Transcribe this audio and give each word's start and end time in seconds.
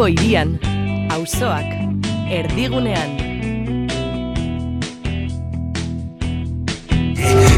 Bilbo 0.00 0.16
irian, 0.16 0.54
auzoak, 1.12 1.66
erdigunean. 2.32 3.10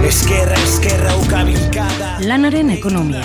Eskerra, 0.03 0.57
eskerra, 0.59 1.13
ukabilkada 1.23 2.09
Lanaren 2.27 2.75
ekonomia. 2.75 3.23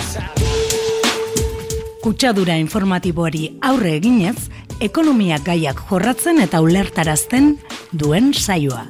Kutsadura 1.98 2.60
informatiboari 2.62 3.58
aurre 3.58 3.96
eginez, 3.98 4.36
ekonomia 4.78 5.42
gaiak 5.42 5.82
jorratzen 5.90 6.38
eta 6.46 6.62
ulertarazten 6.62 7.56
duen 7.90 8.30
saioa. 8.30 8.86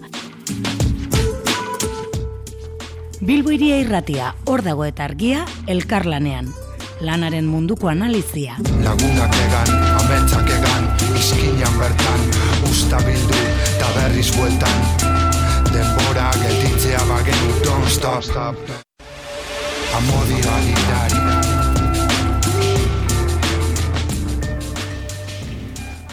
Bilbo 3.25 3.57
iria 3.57 3.81
irratia, 3.81 4.35
hor 4.45 4.61
dago 4.61 4.85
eta 4.85 5.09
argia, 5.09 5.49
elkarlanean. 5.67 6.53
Lanaren 7.01 7.47
munduko 7.47 7.89
analizia. 7.89 8.59
Lagunak 8.83 9.37
egan, 9.47 9.98
ametsak 10.09 10.49
egan, 10.49 10.87
izkinan 11.21 11.75
bertan, 11.77 12.23
usta 12.65 12.97
bildu, 13.05 13.41
eta 13.61 13.89
berriz 13.93 14.31
bueltan. 14.33 14.79
Denbora 15.69 16.31
gelditzea 16.33 17.03
bagenu, 17.11 17.51
don't 17.61 17.91
stop, 17.93 18.25
stop. 18.25 18.57
Amodi 19.99 20.41
balidari. 20.47 21.21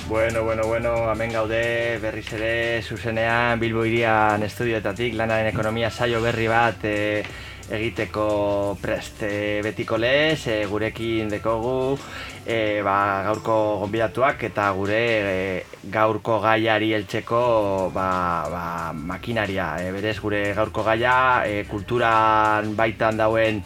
Bueno, 0.10 0.44
bueno, 0.44 0.68
bueno, 0.68 0.92
hemen 1.14 1.32
gaude 1.32 1.64
berriz 2.04 2.28
ere 2.36 2.82
zuzenean 2.84 3.60
Bilbo 3.60 3.86
irian 3.88 4.44
estudioetatik 4.44 5.16
lanaren 5.16 5.54
ekonomia 5.54 5.90
saio 5.90 6.20
berri 6.22 6.48
bat 6.52 6.84
e, 6.84 7.24
egiteko 7.70 8.78
prest 8.82 9.24
e, 9.26 9.62
betiko 9.66 9.98
lez, 9.98 10.48
e, 10.48 10.66
gurekin 10.70 11.30
dekogu 11.30 11.98
e, 12.46 12.82
ba, 12.86 13.24
gaurko 13.26 13.56
gonbidatuak 13.82 14.44
eta 14.50 14.70
gure 14.78 15.02
e, 15.02 15.64
gaurko 15.92 16.40
gaiari 16.44 16.94
heltzeko 16.94 17.90
ba, 17.94 18.10
ba, 18.52 18.68
makinaria. 18.94 19.74
E, 19.82 19.92
berez 19.96 20.20
gure 20.22 20.54
gaurko 20.54 20.86
gaia 20.86 21.18
e, 21.48 21.64
kulturan 21.70 22.76
baitan 22.78 23.18
dauen 23.18 23.64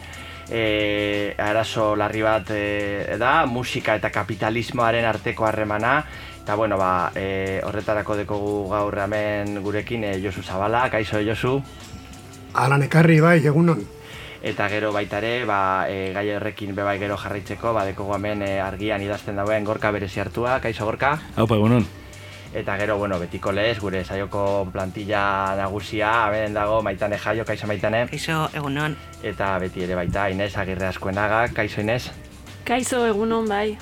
e, 0.50 1.34
arazo 1.38 1.94
larri 1.96 2.24
bat 2.24 2.50
e, 2.56 3.16
da, 3.20 3.44
musika 3.46 3.94
eta 4.00 4.10
kapitalismoaren 4.10 5.04
arteko 5.04 5.46
harremana, 5.46 6.00
eta 6.40 6.56
bueno, 6.56 6.80
ba, 6.80 7.12
e, 7.14 7.60
horretarako 7.64 8.16
dekogu 8.24 8.54
gaur 8.72 8.98
hemen 9.04 9.60
gurekin 9.62 10.08
e, 10.08 10.16
Josu 10.24 10.42
Zabala, 10.42 10.88
kaixo 10.90 11.20
Josu, 11.22 11.60
Alan 12.54 12.82
ekarri 12.82 13.20
bai, 13.20 13.38
egunon. 13.46 13.86
eta 14.42 14.68
gero 14.72 14.90
baita 14.92 15.18
ere, 15.18 15.44
ba, 15.44 15.86
e, 15.88 16.12
gai 16.16 16.30
horrekin 16.34 16.74
bebai 16.74 16.98
gero 16.98 17.16
jarraitzeko, 17.20 17.74
ba, 17.76 17.84
dekogu 17.84 18.14
hemen 18.16 18.42
e, 18.42 18.54
argian 18.60 19.02
idazten 19.04 19.36
dauen 19.36 19.64
gorka 19.64 19.90
berezi 19.92 20.20
hartua, 20.20 20.58
kaixo 20.60 20.86
gorka, 20.88 21.18
Haupa, 21.36 21.56
egunon. 21.56 21.84
eta 22.54 22.76
gero, 22.78 22.96
bueno, 22.98 23.18
betiko 23.20 23.52
lez, 23.52 23.78
gure 23.80 24.02
saioko 24.04 24.66
plantilla 24.72 25.54
nagusia, 25.56 26.26
hemen 26.28 26.54
dago 26.54 26.80
maitane 26.82 27.18
jaio, 27.18 27.44
kaixo 27.44 27.66
maitane, 27.66 28.06
Kaixo, 28.08 28.48
egunon. 28.54 28.96
eta 29.22 29.58
beti 29.58 29.82
ere 29.84 29.94
baita 29.94 30.30
Inez 30.30 30.56
Agirre 30.56 30.86
Azkuenaga, 30.86 31.48
kaixo 31.54 31.82
Inez. 31.82 32.10
Kaixo 32.64 33.04
egunon 33.06 33.46
bai. 33.48 33.76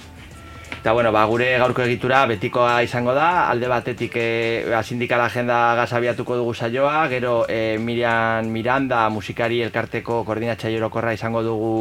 Eta 0.78 0.92
bueno, 0.92 1.10
ba, 1.10 1.24
gure 1.26 1.48
gaurko 1.58 1.82
egitura 1.82 2.20
betikoa 2.30 2.84
izango 2.86 3.10
da, 3.16 3.48
alde 3.50 3.66
batetik 3.66 4.14
e, 4.14 4.28
ba, 4.70 4.84
sindikal 4.84 5.20
agenda 5.24 5.74
gazabiatuko 5.74 6.36
dugu 6.38 6.54
saioa, 6.54 7.08
gero 7.10 7.46
e, 7.48 7.78
Miriam 7.82 8.46
Miranda 8.46 9.08
musikari 9.10 9.58
elkarteko 9.66 10.22
koordinatzaile 10.28 10.78
orokorra 10.78 11.16
izango 11.16 11.42
dugu 11.42 11.72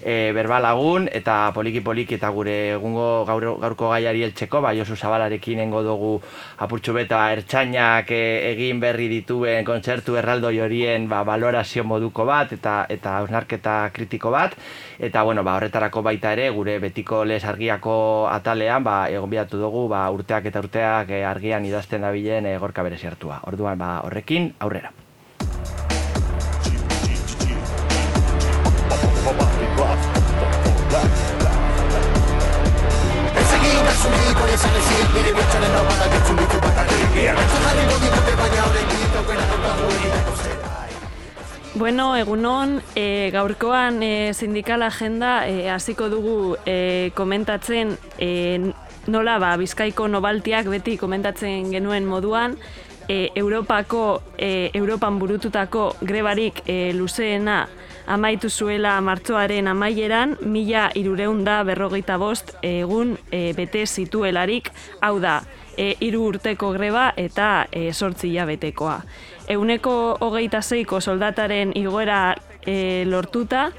e, 0.00 0.32
berbalagun, 0.32 1.10
eta 1.12 1.50
poliki 1.52 1.82
poliki 1.84 2.16
eta 2.16 2.30
gure 2.32 2.56
egungo 2.78 3.26
gaur, 3.28 3.46
gaurko 3.60 3.90
gaiari 3.92 4.24
heltzeko, 4.24 4.62
ba, 4.64 4.72
Josu 4.72 4.96
Zabalarekin 4.96 5.60
engo 5.66 5.84
dugu 5.84 6.14
apurtxu 6.64 6.96
beta 6.96 7.20
ertxainak 7.34 8.10
e, 8.16 8.22
egin 8.54 8.80
berri 8.80 9.10
dituen 9.12 9.66
kontzertu 9.68 10.16
erraldoi 10.16 10.56
horien 10.64 11.04
ba, 11.10 11.20
valorazio 11.20 11.84
moduko 11.84 12.24
bat, 12.24 12.56
eta 12.56 12.78
eta 12.88 13.18
hausnarketa 13.18 13.76
kritiko 13.92 14.32
bat, 14.32 14.56
eta 14.98 15.22
bueno, 15.22 15.44
ba, 15.44 15.58
horretarako 15.60 16.02
baita 16.02 16.32
ere, 16.32 16.48
gure 16.48 16.78
betiko 16.80 17.24
les 17.28 17.44
argiako 17.44 18.27
atalean, 18.30 18.84
ba, 18.84 19.08
egon 19.10 19.30
bidatu 19.30 19.60
dugu, 19.60 19.86
ba, 19.88 20.06
urteak 20.14 20.48
eta 20.52 20.62
urteak 20.64 21.10
e, 21.10 21.24
argian 21.24 21.64
idazten 21.64 22.06
dabilen 22.06 22.46
e, 22.46 22.56
gorka 22.58 22.84
hartua. 22.84 23.40
Orduan, 23.50 23.78
ba, 23.78 24.00
horrekin, 24.04 24.52
aurrera. 24.60 24.92
Bueno, 41.78 42.16
egunon, 42.16 42.80
e, 42.96 43.30
gaurkoan 43.30 44.02
e, 44.02 44.34
sindikal 44.34 44.82
agenda 44.82 45.46
e, 45.46 45.70
hasiko 45.70 46.08
dugu 46.10 46.56
e, 46.66 47.12
komentatzen 47.14 47.92
e, 48.18 48.72
nola 49.06 49.36
ba, 49.38 49.52
Bizkaiko 49.60 50.08
nobaltiak 50.10 50.66
beti 50.66 50.96
komentatzen 50.98 51.70
genuen 51.70 52.08
moduan, 52.10 52.56
e, 53.06 53.30
Europako, 53.38 54.24
e, 54.34 54.72
Europan 54.74 55.20
burututako 55.22 55.92
grebarik 56.00 56.64
e, 56.66 56.90
luzeena 56.98 57.68
amaitu 58.10 58.50
zuela 58.50 58.98
martxoaren 59.00 59.70
amaieran, 59.70 60.34
mila 60.42 60.88
irureunda 60.98 61.62
berrogeita 61.62 62.18
bost 62.18 62.56
egun 62.66 63.14
e, 63.30 63.52
bete 63.54 63.86
zituelarik, 63.86 64.72
hau 64.98 65.20
da, 65.22 65.44
e, 65.78 65.94
iru 66.00 66.26
urteko 66.32 66.72
greba 66.74 67.12
eta 67.16 67.68
e, 67.70 67.92
sortzi 67.92 68.34
betekoa. 68.34 69.04
Euneko 69.48 70.16
hogeita 70.20 70.60
zeiko 70.62 71.00
soldataren 71.00 71.72
igoera 71.76 72.34
e, 72.66 73.04
lortuta, 73.08 73.70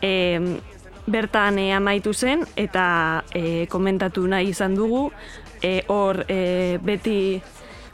e, 0.00 0.40
bertan 1.06 1.58
e, 1.58 1.72
amaitu 1.76 2.14
zen 2.14 2.46
eta 2.56 3.24
e, 3.34 3.66
komentatu 3.68 4.24
nahi 4.26 4.48
izan 4.54 4.76
dugu, 4.76 5.10
e, 5.62 5.82
hor 5.88 6.24
e, 6.28 6.78
beti 6.80 7.42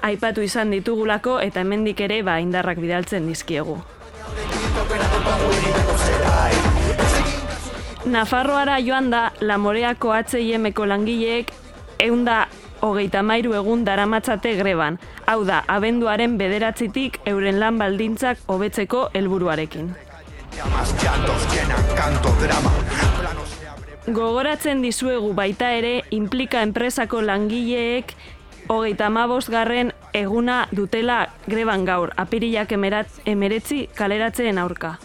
aipatu 0.02 0.42
izan 0.42 0.70
ditugulako 0.70 1.40
eta 1.42 1.60
hemendik 1.60 2.00
ere 2.00 2.22
ba 2.22 2.38
indarrak 2.40 2.78
bidaltzen 2.78 3.26
dizkiegu. 3.28 3.76
Nafarroara 8.10 8.78
joan 8.80 9.10
da 9.10 9.32
Lamoreako 9.40 10.14
H&M-ko 10.14 10.86
langileek 10.86 11.52
eunda 12.00 12.46
hogeita 12.80 13.22
mairu 13.22 13.54
egun 13.58 13.84
daramatzate 13.84 14.54
greban. 14.58 14.98
Hau 15.26 15.44
da, 15.44 15.62
abenduaren 15.68 16.36
bederatzitik 16.40 17.20
euren 17.26 17.60
lan 17.60 17.78
baldintzak 17.78 18.38
hobetzeko 18.46 19.08
helburuarekin. 19.14 19.94
Gogoratzen 24.10 24.82
dizuegu 24.82 25.32
baita 25.34 25.70
ere, 25.76 25.94
implika 26.10 26.62
enpresako 26.66 27.20
langileek 27.22 28.14
hogeita 28.70 29.08
garren 29.50 29.92
eguna 30.12 30.68
dutela 30.72 31.28
greban 31.46 31.84
gaur, 31.84 32.12
apirilak 32.16 32.72
emerat, 32.72 33.08
emeretzi 33.26 33.88
kaleratzeen 33.94 34.58
aurka. 34.58 34.96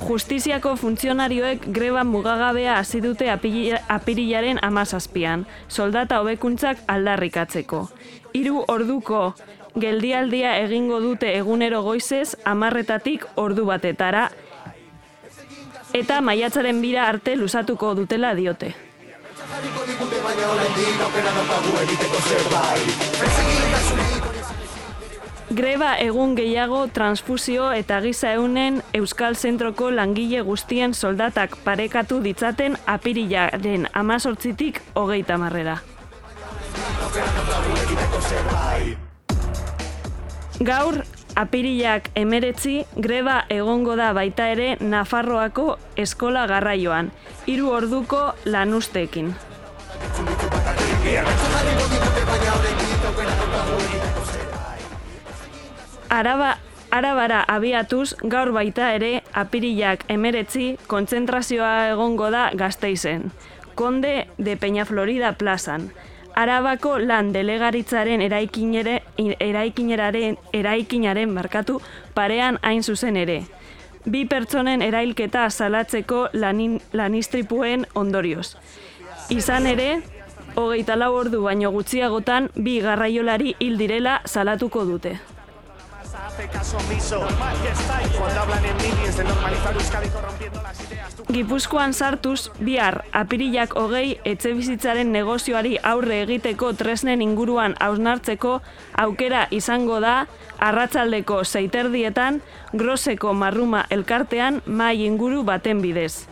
Justiziako 0.00 0.76
funtzionarioek 0.76 1.66
greba 1.72 2.04
mugagabea 2.04 2.78
hasi 2.78 3.00
dute 3.00 3.30
apiri- 3.30 3.78
apirilaren 3.88 4.58
amazazpian, 4.62 5.46
soldata 5.68 6.20
hobekuntzak 6.20 6.78
aldarrikatzeko. 6.88 7.88
Hiru 8.34 8.64
orduko 8.68 9.34
geldialdia 9.78 10.56
egingo 10.64 11.00
dute 11.00 11.36
egunero 11.38 11.82
goizez 11.82 12.36
amarretatik 12.44 13.26
ordu 13.36 13.64
batetara, 13.70 14.30
eta 15.94 16.20
maiatzaren 16.20 16.80
bira 16.82 17.08
arte 17.08 17.36
luzatuko 17.36 17.94
dutela 17.94 18.34
diote. 18.34 18.74
Greba 25.50 25.90
egun 26.00 26.32
gehiago 26.38 26.86
transfusio 26.88 27.66
eta 27.76 27.98
giza 28.00 28.30
eunen 28.32 28.80
Euskal 28.96 29.36
Zentroko 29.36 29.90
langile 29.92 30.40
guztien 30.40 30.94
soldatak 30.94 31.58
parekatu 31.64 32.22
ditzaten 32.24 32.78
apirilaren 32.86 33.88
amazortzitik 33.92 34.80
hogeita 34.94 35.36
marrera. 35.36 35.76
Gaur, 40.64 41.02
apirilak 41.36 42.08
emeretzi, 42.14 42.86
greba 42.96 43.44
egongo 43.50 43.96
da 44.00 44.12
baita 44.16 44.48
ere 44.48 44.78
Nafarroako 44.80 45.76
eskola 45.96 46.46
garraioan, 46.46 47.12
hiru 47.46 47.68
orduko 47.70 48.30
lanustekin. 48.46 49.34
Araba, 56.14 56.58
Arabara 56.94 57.40
abiatuz, 57.50 58.14
gaur 58.30 58.52
baita 58.54 58.92
ere, 58.94 59.24
apirilak 59.34 60.04
emeretzi, 60.14 60.76
kontzentrazioa 60.86 61.88
egongo 61.90 62.28
da 62.30 62.44
gazteizen. 62.54 63.32
Konde 63.74 64.28
de 64.38 64.54
Peña 64.56 64.84
Florida 64.86 65.32
plazan. 65.32 65.90
Arabako 66.38 67.00
lan 67.00 67.32
delegaritzaren 67.34 68.22
eraikinere, 68.22 69.00
eraikineraren, 69.18 70.38
eraikinaren 70.52 71.34
markatu 71.34 71.80
parean 72.14 72.60
hain 72.62 72.82
zuzen 72.82 73.18
ere. 73.18 73.40
Bi 74.06 74.24
pertsonen 74.30 74.82
erailketa 74.82 75.48
salatzeko 75.50 76.28
lanin, 76.32 76.80
lanistripuen 76.92 77.88
ondorioz. 77.94 78.54
Izan 79.34 79.66
ere, 79.66 80.02
hogeita 80.54 80.94
lau 80.94 81.14
ordu 81.18 81.42
baino 81.42 81.74
gutxiagotan 81.74 82.52
bi 82.54 82.80
garraiolari 82.86 83.56
hil 83.58 83.80
direla 83.82 84.20
salatuko 84.26 84.84
dute. 84.84 85.18
Gipuzkoan 91.28 91.92
sartuz, 91.92 92.50
bihar, 92.64 93.02
apirilak 93.12 93.74
hogei 93.76 94.18
etxe 94.24 94.54
bizitzaren 94.56 95.12
negozioari 95.12 95.76
aurre 95.82 96.22
egiteko 96.22 96.72
tresnen 96.80 97.22
inguruan 97.24 97.76
hausnartzeko 97.80 98.54
aukera 99.04 99.46
izango 99.50 100.00
da 100.00 100.14
arratsaldeko 100.58 101.42
zeiterdietan 101.44 102.40
groseko 102.72 103.34
marruma 103.34 103.84
elkartean 103.90 104.62
mai 104.66 104.96
inguru 105.04 105.42
baten 105.44 105.82
bidez. 105.84 106.26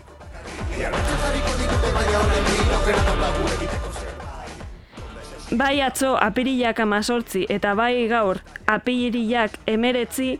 Bai 5.52 5.82
atzo 5.84 6.14
apirilak 6.16 6.78
amazortzi 6.80 7.42
eta 7.52 7.74
bai 7.76 8.06
gaur 8.08 8.38
apirilak 8.66 9.58
emeretzi 9.68 10.38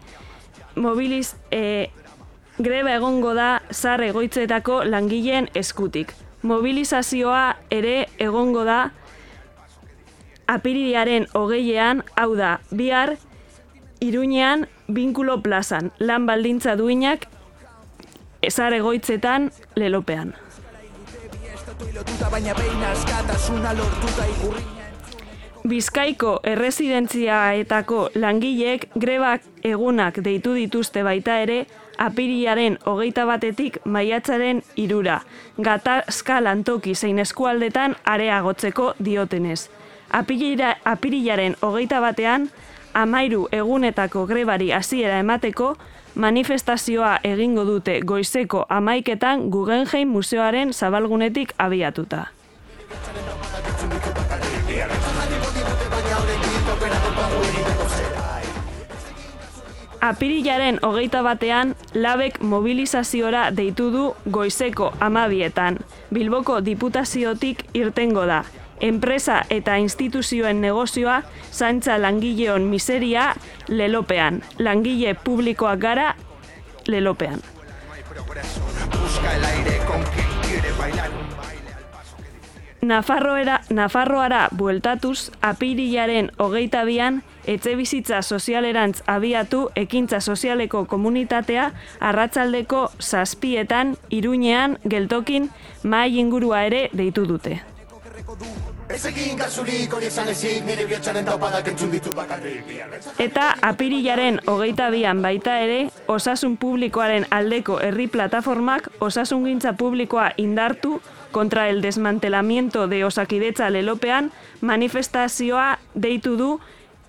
mobiliz 0.77 1.35
e, 1.51 1.91
greba 2.59 2.95
egongo 2.97 3.35
da 3.35 3.61
zar 3.73 4.01
egoitzetako 4.01 4.83
langileen 4.85 5.51
eskutik. 5.55 6.15
Mobilizazioa 6.43 7.57
ere 7.71 8.09
egongo 8.19 8.65
da 8.65 8.79
apirilearen 10.49 11.27
hogeian, 11.35 12.03
hau 12.17 12.35
da, 12.37 12.59
bihar, 12.71 13.17
iruñean, 14.01 14.67
binkulo 14.89 15.41
plazan, 15.43 15.93
lan 15.99 16.27
baldintza 16.27 16.75
duinak, 16.77 17.29
zar 18.51 18.73
egoitzetan, 18.73 19.51
lelopean. 19.77 20.35
igurriña. 24.33 24.82
Bizkaiko 25.69 26.41
erresidentziaetako 26.43 28.09
langileek 28.15 28.89
grebak 28.99 29.45
egunak 29.63 30.19
deitu 30.25 30.57
dituzte 30.59 31.05
baita 31.07 31.37
ere 31.45 31.67
apirilaren 32.03 32.79
hogeita 32.87 33.27
batetik 33.27 33.79
maiatzaren 33.85 34.63
irura, 34.77 35.21
gatazka 35.63 36.41
lantoki 36.43 36.95
zein 36.95 37.23
eskualdetan 37.23 37.95
areagotzeko 38.05 38.95
diotenez. 39.05 39.69
Apirila, 40.11 40.75
apirilaren 40.85 41.57
hogeita 41.63 42.01
batean, 42.01 42.51
amairu 42.95 43.47
egunetako 43.53 44.27
grebari 44.27 44.73
hasiera 44.73 45.23
emateko, 45.23 45.77
manifestazioa 46.15 47.19
egingo 47.25 47.65
dute 47.65 48.01
goizeko 48.05 48.67
amaiketan 48.69 49.49
Guggenheim 49.51 50.09
Museoaren 50.09 50.73
zabalgunetik 50.73 51.55
abiatuta. 51.59 52.27
Apirilaren 60.03 60.81
hogeita 60.83 61.21
batean, 61.23 61.77
labek 61.95 62.41
mobilizaziora 62.43 63.45
deitu 63.55 63.85
du 63.95 64.07
goizeko 64.35 64.89
amabietan. 64.99 65.79
Bilboko 66.11 66.57
diputaziotik 66.67 67.63
irtengo 67.79 68.25
da. 68.27 68.41
Enpresa 68.83 69.45
eta 69.47 69.77
instituzioen 69.79 70.61
negozioa 70.61 71.21
zaintza 71.53 72.01
langileon 72.03 72.67
miseria 72.67 73.29
lelopean. 73.69 74.43
Langile 74.59 75.15
publikoak 75.15 75.79
gara 75.79 76.17
lelopean. 76.89 77.39
Nafarroera, 82.83 83.61
Nafarroara 83.71 84.49
bueltatuz, 84.51 85.31
apirilaren 85.41 86.33
hogeita 86.39 86.83
bian, 86.85 87.23
etxe 87.47 87.75
bizitza 87.77 88.23
sozialerantz 88.23 89.03
abiatu 89.07 89.69
ekintza 89.77 90.21
sozialeko 90.21 90.85
komunitatea 90.85 91.71
arratsaldeko 92.01 92.91
zazpietan, 93.01 93.97
iruñean, 94.11 94.79
geltokin, 94.89 95.51
mai 95.83 96.19
ingurua 96.19 96.65
ere 96.65 96.89
deitu 96.93 97.27
dute. 97.29 97.61
Eta 103.19 103.45
apirilaren 103.63 104.41
hogeita 104.47 104.91
bian 104.91 105.23
baita 105.23 105.55
ere, 105.65 105.79
osasun 106.09 106.57
publikoaren 106.57 107.27
aldeko 107.31 107.79
herri 107.81 108.07
plataformak 108.09 108.91
osasungintza 109.01 109.73
publikoa 109.73 110.31
indartu 110.37 111.01
kontra 111.33 111.69
el 111.71 111.81
desmantelamiento 111.81 112.87
de 112.89 113.05
osakidetza 113.05 113.71
lelopean 113.71 114.31
manifestazioa 114.61 115.79
deitu 115.95 116.37
du 116.37 116.61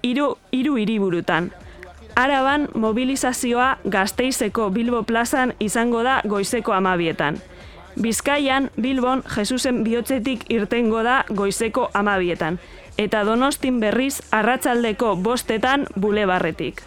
hiru 0.03 0.37
hiru 0.51 0.75
hiriburutan. 0.77 1.51
Araban 2.15 2.67
mobilizazioa 2.75 3.77
Gasteizeko 3.89 4.69
Bilbo 4.69 5.03
plazan 5.03 5.53
izango 5.59 6.03
da 6.03 6.21
goizeko 6.27 6.73
amabietan. 6.73 7.39
Bizkaian, 8.01 8.69
Bilbon, 8.81 9.23
Jesusen 9.35 9.83
bihotzetik 9.83 10.45
irtengo 10.49 11.03
da 11.03 11.23
goizeko 11.29 11.89
amabietan. 11.93 12.59
Eta 12.97 13.23
donostin 13.23 13.79
berriz, 13.79 14.21
arratsaldeko 14.31 15.15
bostetan 15.15 15.87
bulebarretik. 15.99 16.83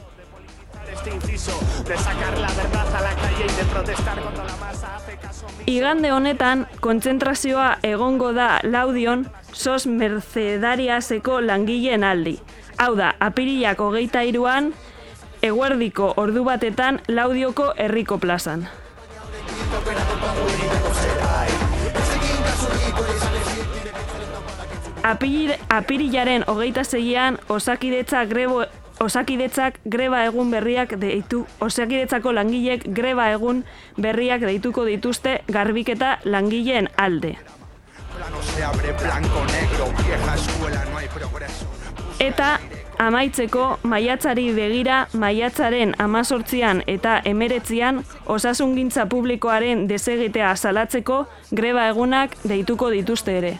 Igande 5.66 6.12
honetan, 6.12 6.66
kontzentrazioa 6.80 7.78
egongo 7.82 8.32
da 8.32 8.60
laudion, 8.62 9.26
sos 9.52 9.86
mercedariaseko 9.86 11.40
langileen 11.40 12.04
aldi. 12.04 12.38
Hau 12.78 12.92
da, 12.96 13.14
apirilak 13.20 13.80
hogeita 13.80 14.20
iruan, 14.28 14.72
eguerdiko 15.42 16.12
ordu 16.20 16.42
batetan 16.44 17.00
laudioko 17.08 17.70
herriko 17.76 18.18
plazan. 18.20 18.66
Apir, 25.06 25.54
apirilaren 25.70 26.44
hogeita 26.46 26.84
zeian 26.84 27.38
osakidetza 27.48 28.24
grebo 28.24 28.64
Osakidetzak 28.96 29.74
greba 29.84 30.22
egun 30.24 30.48
berriak 30.48 30.94
deitu, 30.96 31.42
osakidetzako 31.60 32.32
langilek 32.32 32.86
greba 32.96 33.26
egun 33.34 33.60
berriak 34.00 34.40
deituko 34.48 34.86
dituzte 34.88 35.42
garbiketa 35.52 36.14
langileen 36.24 36.88
alde. 36.96 37.36
plano 38.16 38.42
se 38.42 38.64
abre 38.64 38.92
blanco, 38.92 39.44
negro, 39.52 39.86
vieja 40.02 40.34
escuela, 40.34 40.84
no 40.90 40.96
hay 40.96 41.08
progreso. 41.08 41.55
Eta 42.16 42.54
amaitzeko 42.98 43.64
maiatzari 43.84 44.46
begira 44.56 45.02
maiatzaren 45.12 45.92
amazortzian 46.00 46.80
eta 46.88 47.18
emeretzian 47.28 48.00
osasungintza 48.36 49.04
publikoaren 49.12 49.84
desegitea 49.90 50.54
salatzeko 50.56 51.18
greba 51.52 51.88
egunak 51.92 52.38
deituko 52.48 52.88
dituzte 52.94 53.36
ere. 53.36 53.52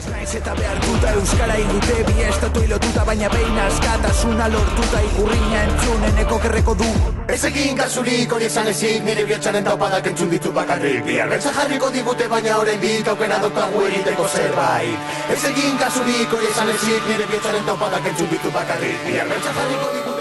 Naiz 0.00 0.12
naiz 0.16 0.34
eta 0.38 0.54
behartuta 0.56 1.10
Euskara 1.12 1.56
indute 1.60 1.96
bi 2.06 2.22
estatu 2.24 2.60
lotuta 2.68 3.02
baina 3.04 3.28
behin 3.28 3.58
askatasuna 3.66 4.46
lortuta 4.48 5.00
igurriña 5.08 5.64
entzuneneko 5.64 6.38
kerreko 6.40 6.74
du. 6.74 6.86
Ez 7.28 7.42
egin 7.44 7.76
kasurik 7.76 8.32
hori 8.32 8.46
esan 8.46 8.70
ezik 8.72 9.04
nire 9.04 9.26
bihotzaren 9.28 9.66
taupadak 9.66 10.08
entzun 10.12 10.30
ditu 10.32 10.52
bakarrik. 10.56 11.04
Biarretza 11.04 11.52
jarriko 11.58 11.90
digute 11.96 12.28
baina 12.32 12.56
oraindik 12.62 13.10
aukera 13.12 13.42
daukagu 13.42 13.82
egiteko 13.90 14.28
zerbait. 14.28 15.12
Ez 15.36 15.42
egin 15.50 15.76
kasurik 15.84 16.32
hori 16.38 16.48
esan 16.54 16.72
ezik 16.78 17.12
nire 17.12 17.28
bihotzaren 17.34 17.68
taupadak 17.68 18.08
entzun 18.14 18.32
ditu 18.32 18.54
bakarrik. 18.56 19.04
Biarretza 19.10 19.54
jarriko 19.60 19.92
digute 19.98 20.19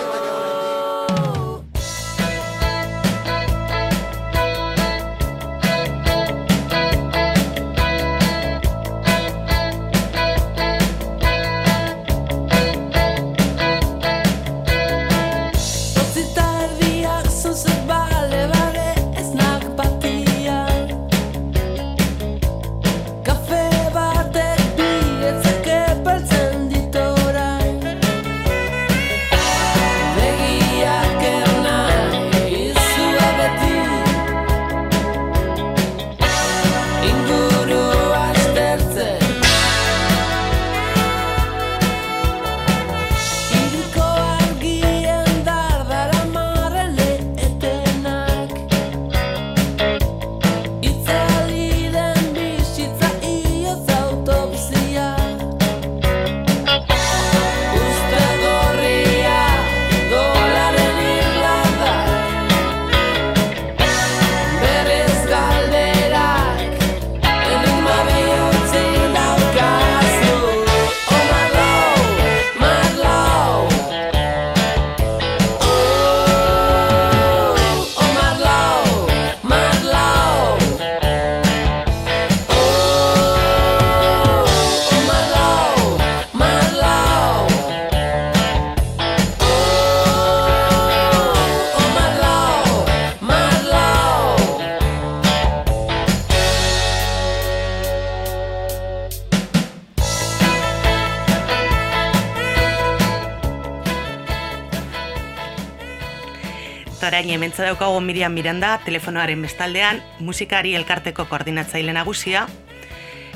orain 107.20 107.34
hementza 107.36 107.66
daukago 107.66 108.00
Miriam 108.00 108.32
Miranda, 108.32 108.78
telefonoaren 108.86 109.42
bestaldean, 109.44 109.98
musikari 110.24 110.72
elkarteko 110.80 111.26
koordinatzaile 111.28 111.92
nagusia, 111.92 112.46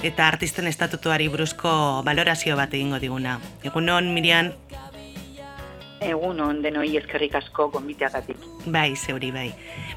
eta 0.08 0.24
artisten 0.24 0.70
estatutuari 0.70 1.28
buruzko 1.28 1.74
valorazio 2.08 2.56
bat 2.56 2.72
egingo 2.72 3.02
diguna. 3.04 3.42
Egunon, 3.68 4.08
Miriam, 4.16 4.54
Egun 6.04 6.40
on 6.44 6.62
denoi 6.64 6.96
eskerrik 6.96 7.36
asko 7.36 7.68
gonbiteagatik. 7.76 8.38
bai, 8.72 8.96
zeuri 8.96 9.32
bai. 9.32 9.52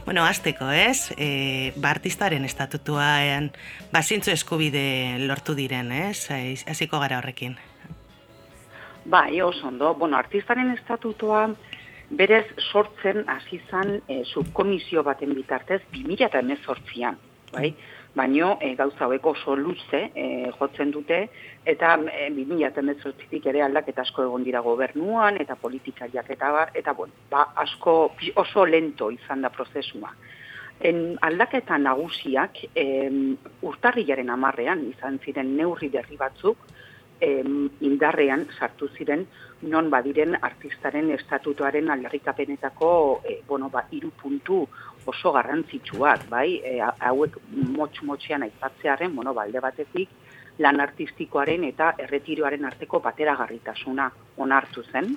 Bueno, 0.05 0.25
azteko, 0.25 0.69
ez? 0.71 1.12
E, 1.16 1.73
ba, 1.76 1.90
artistaren 1.90 2.45
estatutuaen, 2.45 3.52
ba, 3.93 4.02
zintzu 4.02 4.33
eskubide 4.35 5.16
lortu 5.19 5.55
diren, 5.55 5.93
ez? 5.93 6.26
Hasiko 6.66 6.99
gara 6.99 7.19
horrekin. 7.19 7.57
Bai, 9.05 9.40
oso 9.43 9.69
ondo. 9.69 9.95
Bueno, 9.95 10.16
artistaren 10.16 10.71
estatutoa 10.75 11.52
berez 12.11 12.47
sortzen 12.71 13.25
hasi 13.29 13.57
izan 13.57 14.01
e, 14.09 14.23
subkomisio 14.25 15.03
baten 15.03 15.35
bitartez 15.35 15.83
2018an, 15.93 17.17
bai? 17.53 17.75
Baino 18.17 18.55
e, 18.65 18.71
gauza 18.79 19.05
hauek 19.05 19.27
oso 19.29 19.55
luze 19.57 19.99
e, 20.15 20.51
jotzen 20.59 20.91
dute 20.95 21.19
eta 21.69 21.97
e, 22.09 22.31
2018tik 22.33 23.51
ere 23.53 23.61
aldaketa 23.67 24.07
asko 24.07 24.25
egon 24.25 24.47
dira 24.47 24.63
gobernuan 24.65 25.37
eta 25.43 25.59
politikariak 25.61 26.31
eta 26.33 26.53
bar 26.53 26.73
eta 26.75 26.95
bueno, 26.97 27.13
ba, 27.31 27.51
asko 27.67 28.15
oso 28.41 28.65
lento 28.65 29.11
izan 29.11 29.45
da 29.45 29.51
prozesua. 29.51 30.15
En 30.81 31.19
aldaketa 31.25 31.77
nagusiak 31.81 32.63
em, 32.75 33.37
urtarrilaren 33.65 34.33
amarrean 34.33 34.83
izan 34.89 35.19
ziren 35.25 35.55
neurri 35.57 35.89
berri 35.93 36.17
batzuk 36.21 36.65
em, 37.21 37.69
indarrean 37.81 38.47
sartu 38.59 38.89
ziren 38.97 39.27
non 39.63 39.89
badiren 39.91 40.37
artistaren 40.43 41.11
estatutuaren 41.11 41.91
aldarrikapenetako 41.91 43.23
e, 43.25 43.41
bueno, 43.49 43.71
ba, 43.71 43.87
hiru 43.91 44.11
puntu 44.23 44.67
oso 45.07 45.33
garrantzitsuak, 45.33 46.29
bai, 46.29 46.61
e, 46.65 46.81
ha- 46.81 46.95
hauek 47.09 47.39
motx-motxean 47.77 48.43
aipatzearen, 48.43 49.15
bueno, 49.17 49.33
balde 49.35 49.61
batetik, 49.61 50.09
lan 50.59 50.81
artistikoaren 50.81 51.65
eta 51.65 51.95
erretiroaren 51.99 52.65
arteko 52.65 53.01
bateragarritasuna 53.01 54.11
onartu 54.37 54.83
zen. 54.93 55.17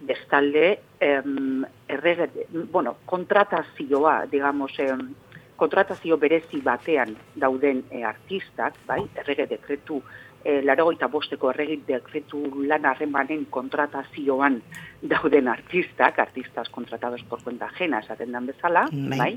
Bestalde, 0.00 0.80
em, 1.00 1.64
errege, 1.88 2.30
bueno, 2.72 2.96
kontratazioa, 3.04 4.26
digamos, 4.26 4.72
em, 4.78 5.14
kontratazio 5.56 6.16
berezi 6.16 6.60
batean 6.64 7.16
dauden 7.36 7.84
e, 7.90 8.02
artistak, 8.04 8.74
bai, 8.86 9.02
errege 9.14 9.46
dekretu, 9.46 10.02
e, 10.44 10.60
larogeita 10.62 11.08
bosteko 11.08 11.50
errege 11.52 11.78
dekretu 11.86 12.42
lan 12.68 12.86
harremanen 12.88 13.46
kontratazioan 13.50 14.60
dauden 15.02 15.48
artistak, 15.48 16.18
artistas 16.18 16.68
contratados 16.68 17.22
por 17.28 17.42
cuenta 17.42 17.66
ajena, 17.66 18.00
esaten 18.00 18.32
dan 18.32 18.46
bezala, 18.46 18.86
Bai. 18.92 19.18
bai, 19.18 19.32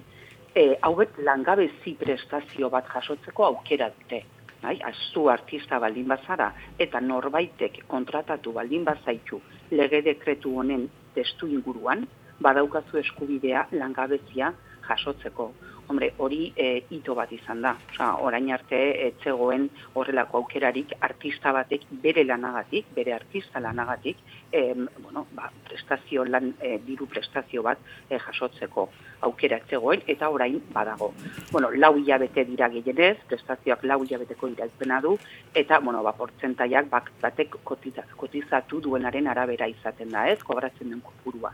e, 0.55 0.77
hauek 0.81 1.17
langabezi 1.25 1.95
prestazio 1.99 2.69
bat 2.69 2.87
jasotzeko 2.93 3.45
aukera 3.45 3.89
dute. 3.89 4.23
Bai, 4.63 4.77
azu 4.87 5.27
artista 5.27 5.79
baldin 5.79 6.07
bazara 6.07 6.53
eta 6.79 7.01
norbaitek 7.03 7.81
kontratatu 7.87 8.53
baldin 8.55 8.85
bazaitu 8.87 9.41
lege 9.71 10.01
dekretu 10.05 10.53
honen 10.59 10.87
testu 11.15 11.49
inguruan, 11.51 12.05
badaukazu 12.39 12.97
eskubidea 13.01 13.67
langabezia 13.71 14.53
jasotzeko. 14.87 15.51
Hombre, 15.87 16.13
hori 16.17 16.53
e, 16.55 16.85
hito 16.89 17.13
bat 17.15 17.31
izan 17.35 17.61
da. 17.61 17.73
Osea, 17.91 18.13
orain 18.23 18.47
arte 18.55 18.77
etzegoen 19.07 19.65
horrelako 19.99 20.39
aukerarik 20.39 20.93
artista 21.03 21.51
batek 21.55 21.83
bere 22.03 22.23
lanagatik, 22.23 22.87
bere 22.95 23.13
artista 23.13 23.59
lanagatik, 23.59 24.21
em, 24.51 24.87
bueno, 25.01 25.25
ba, 25.35 25.49
prestazio 25.67 26.23
lan, 26.25 26.53
e, 26.61 26.77
diru 26.87 27.07
prestazio 27.11 27.65
bat 27.67 27.83
e, 28.09 28.17
jasotzeko 28.17 28.87
aukera 29.27 29.59
etzegoen, 29.59 30.05
eta 30.07 30.29
orain 30.29 30.61
badago. 30.71 31.11
Bueno, 31.51 31.69
lau 31.75 31.93
hilabete 31.99 32.47
dira 32.47 32.71
gehienez, 32.71 33.17
prestazioak 33.27 33.83
lau 33.83 33.99
hilabeteko 34.05 34.47
iraizpena 34.55 35.01
du, 35.03 35.17
eta, 35.53 35.79
bueno, 35.83 36.03
ba, 36.03 36.15
portzentaiak 36.15 36.89
bak, 36.89 37.11
batek 37.21 37.59
kotiza, 37.67 38.07
kotizatu 38.15 38.79
duenaren 38.87 39.27
arabera 39.27 39.67
izaten 39.67 40.15
da, 40.15 40.29
ez, 40.31 40.39
kobratzen 40.47 40.95
den 40.95 41.03
kopurua. 41.03 41.51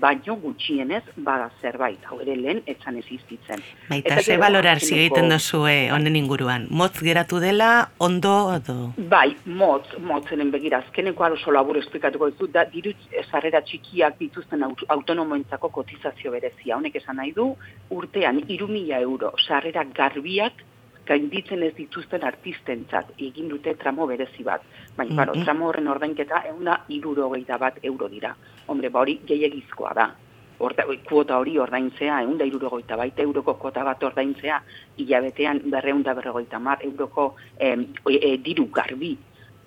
Baino 0.00 0.36
gutxienez 0.36 1.02
bada 1.16 1.48
zerbait, 1.62 2.02
hau 2.10 2.18
ere 2.20 2.34
lehen 2.36 2.62
etzan 2.66 2.98
existitzen. 3.00 3.62
Baita, 3.88 4.20
ze 4.22 4.36
balorazio 4.36 4.96
egiten 4.96 5.30
duzue 5.32 5.90
honen 5.92 6.16
inguruan? 6.16 6.66
Motz 6.70 7.00
geratu 7.00 7.40
dela, 7.40 7.88
ondo, 7.98 8.34
edo... 8.54 8.92
Bai, 9.10 9.36
motz, 9.46 9.86
motzenen 9.98 10.50
begira, 10.52 10.82
azkeneko 10.84 11.24
oso 11.32 11.50
labur 11.50 11.78
esplikatuko 11.80 12.30
dizut, 12.30 12.52
da 12.52 12.64
diru 12.68 12.92
sarrera 13.30 13.62
txikiak 13.62 14.18
dituzten 14.20 14.62
aut- 14.68 14.84
autonomoentzako 14.88 15.68
kotizazio 15.80 16.30
berezia. 16.36 16.76
Honek 16.76 16.96
esan 17.00 17.16
nahi 17.16 17.32
du, 17.32 17.54
urtean 17.90 18.42
iru 18.48 18.68
mila 18.68 19.00
euro 19.00 19.32
sarrera 19.46 19.84
garbiak 19.96 20.64
gainditzen 21.06 21.62
ez 21.62 21.72
dituzten 21.76 22.24
artistentzat 22.24 23.12
egin 23.18 23.48
dute 23.48 23.74
tramo 23.80 24.06
berezi 24.06 24.44
bat. 24.44 24.62
Baina, 24.96 25.24
mm 25.24 25.30
Mhm. 25.34 25.44
tramo 25.44 25.68
horren 25.68 25.88
ordainketa 25.88 26.42
euna 26.48 26.80
irurogeita 26.88 27.58
bat 27.58 27.78
euro 27.82 28.08
dira. 28.08 28.36
Hombre, 28.66 28.88
ba 28.90 29.00
hori 29.00 29.20
gehiagizkoa 29.26 29.94
da. 29.94 30.14
Orda, 30.58 30.84
kuota 31.08 31.36
hori 31.38 31.58
ordaintzea, 31.58 32.22
egun 32.22 32.38
da 32.38 32.44
irurogeita 32.44 32.96
baita 32.96 33.22
euroko 33.22 33.54
kuota 33.54 33.84
bat 33.84 34.02
ordaintzea, 34.02 34.62
hilabetean 34.96 35.60
berreun 35.70 36.02
da 36.02 36.14
berrogeita 36.14 36.58
mar 36.58 36.78
euroko 36.82 37.34
em, 37.58 37.86
e, 38.08 38.36
diru 38.38 38.70
garbi 38.72 39.18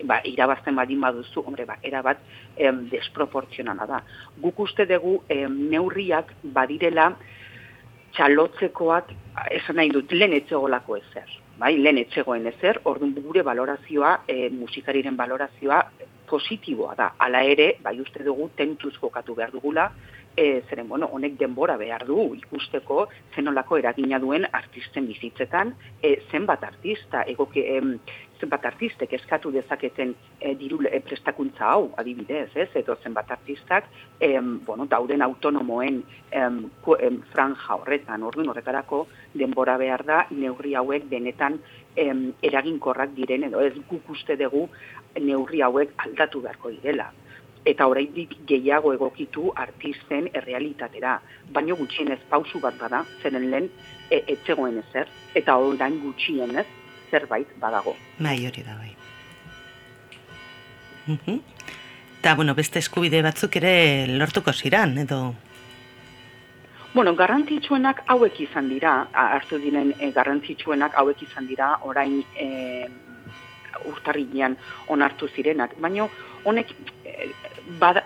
ba, 0.03 0.19
irabazten 0.23 0.75
badin 0.75 1.01
baduzu, 1.01 1.43
hombre, 1.45 1.65
ba, 1.65 1.77
erabat 1.83 2.17
em, 2.57 2.87
desproportzionala 2.89 3.85
da. 3.85 4.03
Guk 4.41 4.59
uste 4.59 4.85
dugu 4.85 5.19
em, 5.29 5.69
neurriak 5.69 6.33
badirela 6.43 7.11
txalotzekoak, 8.15 9.13
esan 9.51 9.79
nahi 9.79 9.91
dut, 9.93 10.11
lehen 10.11 10.33
etxegolako 10.37 10.97
ezer. 10.99 11.31
Bai, 11.59 11.73
lehen 11.77 11.99
etxegoen 11.99 12.47
ezer, 12.47 12.79
orduan 12.87 13.15
gure 13.19 13.43
valorazioa, 13.43 14.19
e, 14.27 14.49
musikariren 14.49 15.17
valorazioa 15.19 15.81
positiboa 16.29 16.95
da. 16.95 17.09
Hala 17.17 17.41
ere, 17.43 17.73
bai 17.83 17.97
uste 17.99 18.23
dugu, 18.23 18.49
tentuz 18.55 18.93
jokatu 19.01 19.35
behar 19.35 19.51
dugula, 19.51 19.89
e, 20.37 20.61
zeren, 20.69 20.87
bueno, 20.87 21.09
honek 21.11 21.35
denbora 21.39 21.75
behar 21.77 22.05
du 22.07 22.29
ikusteko 22.37 23.07
zenolako 23.35 23.79
eragina 23.81 24.19
duen 24.23 24.47
artisten 24.51 25.07
bizitzetan, 25.09 25.73
e, 26.01 26.15
zenbat 26.31 26.63
artista, 26.63 27.25
egoke, 27.27 27.65
em, 27.77 27.97
zenbat 28.39 28.65
artistek 28.65 29.13
eskatu 29.13 29.51
dezaketen 29.51 30.13
e, 30.39 30.53
diru 30.55 30.79
e, 30.87 30.99
prestakuntza 31.03 31.65
hau, 31.73 31.89
adibidez, 31.99 32.49
ez, 32.55 32.69
edo 32.79 32.95
zenbat 33.03 33.31
artistak, 33.31 33.89
em, 34.19 34.59
bueno, 34.65 34.85
dauden 34.87 35.21
autonomoen 35.21 36.01
em, 36.31 36.61
ku- 36.81 36.95
em, 36.99 37.21
franja 37.33 37.75
horretan, 37.75 38.23
orduan 38.23 38.49
horretarako 38.49 39.05
denbora 39.33 39.77
behar 39.77 40.05
da, 40.05 40.25
neurri 40.31 40.75
hauek 40.75 41.09
benetan 41.11 41.59
em, 41.95 42.29
eraginkorrak 42.41 43.11
diren, 43.15 43.43
edo 43.49 43.59
ez 43.61 43.73
guk 43.89 44.09
uste 44.09 44.37
dugu 44.39 44.67
neurri 45.19 45.61
hauek 45.61 45.91
aldatu 45.97 46.41
beharko 46.41 46.71
direla. 46.71 47.11
Eta 47.67 47.85
oraindik 47.91 48.37
gehiago 48.47 48.93
egokitu 48.95 49.49
artisten 49.55 50.29
errealitatera. 50.33 51.17
Baino 51.51 51.75
gutxienez 51.75 52.21
pausu 52.29 52.61
bat 52.63 52.77
bada, 52.79 53.03
zeren 53.21 53.49
lehen 53.51 53.67
e, 54.09 54.23
etzegoen 54.31 54.79
ezer, 54.79 55.09
eta 55.35 55.57
orain 55.59 55.99
gutxienez 56.01 56.65
zerbait 57.11 57.47
badago. 57.59 57.95
Bai, 58.19 58.37
hori 58.47 58.63
da, 58.63 58.75
bai. 58.77 58.95
Mhm. 61.07 61.41
Eta, 62.19 62.35
bueno, 62.35 62.53
beste 62.55 62.79
eskubide 62.79 63.21
batzuk 63.23 63.55
ere 63.61 64.07
lortuko 64.07 64.53
ziran, 64.53 64.97
edo... 64.97 65.35
Bueno, 66.93 67.13
garrantzitsuenak 67.15 68.01
hauek 68.09 68.39
izan 68.43 68.67
dira, 68.69 68.93
hartu 69.13 69.59
diren 69.61 69.93
e, 69.99 70.09
garrantzitsuenak 70.11 70.97
hauek 70.97 71.21
izan 71.23 71.45
dira 71.47 71.75
orain 71.85 72.17
e, 72.35 72.87
urtarrilean 73.85 74.57
onartu 74.87 75.29
zirenak. 75.29 75.75
Baina 75.79 76.07
honek 76.49 76.73
e, 77.05 77.29
bada, 77.77 78.03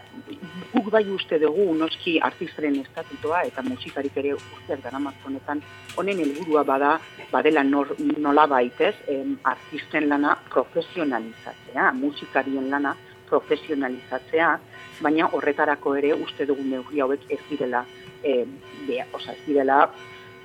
guk 0.74 0.89
bai 0.91 1.03
uste 1.10 1.38
dugu 1.39 1.65
noski 1.77 2.17
artistaren 2.20 2.75
estatutoa 2.82 3.43
eta 3.48 3.63
musikarik 3.63 4.17
ere 4.17 4.34
urteak 4.36 4.84
daramatz 4.84 5.15
honetan 5.25 5.62
honen 5.96 6.20
helburua 6.20 6.63
bada 6.67 6.98
badela 7.32 7.63
nor, 7.63 7.96
nola 8.17 8.46
baitez 8.48 8.96
em, 9.08 9.38
artisten 9.43 10.10
lana 10.10 10.36
profesionalizatzea, 10.50 11.91
musikarien 11.93 12.70
lana 12.70 12.96
profesionalizatzea, 13.29 14.50
baina 15.01 15.29
horretarako 15.38 15.96
ere 16.01 16.13
uste 16.13 16.46
dugu 16.50 16.63
neurri 16.63 17.01
hauek 17.01 17.29
ez 17.29 17.39
direla 17.50 17.86
e, 18.24 18.43
be, 18.88 19.00
oza, 19.13 19.32
ez 19.32 19.46
direla 19.46 19.88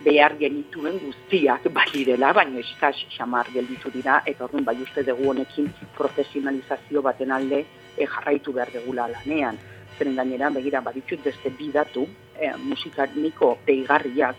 behar 0.04 0.36
genituen 0.38 1.00
guztiak 1.02 1.66
bai 1.74 1.88
direla, 1.92 2.32
baina 2.32 2.60
eskas 2.62 3.00
xamar 3.16 3.50
gelditu 3.52 3.90
dira, 3.90 4.22
eta 4.26 4.46
orduan 4.46 4.64
bai 4.64 4.76
uste 4.82 5.02
dugu 5.02 5.32
honekin 5.32 5.72
profesionalizazio 5.96 7.02
baten 7.02 7.34
alde 7.34 7.64
e, 7.96 8.06
jarraitu 8.06 8.52
behar 8.52 8.70
degula 8.72 9.08
lanean. 9.08 9.58
Zeren 9.98 10.16
gainera, 10.16 10.50
begira, 10.50 10.80
baditut 10.80 11.22
beste 11.24 11.50
bi 11.50 11.70
datu, 11.74 12.06
e, 12.38 12.52
musikaniko 12.62 13.58
deigarriak, 13.66 14.36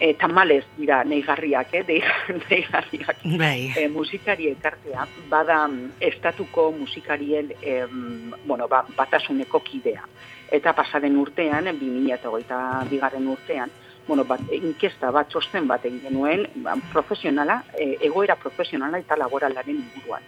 e, 0.00 0.14
tamalez 0.14 0.64
dira 0.76 1.02
neigarriak, 1.04 1.72
eh, 1.72 1.82
dei- 1.86 2.02
neigarriak. 2.50 3.16
Bai. 3.38 3.72
E, 3.76 3.88
musikari 3.88 4.48
elkartea, 4.48 5.06
bada 5.30 5.66
mm, 5.68 5.92
estatuko 6.00 6.70
musikarien 6.72 7.52
em, 7.62 8.30
bueno, 8.44 8.68
ba, 8.68 8.84
batasuneko 8.96 9.60
kidea. 9.60 10.04
Eta 10.50 10.72
pasaren 10.74 11.16
urtean, 11.18 11.64
2008 11.64 12.88
bigarren 12.90 13.26
urtean, 13.28 13.70
bueno, 14.06 14.24
bat, 14.24 14.40
inkesta 14.54 15.10
bat, 15.10 15.28
txosten 15.28 15.66
bat 15.66 15.84
egin 15.84 16.00
genuen, 16.04 16.46
ba, 16.62 16.76
profesionala, 16.92 17.62
e, 17.78 17.96
egoera 18.06 18.36
profesionala 18.36 18.98
eta 19.02 19.16
laboralaren 19.16 19.80
inguruan. 19.80 20.22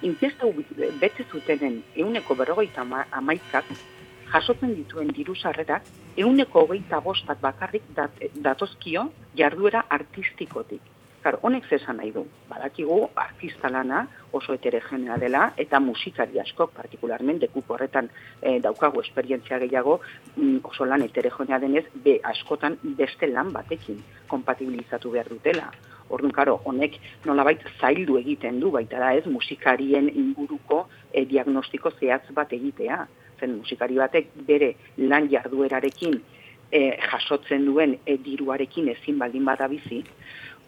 Inkesta 0.00 0.46
hau 0.46 0.52
bete 1.00 1.24
zutenen 1.30 1.80
euneko 1.94 2.34
berrogeita 2.34 2.80
ama- 2.86 3.06
amaikak 3.20 3.72
jasotzen 4.32 4.74
dituen 4.74 5.10
diru 5.16 5.34
sarrerak 5.34 5.84
euneko 6.16 6.62
hogeita 6.64 7.00
bostak 7.00 7.40
bakarrik 7.40 7.84
dat, 7.98 8.16
datozkio 8.34 9.04
jarduera 9.36 9.84
artistikotik. 9.98 10.82
Karo, 11.20 11.36
honek 11.44 11.66
zesan 11.68 11.98
nahi 12.00 12.14
du. 12.14 12.22
Badakigu 12.48 12.94
artista 13.22 13.68
lana 13.68 14.06
oso 14.32 14.54
heterogenea 14.54 15.18
dela 15.20 15.50
eta 15.60 15.80
musikari 15.80 16.40
askok, 16.40 16.72
partikularmente 16.72 17.44
dekuko 17.44 17.74
horretan 17.76 18.08
eh, 18.40 18.56
daukagu 18.64 19.02
esperientzia 19.04 19.58
gehiago, 19.60 19.98
mm, 20.36 20.62
oso 20.64 20.88
lan 20.88 21.04
heterogenea 21.04 21.58
denez, 21.60 21.84
be 22.06 22.16
askotan 22.32 22.78
beste 23.02 23.28
lan 23.28 23.52
batekin 23.52 24.00
kompatibilizatu 24.32 25.12
behar 25.12 25.28
dutela. 25.28 25.68
Orduan, 26.08 26.32
karo, 26.32 26.56
honek 26.64 26.96
nolabait 27.28 27.68
zaildu 27.78 28.16
egiten 28.18 28.58
du, 28.60 28.72
baita 28.72 28.98
da 28.98 29.12
ez, 29.14 29.26
musikarien 29.28 30.08
inguruko 30.08 30.86
eh, 31.12 31.26
diagnostiko 31.28 31.92
zehatz 32.00 32.32
bat 32.32 32.52
egitea. 32.56 33.04
Zen 33.40 33.58
musikari 33.58 34.00
batek 34.00 34.32
bere 34.48 34.72
lan 34.96 35.28
jarduerarekin 35.28 36.16
eh, 36.72 36.96
jasotzen 37.10 37.68
duen 37.68 37.98
eh, 38.06 38.16
diruarekin 38.24 38.88
ezin 38.94 39.20
baldin 39.20 39.44
bada 39.44 39.68
bizi, 39.68 40.00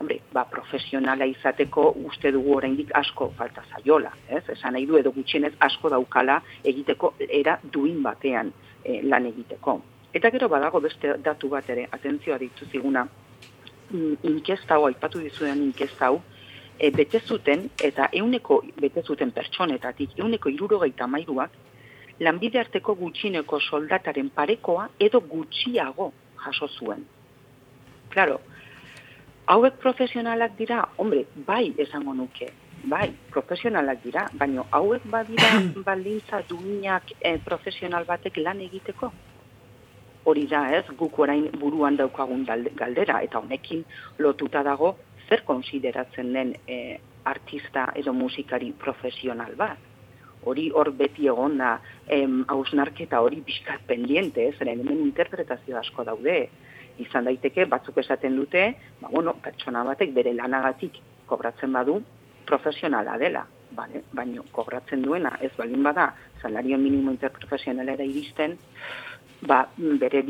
hombre, 0.02 0.18
ba, 0.32 0.44
profesionala 0.50 1.26
izateko 1.30 1.92
uste 2.08 2.32
dugu 2.34 2.56
oraindik 2.56 2.90
asko 2.98 3.30
falta 3.38 3.62
zaiola, 3.70 4.10
ez? 4.28 4.42
Esan 4.56 4.74
nahi 4.74 4.86
du 4.86 4.98
edo 4.98 5.12
gutxienez 5.14 5.52
asko 5.62 5.90
daukala 5.92 6.40
egiteko 6.64 7.14
era 7.28 7.58
duin 7.62 8.02
batean 8.02 8.52
eh, 8.84 9.00
lan 9.06 9.30
egiteko. 9.30 9.78
Eta 10.12 10.30
gero 10.34 10.48
badago 10.52 10.80
beste 10.82 11.14
datu 11.24 11.48
bat 11.48 11.70
ere, 11.70 11.86
atentzioa 11.98 12.38
ditzu 12.42 12.68
ziguna, 12.72 13.06
mm, 13.90 14.14
inkesta 14.28 14.76
hau, 14.76 14.86
aipatu 14.90 15.22
dizuen 15.22 15.62
inkesta 15.70 16.10
hau, 16.10 16.20
e, 16.78 16.90
bete 16.90 17.20
zuten, 17.20 17.68
eta 17.80 18.10
euneko 18.12 18.62
bete 18.80 19.02
zuten 19.06 19.30
pertsonetatik, 19.32 20.18
euneko 20.18 20.50
irurogeita 20.50 21.06
mairuak, 21.06 21.54
lanbide 22.20 22.60
arteko 22.60 22.94
gutxineko 22.98 23.60
soldataren 23.60 24.28
parekoa 24.34 24.88
edo 25.00 25.20
gutxiago 25.20 26.12
jaso 26.44 26.68
zuen. 26.68 27.06
Claro, 28.12 28.40
hauek 29.46 29.78
profesionalak 29.82 30.56
dira, 30.58 30.88
hombre, 30.96 31.26
bai 31.46 31.72
esango 31.78 32.14
nuke, 32.14 32.48
bai, 32.84 33.10
profesionalak 33.30 34.02
dira, 34.04 34.26
baina 34.38 34.64
hauek 34.70 35.04
badira 35.10 35.52
baldintza 35.86 36.42
duinak 36.48 37.14
eh, 37.20 37.38
profesional 37.44 38.06
batek 38.08 38.42
lan 38.42 38.60
egiteko? 38.60 39.12
Hori 40.24 40.46
da 40.46 40.68
ez, 40.70 40.84
guk 40.98 41.18
orain 41.18 41.48
buruan 41.58 41.96
daukagun 41.98 42.44
galdera, 42.46 43.22
eta 43.22 43.40
honekin 43.40 43.82
lotuta 44.18 44.62
dago 44.62 44.96
zer 45.28 45.42
konsideratzen 45.46 46.32
den 46.32 46.54
eh, 46.66 47.00
artista 47.24 47.88
edo 47.96 48.12
musikari 48.12 48.72
profesional 48.72 49.56
bat. 49.58 49.78
Hori 50.42 50.70
hor 50.74 50.90
beti 50.98 51.28
egon 51.30 51.58
da 51.60 51.76
hausnarketa 52.50 53.20
hori 53.22 53.38
bizkat 53.46 53.84
pendiente, 53.86 54.48
ez, 54.48 54.56
zeren 54.58 54.80
hemen 54.82 55.04
interpretazio 55.04 55.78
asko 55.78 56.04
daude. 56.04 56.48
Izan 57.00 57.24
daiteke, 57.24 57.64
batzuk 57.70 57.98
esaten 58.02 58.36
dute, 58.36 58.66
ba, 59.00 59.08
bueno, 59.08 59.34
pertsona 59.42 59.84
batek 59.84 60.12
bere 60.14 60.34
lanagatik 60.36 60.98
kobratzen 61.26 61.72
badu, 61.72 62.00
profesionala 62.46 63.16
dela. 63.18 63.46
Bale, 63.72 64.02
baino 64.12 64.42
kobratzen 64.52 65.00
duena 65.00 65.30
ez 65.40 65.48
baldin 65.56 65.82
bada 65.82 66.10
salario 66.42 66.76
minimo 66.76 67.10
interprofesionalera 67.14 68.04
iristen, 68.04 68.58
ba, 69.48 69.62
bere 69.76 70.22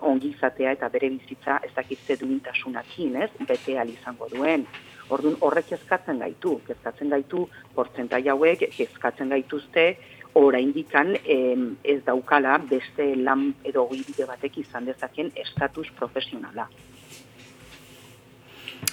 ongizatea 0.00 0.72
eta 0.76 0.88
bere 0.88 1.12
bizitza 1.14 1.60
ez 1.62 1.70
dakitze 1.76 2.16
duintasunakin, 2.20 3.20
ez, 3.22 3.30
bete 3.46 3.78
izango 3.92 4.28
duen. 4.34 4.66
Orduan 5.10 5.36
horrek 5.40 5.68
kezkatzen 5.68 6.18
gaitu, 6.18 6.60
kezkatzen 6.66 7.10
gaitu 7.10 7.48
portzentai 7.74 8.26
hauek, 8.28 8.66
kezkatzen 8.76 9.28
gaituzte 9.28 9.96
oraindikan 10.34 11.16
em, 11.24 11.76
ez 11.84 12.00
daukala 12.04 12.56
beste 12.58 13.14
lan 13.16 13.52
edo 13.64 13.86
gibide 13.90 14.26
batek 14.28 14.58
izan 14.64 14.86
dezaken 14.88 15.32
estatus 15.36 15.90
profesionala. 15.98 16.68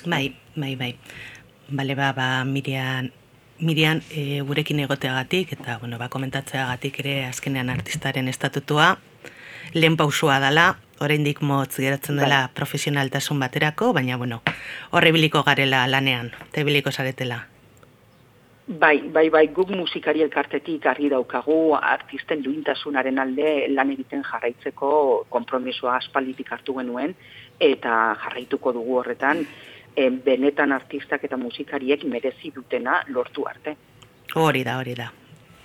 Bai, 0.06 0.36
bai, 0.56 0.76
bai. 0.76 0.96
Bale, 1.70 1.96
ba, 1.96 2.14
ba, 2.14 2.44
Mirian, 2.46 3.12
Mirian 3.60 4.02
e, 4.10 4.42
gurekin 4.42 4.80
egoteagatik 4.80 5.54
eta, 5.54 5.78
bueno, 5.80 6.00
ba, 6.00 6.10
komentatzeagatik 6.10 7.00
ere 7.04 7.26
azkenean 7.26 7.70
artistaren 7.70 8.28
estatutua 8.28 8.98
lehen 9.74 9.98
pausua 9.98 10.40
dela, 10.42 10.80
oraindik 11.00 11.42
motz 11.46 11.78
geratzen 11.78 12.18
dela 12.20 12.50
profesionaltasun 12.56 13.40
baterako, 13.40 13.94
baina, 13.94 14.18
bueno, 14.18 14.42
horre 14.92 15.12
biliko 15.16 15.44
garela 15.44 15.86
lanean, 15.88 16.32
te 16.52 16.64
biliko 16.64 16.92
zaretela. 16.92 17.46
Bai, 18.70 19.02
bai, 19.10 19.30
bai, 19.34 19.48
guk 19.50 19.72
musikari 19.74 20.22
elkartetik 20.22 20.84
argi 20.86 21.08
daukagu 21.10 21.74
artisten 21.74 22.44
duintasunaren 22.46 23.18
alde 23.18 23.66
lan 23.74 23.90
egiten 23.96 24.22
jarraitzeko 24.22 24.90
konpromisoa 25.34 25.96
aspalditik 25.98 26.52
hartu 26.54 26.76
genuen 26.78 27.16
eta 27.60 27.96
jarraituko 28.22 28.76
dugu 28.78 29.00
horretan 29.00 29.42
eh, 29.96 30.12
benetan 30.12 30.72
artistak 30.72 31.26
eta 31.26 31.38
musikariek 31.38 32.06
merezi 32.06 32.54
dutena 32.54 33.02
lortu 33.08 33.48
arte. 33.50 33.74
Hori 34.36 34.64
da, 34.64 34.78
hori 34.78 34.94
da. 35.02 35.10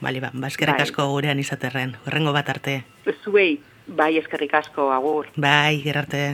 Bale, 0.01 0.25
ba, 0.25 0.33
ba, 0.33 0.49
eskerrik 0.49 0.81
Bai. 0.81 0.89
asko 0.89 1.07
gurean 1.13 1.39
izaterren, 1.45 1.95
horrengo 2.07 2.33
bat 2.33 2.49
arte. 2.57 2.81
Zuei, 3.21 3.61
bai 3.87 4.15
eskerrik 4.17 4.57
asko, 4.65 4.89
agur. 4.97 5.29
Bai, 5.37 5.83
gerarte. 5.85 6.25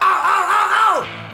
Soy 0.00 1.29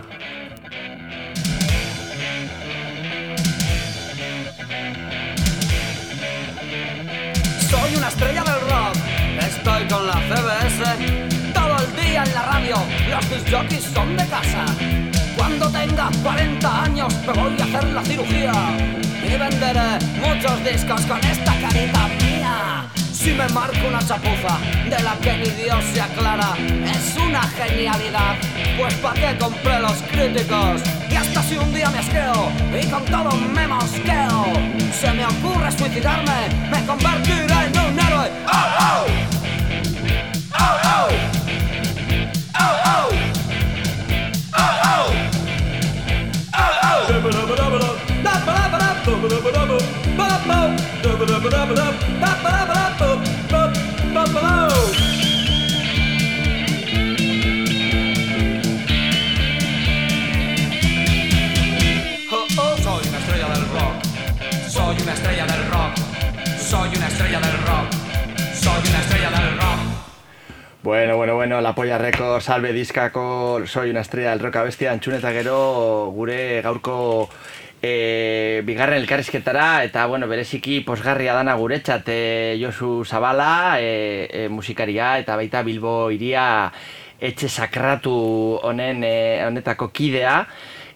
con 9.88 10.06
la 10.06 10.14
CBS. 10.14 11.52
Todo 11.52 11.76
el 11.84 12.04
día 12.04 12.24
en 12.24 12.34
la 12.34 12.42
radio, 12.42 12.76
los 13.10 13.30
disc 13.30 13.50
jockeys 13.50 13.84
son 13.94 14.16
de 14.16 14.26
casa. 14.26 14.64
Cuando 15.36 15.68
tenga 15.70 16.10
40 16.22 16.82
años 16.84 17.14
me 17.26 17.32
voy 17.32 17.60
a 17.60 17.64
hacer 17.64 17.84
la 17.92 18.02
cirugía 18.02 18.52
y 19.22 19.36
venderé 19.36 19.98
muchos 20.20 20.64
discos 20.64 21.00
con 21.02 21.18
esta 21.18 21.52
carita 21.60 22.08
mía. 22.20 22.86
Si 23.12 23.32
me 23.32 23.48
marco 23.48 23.86
una 23.88 23.98
chapuza 23.98 24.58
de 24.88 25.02
la 25.02 25.16
que 25.20 25.36
ni 25.38 25.50
Dios 25.62 25.84
se 25.92 26.00
aclara, 26.00 26.54
es 26.84 27.16
una 27.16 27.42
genialidad. 27.42 28.36
Pues 28.78 28.94
pa' 28.94 29.14
qué 29.14 29.36
compré 29.38 29.80
los 29.80 29.96
críticos. 30.10 30.80
Y 31.10 31.14
hasta 31.16 31.42
si 31.42 31.56
un 31.56 31.72
día 31.74 31.90
me 31.90 31.98
asqueo 31.98 32.50
y 32.80 32.86
con 32.86 33.04
todo 33.04 33.30
me 33.36 33.66
mosqueo, 33.66 34.44
se 35.00 35.12
me 35.12 35.24
ocurre 35.26 35.72
suicidarme, 35.72 36.48
me 36.70 36.84
convertiré 36.86 37.44
en 37.44 37.78
un 37.78 37.98
héroe. 37.98 38.30
¡Oh, 38.46 39.04
oh! 39.04 39.35
Soy 64.86 65.02
una 65.02 65.12
estrella 65.14 65.46
del 65.46 65.70
rock. 65.70 65.96
Soy 66.58 66.96
una 66.96 67.06
estrella 67.08 67.40
del 67.40 67.52
rock. 67.52 67.65
Bueno, 70.86 71.16
bueno, 71.16 71.34
bueno, 71.34 71.60
La 71.60 71.74
Polla 71.74 71.98
Record, 71.98 72.40
salve 72.40 72.72
diskako 72.72 73.66
Soy 73.66 73.90
una 73.90 74.02
estrella 74.02 74.30
del 74.30 74.38
rock 74.38 74.54
abestia 74.60 74.92
entzun 74.94 75.16
eta 75.16 75.32
gero 75.34 76.12
gure 76.14 76.60
gaurko 76.62 77.26
e, 77.82 78.62
bigarren 78.62 79.00
elkarrizketara 79.02 79.82
eta 79.82 80.04
bueno, 80.06 80.28
bereziki 80.30 80.78
posgarria 80.86 81.34
dana 81.34 81.56
guretzat 81.58 82.06
e, 82.06 82.20
Josu 82.62 83.02
Zabala, 83.02 83.80
e, 83.82 84.28
e, 84.30 84.46
musikaria 84.48 85.16
eta 85.18 85.34
baita 85.34 85.64
Bilbo 85.66 85.96
iria 86.14 86.70
etxe 87.18 87.50
sakratu 87.50 88.14
honen 88.62 89.02
e, 89.02 89.42
honetako 89.42 89.90
kidea 89.90 90.44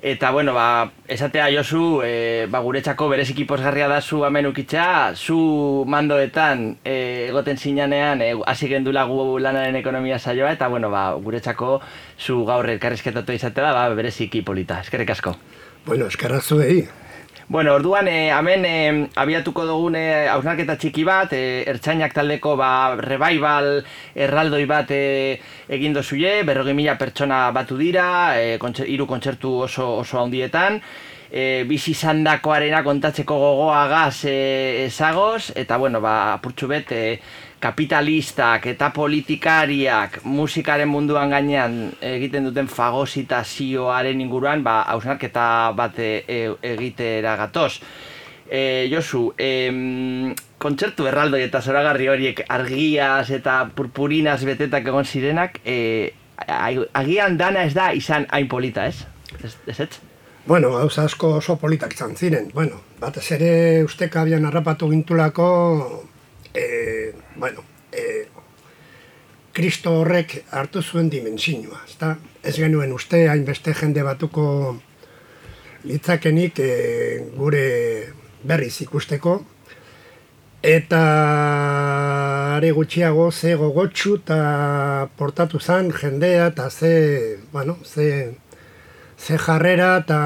Eta, 0.02 0.30
bueno, 0.30 0.54
ba, 0.54 0.92
esatea 1.08 1.50
Josu, 1.52 2.00
e, 2.02 2.46
ba, 2.48 2.62
guretzako 2.64 3.10
bereziki 3.12 3.44
posgarria 3.44 3.88
da 3.88 4.00
zu 4.00 4.22
hemen 4.24 4.46
ukitza, 4.48 5.12
zu 5.14 5.84
mandoetan 5.86 6.78
e, 6.84 7.26
egoten 7.28 7.60
zinanean, 7.60 8.22
e, 8.24 8.30
hasi 8.46 8.70
gendula 8.70 9.04
gu 9.04 9.38
lanaren 9.38 9.76
ekonomia 9.76 10.18
saioa, 10.18 10.54
eta, 10.56 10.68
bueno, 10.72 10.88
ba, 10.88 11.12
guretzako 11.20 11.82
zu 12.16 12.46
gaur 12.48 12.70
elkarrizketatu 12.70 13.36
izatea 13.36 13.68
da, 13.68 13.74
ba, 13.76 13.94
bereziki 13.94 14.40
polita. 14.40 14.80
Eskerrik 14.80 15.12
asko. 15.18 15.36
Bueno, 15.84 16.08
eskerra 16.08 16.40
zuei. 16.40 16.88
Bueno, 17.50 17.74
orduan, 17.74 18.06
e, 18.06 18.30
hemen 18.30 18.64
e, 18.64 18.74
abiatuko 19.18 19.64
dugun 19.66 19.96
e, 19.98 20.28
hausnarketa 20.30 20.76
txiki 20.78 21.02
bat, 21.02 21.32
e, 21.34 21.64
ertzainak 21.72 22.12
taldeko 22.14 22.52
ba, 22.54 22.68
revival 22.94 23.80
erraldoi 24.14 24.60
bat 24.70 24.92
e, 24.94 25.00
egin 25.74 25.96
dozuie, 25.96 26.44
berrogi 26.46 26.76
mila 26.78 26.94
pertsona 27.00 27.40
batu 27.50 27.74
dira, 27.74 28.06
e, 28.38 28.54
kontser, 28.62 28.86
iru 28.94 29.08
kontzertu 29.10 29.56
oso, 29.66 29.88
oso 30.04 30.20
handietan, 30.22 30.78
e, 31.26 31.64
bizi 31.66 31.90
zandakoarena 31.90 32.84
kontatzeko 32.86 33.42
gogoa 33.42 33.82
gaz 33.90 34.24
e, 34.30 34.84
ezagoz, 34.84 35.50
eta 35.58 35.82
bueno, 35.82 35.98
ba, 36.06 36.36
apurtxu 36.36 36.70
bet, 36.70 36.94
e, 36.94 37.18
kapitalistak 37.60 38.66
eta 38.72 38.88
politikariak 38.96 40.22
musikaren 40.24 40.88
munduan 40.88 41.30
gainean 41.30 41.76
egiten 42.00 42.48
duten 42.48 42.68
fagositazioaren 42.72 44.20
inguruan 44.20 44.64
ba, 44.64 44.80
hausnarketa 44.94 45.72
bat 45.76 45.98
e, 46.00 46.12
e, 46.26 46.38
egitera 46.72 47.36
gatoz. 47.36 47.74
E, 48.50 48.88
Josu, 48.90 49.28
e, 49.38 50.34
kontzertu 50.58 51.06
erraldoi 51.06 51.44
eta 51.44 51.60
zoragarri 51.60 52.08
horiek 52.10 52.42
argiaz 52.48 53.30
eta 53.30 53.62
purpurinaz 53.76 54.40
betetak 54.48 54.88
egon 54.90 55.04
zirenak, 55.04 55.60
e, 55.64 56.12
agian 56.96 57.36
dana 57.36 57.64
ez 57.68 57.74
da 57.76 57.92
izan 57.92 58.26
hain 58.32 58.48
polita, 58.48 58.86
ez? 58.88 59.04
Ez, 59.44 59.54
ez, 59.66 59.80
ez? 59.80 59.90
Bueno, 60.46 60.72
gauza 60.72 61.04
asko 61.04 61.36
oso 61.38 61.56
politak 61.60 61.92
izan 61.94 62.16
ziren. 62.16 62.48
Bueno, 62.54 62.80
batez 63.00 63.26
ere 63.36 63.50
usteka 63.84 64.24
abian 64.24 64.48
harrapatu 64.48 64.88
gintulako 64.90 65.50
e, 66.54 67.12
bueno, 67.40 67.64
e, 67.90 68.28
Kristo 69.52 69.96
horrek 69.98 70.44
hartu 70.54 70.82
zuen 70.82 71.08
dimensioa, 71.10 71.80
ezta? 71.88 72.14
Ez 72.44 72.54
genuen 72.60 72.92
uste 72.92 73.24
hainbeste 73.32 73.74
jende 73.74 74.04
batuko 74.06 74.44
litzakenik 75.88 76.60
e, 76.60 76.70
gure 77.34 77.64
berriz 78.44 78.76
ikusteko 78.84 79.40
eta 80.62 81.00
are 82.56 82.70
gutxiago 82.76 83.30
ze 83.32 83.54
gogotsu 83.56 84.14
eta 84.20 85.08
portatu 85.16 85.58
zen 85.58 85.90
jendea 85.92 86.46
eta 86.52 86.68
ze, 86.70 87.38
bueno, 87.52 87.78
ze, 87.84 88.36
ze 89.16 89.38
jarrera 89.38 89.96
eta 90.04 90.20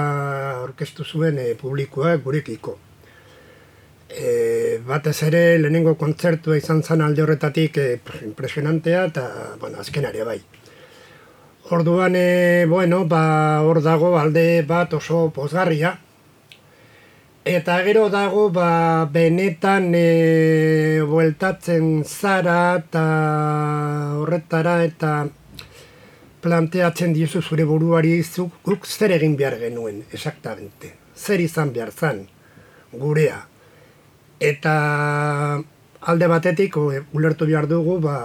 orkestu 0.66 1.05
zuen 1.05 1.38
e, 1.38 1.55
publikoa 1.55 2.16
gurekiko 2.16 2.79
e, 4.16 4.81
batez 4.87 5.16
ere 5.27 5.42
lehenengo 5.59 5.94
kontzertua 5.98 6.57
izan 6.59 6.83
zen 6.83 7.03
alde 7.03 7.22
horretatik 7.24 7.79
e, 7.79 7.87
impresionantea 8.22 9.05
eta 9.11 9.24
bueno, 9.61 9.81
azkenare 9.81 10.24
bai. 10.24 10.40
Orduan, 11.74 12.14
e, 12.16 12.66
bueno, 12.68 13.05
ba, 13.09 13.62
hor 13.64 13.81
dago 13.83 14.18
alde 14.18 14.62
bat 14.68 14.92
oso 14.94 15.31
pozgarria. 15.35 15.98
Eta 17.44 17.79
gero 17.85 18.09
dago, 18.12 18.48
ba, 18.53 19.05
benetan 19.12 19.90
e, 19.96 21.00
bueltatzen 21.09 22.05
zara 22.05 22.59
eta 22.81 23.07
horretara 24.20 24.83
eta 24.85 25.14
planteatzen 26.44 27.16
diozu 27.16 27.40
zure 27.40 27.64
buruari 27.64 28.18
zuk, 28.22 28.61
guk 28.64 28.87
zer 28.87 29.16
egin 29.16 29.37
behar 29.37 29.57
genuen, 29.61 30.05
exactamente. 30.12 30.92
Zer 31.16 31.40
izan 31.40 31.72
behar 31.72 31.92
zan, 31.92 32.24
gurea 32.92 33.40
eta 34.40 35.62
alde 36.01 36.27
batetik 36.29 36.77
ulertu 36.77 37.47
behar 37.47 37.66
dugu 37.68 37.99
ba, 38.01 38.18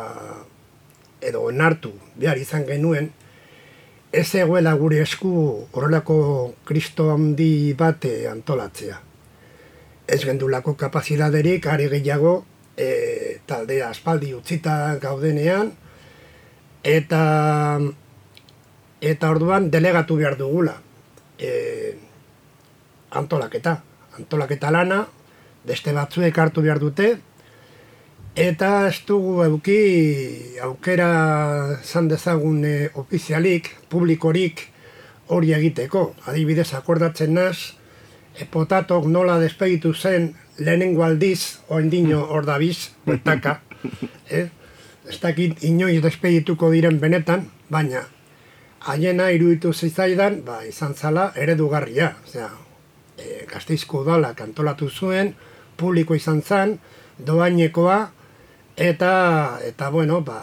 edo 1.21 1.43
onartu 1.47 1.93
behar 2.15 2.37
izan 2.37 2.65
genuen 2.67 3.11
ez 4.11 4.33
egoela 4.35 4.73
gure 4.73 5.01
esku 5.03 5.31
horrelako 5.71 6.55
kristo 6.65 7.11
handi 7.13 7.73
bate 7.77 8.27
antolatzea. 8.27 8.97
Ez 10.09 10.23
gendulako 10.25 10.73
kapazidaderik 10.73 11.67
ari 11.69 11.85
gehiago 11.91 12.33
e, 12.75 13.39
taldea 13.45 13.91
aspaldi 13.93 14.33
utzita 14.33 14.95
gaudenean 15.01 15.71
eta 16.83 17.21
eta 18.99 19.29
orduan 19.29 19.69
delegatu 19.69 20.17
behar 20.17 20.37
dugula 20.39 20.79
e, 21.37 21.93
antolaketa. 23.11 23.83
Antolaketa 24.17 24.71
lana, 24.71 25.05
beste 25.67 25.93
batzuek 25.93 26.37
hartu 26.37 26.61
behar 26.61 26.79
dute, 26.79 27.17
eta 28.39 28.87
ez 28.87 29.01
dugu 29.07 29.43
euki 29.43 29.79
aukera 30.63 31.09
zan 31.83 32.07
dezagun 32.07 32.63
e, 32.65 32.89
ofizialik, 32.95 33.71
publikorik 33.89 34.67
hori 35.27 35.53
egiteko. 35.53 36.13
Adibidez, 36.25 36.71
akordatzen 36.77 37.33
naz, 37.35 37.73
e, 38.37 38.45
potatok 38.45 39.07
nola 39.07 39.39
despegitu 39.41 39.93
zen 39.93 40.33
lehenengo 40.59 41.03
aldiz, 41.03 41.59
oen 41.69 41.89
dino 41.89 42.23
hor 42.27 42.45
dabiz, 42.45 42.91
bueltaka. 43.05 43.59
Eh? 44.29 44.45
Ez 45.09 45.15
dakit 45.23 45.63
inoiz 45.65 46.03
despegituko 46.03 46.67
diren 46.69 46.99
benetan, 47.01 47.47
baina 47.71 48.03
haiena 48.85 49.29
iruditu 49.33 49.71
zitzaidan, 49.73 50.41
ba, 50.45 50.59
izan 50.67 50.93
zala 50.93 51.29
eredugarria. 51.35 52.11
Osea, 52.27 52.49
e, 53.17 53.45
gazteizko 53.49 54.03
udala 54.03 54.33
kantolatu 54.37 54.89
zuen, 54.89 55.33
publiko 55.79 56.15
izan 56.15 56.41
zen, 56.43 56.77
doainekoa, 57.17 57.99
eta, 58.77 59.13
eta 59.65 59.89
bueno, 59.89 60.21
ba, 60.21 60.39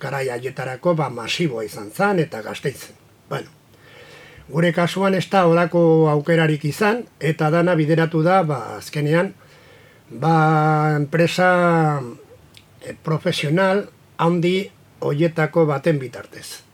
garai 0.00 0.28
aietarako 0.32 0.94
ba, 0.96 1.10
masiboa 1.12 1.64
izan 1.64 1.90
zen, 1.90 2.18
eta 2.24 2.42
gazteitzen. 2.42 2.96
Bueno, 3.28 3.52
gure 4.48 4.72
kasuan 4.72 5.14
ez 5.14 5.26
da 5.30 5.44
horako 5.46 5.82
aukerarik 6.12 6.64
izan, 6.64 7.04
eta 7.20 7.50
dana 7.52 7.76
bideratu 7.78 8.24
da, 8.26 8.42
ba, 8.42 8.60
azkenean, 8.78 9.34
ba, 10.10 10.34
enpresa 10.96 11.52
e, 12.80 12.96
profesional 13.04 13.86
handi 14.18 14.70
hoietako 15.00 15.64
baten 15.70 16.00
bitartez. 16.00 16.64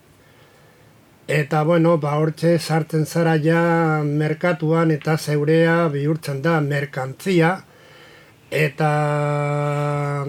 Eta, 1.26 1.64
bueno, 1.66 1.96
ba, 1.98 2.16
hortze 2.22 2.56
sartzen 2.58 3.06
zara 3.06 3.34
ja 3.42 4.02
merkatuan 4.06 4.92
eta 4.94 5.16
zeurea 5.18 5.88
bihurtzen 5.90 6.42
da 6.42 6.60
merkantzia, 6.62 7.56
eta 8.50 10.26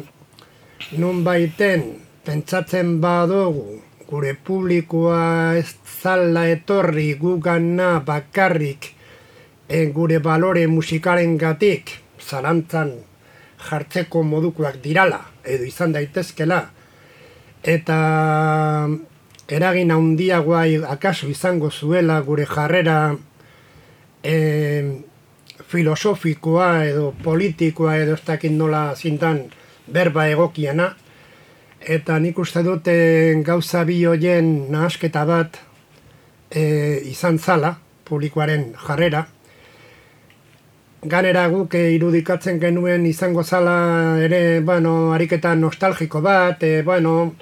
nun 0.98 1.24
baiten 1.24 1.84
pentsatzen 2.26 3.00
badugu 3.02 3.82
gure 4.08 4.34
publikoa 4.34 5.56
ez 5.60 5.76
zala 6.02 6.48
etorri 6.48 7.14
gugana 7.20 8.00
bakarrik 8.00 8.94
en 9.70 9.92
gure 9.92 10.20
balore 10.20 10.68
musikaren 10.68 11.38
gatik 11.38 11.92
zalantzan 12.20 12.94
jartzeko 13.70 14.24
modukoak 14.24 14.80
dirala 14.84 15.22
edo 15.44 15.68
izan 15.68 15.92
daitezkela 15.92 16.62
eta 17.64 17.98
eragin 19.48 19.92
handiagoa 19.92 20.64
akaso 20.94 21.28
izango 21.28 21.72
zuela 21.72 22.22
gure 22.22 22.46
jarrera 22.46 23.16
eh, 24.24 25.04
filosofikoa 25.68 26.84
edo 26.88 27.12
politikoa 27.24 27.98
edo 28.00 28.16
ez 28.16 28.24
dakit 28.26 28.54
nola 28.56 28.96
zintan 28.96 29.44
berba 29.88 30.28
egokiana. 30.32 30.94
Eta 31.80 32.18
nik 32.20 32.40
uste 32.40 32.64
dute 32.64 32.96
gauza 33.46 33.84
bi 33.86 34.04
hoien 34.06 34.72
nahasketa 34.72 35.24
bat 35.26 35.60
e, 36.50 36.64
izan 37.12 37.38
zala, 37.40 37.76
publikoaren 38.08 38.72
jarrera. 38.88 39.26
Ganera 41.08 41.46
guk 41.52 41.76
irudikatzen 41.78 42.60
genuen 42.60 43.06
izango 43.06 43.44
zala 43.44 44.18
ere, 44.24 44.60
bueno, 44.66 45.14
ariketa 45.14 45.54
nostalgiko 45.56 46.22
bat, 46.26 46.64
e, 46.64 46.82
bueno, 46.84 47.36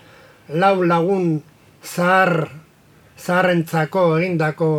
lau 0.50 0.76
lagun 0.84 1.40
zahar, 1.82 2.50
zaharrentzako 3.18 4.18
egindako 4.20 4.70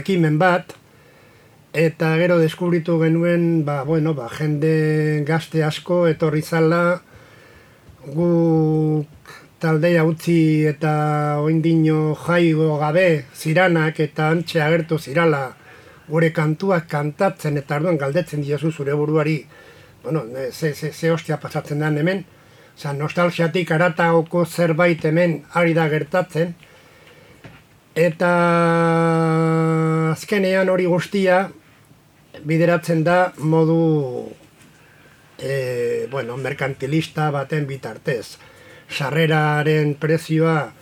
ekimen 0.00 0.38
bat, 0.38 0.74
Eta 1.76 2.14
gero 2.16 2.38
deskubritu 2.40 2.94
genuen, 3.02 3.66
ba, 3.66 3.82
bueno, 3.84 4.14
ba, 4.16 4.30
jende 4.32 5.22
gazte 5.28 5.60
asko 5.60 6.06
etorri 6.08 6.40
zala, 6.40 7.02
gu 8.14 9.04
taldea 9.60 10.04
utzi 10.08 10.64
eta 10.70 10.92
oindino 11.44 12.14
jaigo 12.22 12.78
gabe 12.80 13.26
ziranak 13.36 14.00
eta 14.00 14.30
antxe 14.32 14.62
agertu 14.64 14.96
zirala. 14.96 15.42
Gure 16.08 16.30
kantuak 16.32 16.86
kantatzen 16.88 17.60
eta 17.60 17.76
arduan 17.76 18.00
galdetzen 18.00 18.40
diozu 18.46 18.72
zure 18.72 18.96
buruari, 18.96 19.36
bueno, 20.02 20.24
ze, 20.52 20.72
ze, 20.72 20.92
ze 20.92 21.12
ostia 21.12 21.36
pasatzen 21.36 21.84
den 21.84 21.98
hemen, 21.98 22.24
Osa, 22.76 22.92
nostalgiatik 22.92 23.70
arataoko 23.72 24.46
zerbait 24.46 25.04
hemen 25.04 25.42
ari 25.52 25.76
da 25.76 25.88
gertatzen, 25.92 26.54
eta 27.94 28.32
azkenean 30.16 30.72
hori 30.72 30.88
guztia 30.88 31.38
bideratzen 32.44 33.04
da 33.04 33.32
modu 33.38 34.32
e, 35.38 36.06
bueno, 36.10 36.36
merkantilista 36.36 37.30
baten 37.30 37.66
bitartez. 37.66 38.36
Sarreraren 38.88 39.94
prezioa 39.98 40.72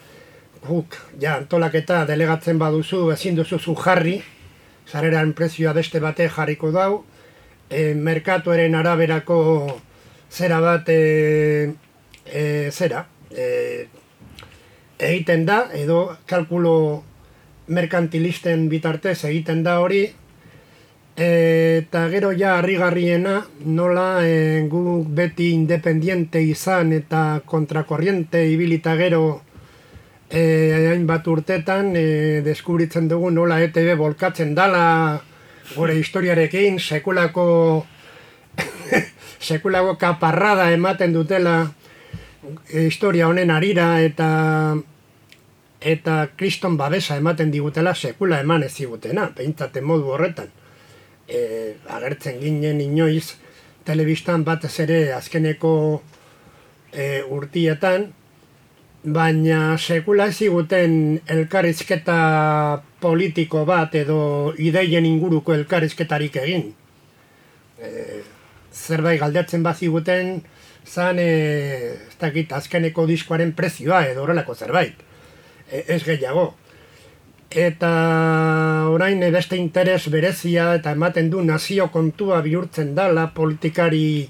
guk 0.64 0.96
ja 1.20 1.36
antolaketa 1.38 2.04
delegatzen 2.08 2.58
baduzu 2.58 3.10
ezin 3.12 3.36
duzu 3.36 3.58
zu 3.58 3.74
jarri, 3.76 4.20
sarreraren 4.86 5.32
prezioa 5.36 5.72
beste 5.76 6.00
bate 6.00 6.28
jarriko 6.28 6.70
dau, 6.72 7.04
e, 7.70 7.94
merkatuaren 7.94 8.74
araberako 8.74 9.80
zera 10.30 10.60
bat 10.60 10.88
e, 10.88 11.74
e, 12.26 12.70
zera, 12.72 13.04
e, 13.30 13.86
egiten 14.98 15.44
da, 15.46 15.68
edo 15.74 16.16
kalkulo 16.26 17.02
merkantilisten 17.66 18.68
bitartez 18.68 19.24
egiten 19.24 19.62
da 19.64 19.78
hori, 19.80 20.06
eta 21.16 22.08
gero 22.10 22.32
ja 22.32 22.58
harrigarriena 22.58 23.46
nola 23.64 24.26
e, 24.26 24.66
gu 24.66 25.04
beti 25.06 25.52
independiente 25.54 26.42
izan 26.42 26.92
eta 26.92 27.40
kontrakorriente 27.46 28.42
ibilita 28.50 28.96
gero 28.96 29.42
e, 30.28 30.90
hainbat 30.90 31.26
urtetan 31.28 31.94
e, 31.94 32.42
deskubritzen 32.42 33.06
dugu 33.08 33.30
nola 33.30 33.60
ETV 33.62 33.94
bolkatzen 33.96 34.54
dala 34.54 35.22
gure 35.76 35.94
historiarekin 35.94 36.80
sekulako 36.80 37.86
sekulako 39.38 39.94
kaparrada 39.96 40.72
ematen 40.72 41.14
dutela 41.14 41.70
historia 42.74 43.28
honen 43.28 43.54
arira 43.54 44.02
eta 44.02 44.74
eta 45.80 46.28
kriston 46.34 46.76
babesa 46.76 47.16
ematen 47.16 47.52
digutela 47.52 47.94
sekula 47.94 48.40
eman 48.40 48.64
ez 48.64 48.74
digutena, 48.74 49.30
peintzate 49.36 49.80
modu 49.80 50.10
horretan 50.10 50.50
e, 51.28 51.74
agertzen 51.88 52.40
ginen 52.40 52.80
inoiz 52.80 53.34
telebistan 53.84 54.44
batez 54.44 54.78
ere 54.84 54.98
azkeneko 55.16 55.72
e, 56.92 57.22
urtietan, 57.28 58.08
baina 59.04 59.76
sekula 59.76 60.30
eziguten 60.32 61.20
elkarrizketa 61.28 62.18
politiko 63.00 63.64
bat 63.68 63.94
edo 64.00 64.54
ideien 64.56 65.04
inguruko 65.04 65.54
elkarrizketarik 65.54 66.40
egin. 66.40 66.70
E, 67.78 67.90
zerbait 68.72 69.20
galdetzen 69.20 69.62
baziguten 69.62 70.38
zan 70.88 71.20
e, 71.20 71.30
ez 72.08 72.16
dakit 72.20 72.52
azkeneko 72.52 73.06
diskoaren 73.06 73.52
prezioa 73.52 74.04
edo 74.08 74.24
horrelako 74.24 74.54
zerbait. 74.54 74.96
E, 75.68 75.84
ez 75.88 76.02
gehiago 76.04 76.54
eta 77.54 78.88
orain 78.90 79.20
beste 79.30 79.56
interes 79.56 80.08
berezia 80.10 80.74
eta 80.74 80.90
ematen 80.90 81.30
du 81.30 81.42
nazio 81.42 81.86
kontua 81.94 82.40
bihurtzen 82.42 82.94
dala 82.94 83.28
politikari 83.34 84.28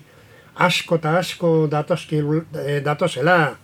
asko 0.54 1.00
eta 1.00 1.16
asko 1.18 1.66
datoski, 1.72 2.20
e, 2.66 2.80
datozela 2.84 3.56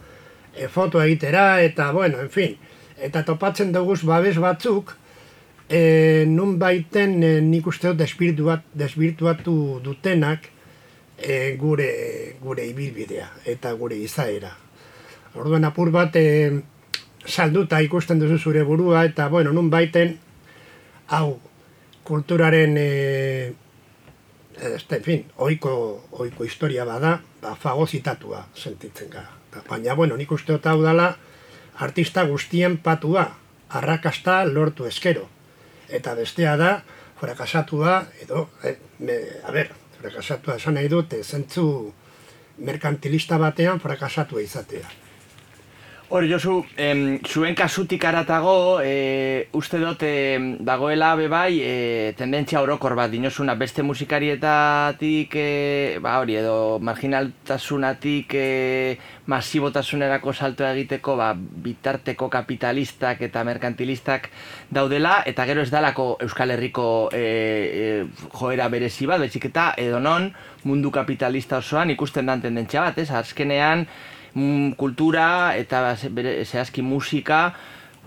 e, 0.57 0.67
foto 0.69 1.03
egitera 1.03 1.61
eta 1.63 1.93
bueno, 1.93 2.21
en 2.21 2.31
fin, 2.31 2.57
eta 2.99 3.23
topatzen 3.23 3.73
duguz 3.73 4.01
babes 4.03 4.39
batzuk 4.41 4.97
e, 5.69 6.25
nun 6.27 6.59
baiten 6.59 7.23
e, 7.23 7.37
nik 7.45 7.67
uste 7.67 7.93
dut 7.93 8.65
desbirtuatu 8.73 9.81
dutenak 9.85 10.49
e, 11.19 11.55
gure, 11.61 12.37
gure 12.41 12.67
ibilbidea 12.67 13.29
eta 13.45 13.73
gure 13.77 13.97
izaera. 13.97 14.57
Orduan 15.37 15.69
apur 15.69 15.93
bat 15.95 16.17
e, 16.17 16.61
salduta 17.27 17.81
ikusten 17.81 18.21
duzu 18.21 18.39
zure 18.39 18.63
burua 18.65 19.05
eta 19.05 19.29
bueno, 19.29 19.53
nun 19.53 19.71
baiten 19.71 20.19
hau 21.09 21.41
kulturaren 22.05 22.77
e, 22.79 23.53
este, 24.61 24.97
en 24.97 25.03
fin, 25.03 25.27
oiko, 25.37 26.07
oiko 26.13 26.45
historia 26.45 26.85
bada, 26.85 27.21
ba, 27.43 27.55
fagozitatua 27.55 28.47
sentitzen 28.55 29.11
gara. 29.11 29.31
Baina, 29.69 29.95
bueno, 29.95 30.17
nik 30.17 30.31
uste 30.33 30.59
hau 30.63 30.81
dala 30.83 31.17
artista 31.79 32.25
guztien 32.27 32.79
patua, 32.79 33.27
arrakasta 33.69 34.45
lortu 34.45 34.87
eskero. 34.87 35.29
Eta 35.89 36.15
bestea 36.15 36.57
da, 36.57 36.73
frakasatua, 37.21 38.07
edo, 38.23 38.49
eh, 38.65 38.77
me, 38.99 39.17
a 39.45 39.53
ber, 39.53 39.73
frakasatua 40.01 40.57
esan 40.61 40.79
nahi 40.79 40.89
dute, 40.89 41.23
zentzu 41.25 41.93
merkantilista 42.59 43.39
batean 43.39 43.81
frakasatua 43.81 44.43
izatea. 44.43 45.00
Hor, 46.13 46.25
Josu, 46.27 46.65
em, 46.77 47.21
zuen 47.23 47.55
kasutik 47.55 48.03
aratago, 48.05 48.81
e, 48.83 49.47
uste 49.55 49.79
dut 49.79 50.01
e, 50.03 50.57
dagoela 50.59 51.13
bebai, 51.15 51.61
e, 51.63 51.75
tendentzia 52.19 52.59
orokor 52.65 52.97
bat, 52.99 53.13
dinozuna, 53.13 53.55
beste 53.55 53.85
musikarietatik, 53.87 55.37
e, 55.39 56.01
ba 56.03 56.17
hori, 56.19 56.35
edo 56.41 56.81
marginaltasunatik 56.83 58.35
e, 58.35 58.99
masibotasunerako 59.31 60.35
salto 60.35 60.67
egiteko, 60.67 61.15
ba, 61.15 61.31
bitarteko 61.39 62.27
kapitalistak 62.27 63.23
eta 63.31 63.47
merkantilistak 63.47 64.33
daudela, 64.67 65.21
eta 65.31 65.47
gero 65.47 65.63
ez 65.63 65.71
dalako 65.71 66.17
Euskal 66.27 66.51
Herriko 66.57 66.89
e, 67.15 67.23
e, 67.23 68.29
joera 68.35 68.67
berezi 68.67 69.07
bat, 69.07 69.23
betxik 69.23 69.53
eta 69.55 69.77
edo 69.79 70.03
non 70.03 70.33
mundu 70.67 70.91
kapitalista 70.91 71.63
osoan 71.63 71.95
ikusten 71.95 72.27
dan 72.27 72.43
tendentzia 72.43 72.83
bat, 72.83 72.99
ez, 72.99 73.13
azkenean, 73.15 73.87
kultura 74.77 75.57
eta 75.59 75.97
zehazki 75.97 76.83
musika 76.83 77.51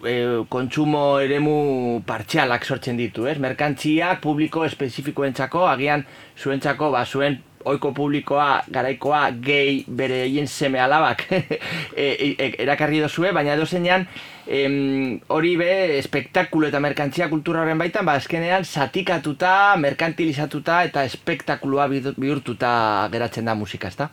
e, 0.06 0.44
kontsumo 0.50 1.20
eremu 1.24 2.02
partxialak 2.08 2.66
sortzen 2.66 3.00
ditu, 3.00 3.28
ez? 3.28 3.38
Merkantziak 3.42 4.22
publiko 4.24 4.66
espezifikoentzako, 4.68 5.66
agian 5.70 6.06
zuentzako, 6.40 6.92
ba, 6.94 7.06
zuen 7.06 7.40
oiko 7.64 7.94
publikoa, 7.96 8.64
garaikoa, 8.76 9.22
gehi 9.44 9.84
bere 9.88 10.18
egin 10.26 10.50
seme 10.52 10.82
alabak 10.84 11.24
e, 11.32 11.46
e, 12.04 12.28
e, 12.34 12.50
erakarri 12.66 13.00
dozue, 13.00 13.32
baina 13.36 13.56
edo 13.56 13.66
zeinan, 13.66 14.04
hori 15.32 15.54
be, 15.60 15.70
espektakulo 16.00 16.68
eta 16.68 16.82
merkantzia 16.84 17.30
kultura 17.32 17.64
horren 17.64 17.80
baitan, 17.80 18.06
ba, 18.10 18.18
eskenean, 18.20 18.68
satikatuta, 18.68 19.54
merkantilizatuta 19.80 20.82
eta 20.90 21.06
espektakuloa 21.08 21.88
bihurtuta 21.94 22.74
geratzen 23.14 23.48
da 23.48 23.56
musika, 23.56 23.94
ezta? 23.94 24.12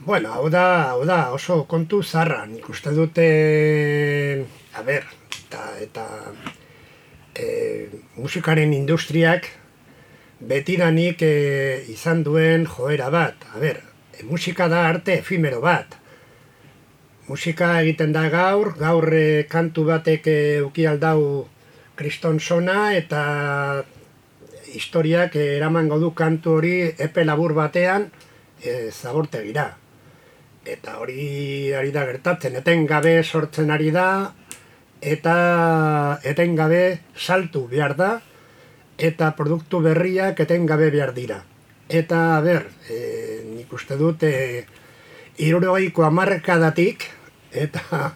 Bueno, 0.00 0.30
hau 0.32 0.48
da, 0.48 0.92
hau 0.92 1.04
da, 1.04 1.32
oso 1.34 1.64
kontu 1.66 2.04
zarra, 2.04 2.44
nik 2.46 2.68
uste 2.70 2.92
dute, 2.94 3.24
a 4.78 4.82
ber, 4.86 5.02
eta, 5.34 5.62
eta 5.82 6.04
e, 7.34 7.46
musikaren 8.14 8.72
industriak 8.76 9.48
betidanik 10.38 11.24
e, 11.26 11.32
izan 11.90 12.22
duen 12.22 12.66
joera 12.70 13.08
bat. 13.10 13.42
A 13.50 13.58
ber, 13.58 13.80
e, 14.14 14.22
musika 14.22 14.68
da 14.70 14.84
arte 14.86 15.16
efimero 15.18 15.58
bat. 15.64 15.98
Musika 17.26 17.72
egiten 17.80 18.14
da 18.14 18.28
gaur, 18.30 18.76
gaur 18.78 19.10
e, 19.12 19.48
kantu 19.50 19.88
batek 19.90 20.30
e, 20.30 20.38
uki 20.62 20.86
aldau 20.86 21.48
kriston 21.98 22.38
sona 22.38 22.94
eta 22.94 23.82
historiak 24.78 25.34
e, 25.34 25.50
eramango 25.58 25.98
du 25.98 26.14
kantu 26.14 26.56
hori 26.60 26.74
epe 26.86 27.26
labur 27.26 27.58
batean 27.58 28.06
e, 28.62 28.78
zabortegira 28.94 29.68
eta 30.68 30.98
hori 31.00 31.72
ari 31.74 31.92
da 31.94 32.04
gertatzen, 32.08 32.58
etengabe 32.60 33.22
sortzen 33.22 33.70
ari 33.72 33.90
da, 33.94 34.08
eta 35.00 35.36
etengabe 36.26 36.82
saltu 37.16 37.66
behar 37.70 37.96
da, 37.96 38.10
eta 38.98 39.30
produktu 39.38 39.80
berriak 39.84 40.40
etengabe 40.44 40.90
behar 40.90 41.14
dira. 41.14 41.42
Eta, 41.88 42.40
ber, 42.44 42.66
e, 42.90 42.98
nik 43.46 43.72
uste 43.72 43.96
dut, 43.96 44.22
e, 44.22 44.64
irurogeiko 45.38 46.04
amarkadatik, 46.04 47.06
eta 47.52 48.12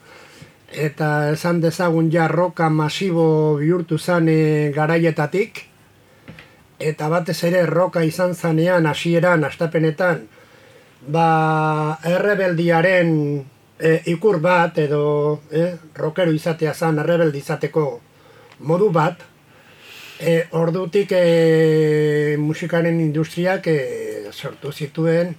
eta 0.72 1.08
esan 1.32 1.60
dezagun 1.60 2.08
ja 2.12 2.28
roka 2.28 2.70
masibo 2.72 3.56
bihurtu 3.60 3.98
zane 3.98 4.72
garaietatik, 4.72 5.66
eta 6.80 7.08
batez 7.12 7.42
ere 7.44 7.66
roka 7.66 8.02
izan 8.04 8.34
zanean 8.34 8.86
hasieran 8.88 9.44
astapenetan, 9.44 10.26
ba, 11.06 11.98
errebeldiaren 12.04 13.10
e, 13.78 14.00
ikur 14.12 14.38
bat 14.40 14.78
edo 14.78 15.42
e, 15.50 15.66
rokero 15.98 16.32
izatea 16.32 16.74
zan 16.74 17.00
errebeldi 17.02 17.42
izateko 17.42 17.86
modu 18.68 18.90
bat, 18.94 19.22
e, 20.20 20.46
ordutik 20.52 21.12
e, 21.16 22.36
musikaren 22.38 23.00
industriak 23.00 23.66
e, 23.66 23.78
sortu 24.32 24.72
zituen 24.72 25.34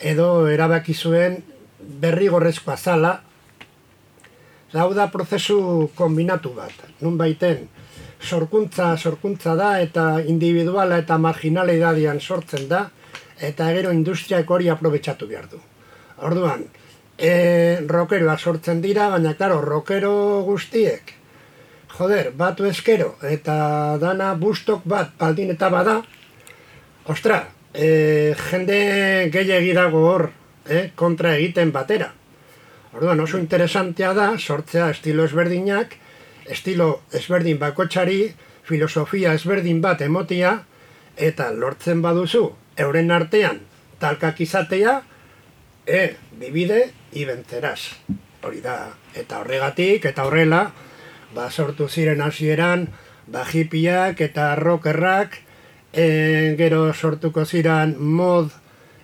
edo 0.00 0.48
erabaki 0.48 0.94
zuen 0.94 1.42
berri 2.00 2.28
gorrezkoa 2.32 2.76
zala, 2.76 3.12
hau 4.76 4.92
da 4.94 5.06
prozesu 5.08 5.90
kombinatu 5.96 6.52
bat, 6.56 6.72
nun 7.00 7.16
baiten, 7.16 7.68
sorkuntza, 8.20 8.96
sorkuntza 8.96 9.54
da 9.56 9.76
eta 9.80 10.20
individuala 10.20 10.98
eta 11.00 11.16
marginalidadian 11.20 12.20
sortzen 12.20 12.68
da, 12.68 12.86
eta 13.40 13.70
gero 13.76 13.92
industriak 13.92 14.50
hori 14.50 14.68
aprobetsatu 14.68 15.28
behar 15.28 15.48
du. 15.50 15.60
Orduan, 16.24 16.64
e, 17.18 17.80
rokeroa 17.86 18.38
sortzen 18.38 18.80
dira, 18.80 19.08
baina, 19.12 19.34
klaro, 19.36 19.60
rokero 19.60 20.42
guztiek, 20.46 21.12
joder, 21.96 22.32
batu 22.36 22.66
eskero, 22.68 23.14
eta 23.22 23.98
dana 24.00 24.34
bustok 24.34 24.84
bat 24.84 25.12
baldin 25.18 25.52
eta 25.52 25.68
bada, 25.72 26.00
ostra, 27.06 27.42
e, 27.72 28.34
jende 28.48 29.28
gehiagi 29.32 29.72
dago 29.76 30.06
hor, 30.10 30.30
e, 30.68 30.90
kontra 30.94 31.36
egiten 31.36 31.72
batera. 31.72 32.12
Orduan 32.96 33.20
oso 33.20 33.38
interesantea 33.38 34.12
da, 34.16 34.30
sortzea 34.38 34.90
estilo 34.90 35.26
ezberdinak, 35.28 35.96
estilo 36.48 37.02
ezberdin 37.12 37.58
bakotxari, 37.60 38.30
filosofia 38.66 39.34
ezberdin 39.36 39.82
bat 39.84 40.00
emotia, 40.02 40.62
eta 41.16 41.50
lortzen 41.52 42.00
baduzu, 42.04 42.48
euren 42.76 43.10
artean, 43.10 43.60
talkak 43.98 44.40
izatea, 44.40 45.00
e, 45.86 46.16
bibide, 46.38 46.90
ibentzeraz. 47.12 47.80
Hori 48.44 48.60
da, 48.60 48.92
eta 49.14 49.40
horregatik, 49.40 50.04
eta 50.04 50.26
horrela, 50.28 50.62
ba, 51.34 51.50
sortu 51.50 51.88
ziren 51.88 52.20
hasieran, 52.22 52.86
ba, 53.26 53.44
hipiak 53.46 54.20
eta 54.20 54.54
rockerrak, 54.60 55.40
e, 55.92 56.54
gero 56.58 56.92
sortuko 56.94 57.44
ziren 57.44 57.96
mod, 57.98 58.52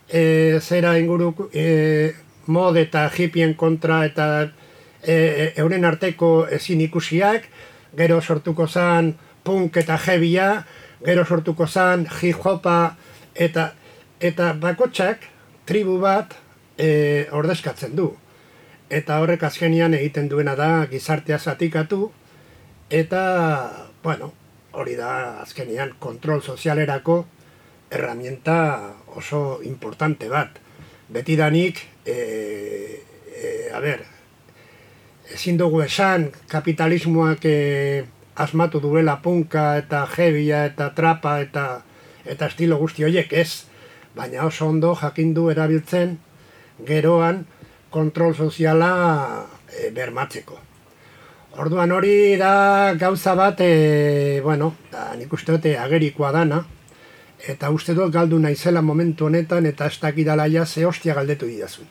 e, 0.09 0.61
zera 0.61 0.99
inguru, 0.99 1.33
e, 1.53 2.13
mod 2.47 2.77
eta 2.77 3.09
hipien 3.09 3.55
kontra 3.55 4.05
eta 4.07 4.29
e, 4.43 5.15
e, 5.15 5.53
euren 5.63 5.85
arteko 5.85 6.47
ezin 6.51 6.81
ikusiak, 6.85 7.49
gero 7.97 8.21
sortuko 8.21 8.67
zan 8.67 9.15
punk 9.45 9.77
eta 9.83 9.99
heavya, 9.99 10.65
gero 11.05 11.25
sortuko 11.25 11.67
zan 11.67 12.07
hip 12.21 12.45
hopa 12.45 12.97
eta 13.35 13.73
eta 14.21 14.53
bakotxak 14.55 15.27
tribu 15.67 15.99
bat 16.01 16.35
e, 16.79 17.27
ordezkatzen 17.33 17.97
du. 17.97 18.13
Eta 18.93 19.19
horrek 19.23 19.43
azkenian 19.49 19.95
egiten 19.97 20.29
duena 20.29 20.55
da 20.55 20.87
gizartea 20.91 21.39
zatikatu 21.39 22.11
eta, 22.93 23.23
bueno, 24.03 24.33
hori 24.73 24.97
da 24.97 25.41
azkenian 25.43 25.95
kontrol 25.99 26.43
sozialerako 26.43 27.25
herramienta 27.91 28.95
oso 29.17 29.61
importante 29.65 30.29
bat. 30.29 30.59
Betidanik, 31.13 31.81
e, 32.05 32.17
e, 33.33 33.71
a 33.73 33.81
ber, 33.81 34.05
ezin 35.33 35.57
dugu 35.61 35.83
esan 35.85 36.31
kapitalismoak 36.49 37.45
e, 37.45 38.05
asmatu 38.35 38.81
duela 38.81 39.19
punka 39.23 39.77
eta 39.81 40.07
jebia 40.17 40.65
eta 40.67 40.93
trapa 40.97 41.41
eta 41.41 41.83
eta 42.25 42.47
estilo 42.47 42.79
guzti 42.79 43.05
horiek 43.05 43.33
ez, 43.33 43.65
baina 44.17 44.45
oso 44.47 44.69
ondo 44.69 44.95
jakindu 44.95 45.49
erabiltzen 45.51 46.19
geroan 46.87 47.47
kontrol 47.91 48.35
soziala 48.35 49.47
e, 49.69 49.91
bermatzeko. 49.91 50.59
Orduan 51.63 51.93
hori 51.93 52.37
da 52.41 52.95
gauza 52.99 53.35
bat, 53.37 53.61
e, 53.61 54.41
bueno, 54.45 54.73
da, 54.93 55.11
nik 55.17 55.33
uste 55.33 55.53
dute 55.53 55.75
agerikoa 55.79 56.33
dana, 56.33 56.63
eta 57.49 57.71
uste 57.75 57.95
dut 57.99 58.13
galdu 58.15 58.39
naizela 58.41 58.81
momentu 58.83 59.29
honetan, 59.29 59.67
eta 59.67 59.91
ez 59.91 59.99
dakidala 60.01 60.49
ja 60.49 60.65
ze 60.67 60.87
hostia 60.87 61.15
galdetu 61.15 61.51
idazun. 61.51 61.87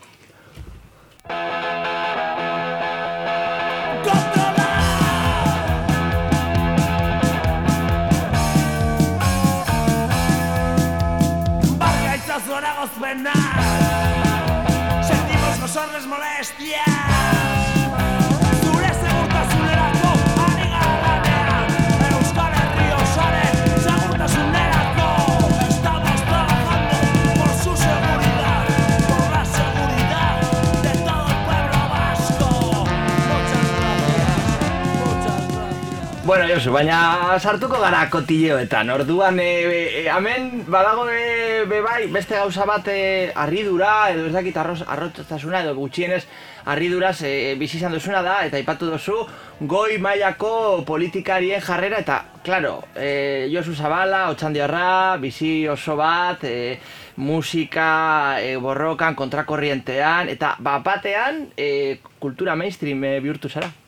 Bueno, 36.23 36.45
Josu, 36.45 36.69
baina 36.69 37.33
sartuko 37.41 37.79
gara 37.81 38.03
kotilleoetan. 38.13 38.91
Orduan, 38.93 39.39
e, 39.41 39.47
e, 39.65 40.03
hemen 40.05 40.67
badago 40.69 41.07
e, 41.09 41.63
be 41.65 41.79
bai, 41.81 42.05
beste 42.13 42.37
gauza 42.37 42.67
bat 42.69 42.85
e, 42.93 43.31
arridura, 43.33 44.11
edo 44.13 44.27
ez 44.27 44.33
dakit 44.35 44.59
arroz, 44.61 44.83
arrotzasuna, 44.85 45.63
edo 45.65 45.73
gutxienez 45.79 46.21
arriduraz 46.69 47.23
e, 47.25 47.55
bizi 47.57 47.79
izan 47.81 47.97
duzuna 47.97 48.21
da, 48.21 48.37
eta 48.45 48.61
aipatu 48.61 48.91
duzu, 48.91 49.17
goi 49.65 49.97
mailako 49.97 50.53
politikarien 50.85 51.65
jarrera, 51.65 52.05
eta, 52.05 52.21
claro, 52.45 52.77
e, 52.93 53.49
Josu 53.49 53.73
Zabala, 53.73 54.27
Otxandiarra, 54.29 55.17
bizi 55.17 55.65
oso 55.73 55.97
bat, 55.97 56.45
e, 56.45 56.77
musika 57.17 58.37
e, 58.37 58.57
borrokan, 58.61 59.17
kontrakorrientean, 59.17 60.29
eta 60.29 60.53
bat 60.61 60.85
batean, 60.85 61.47
e, 61.57 61.97
kultura 62.21 62.53
mainstream 62.53 63.09
e, 63.09 63.17
bihurtu 63.25 63.49
zara. 63.49 63.80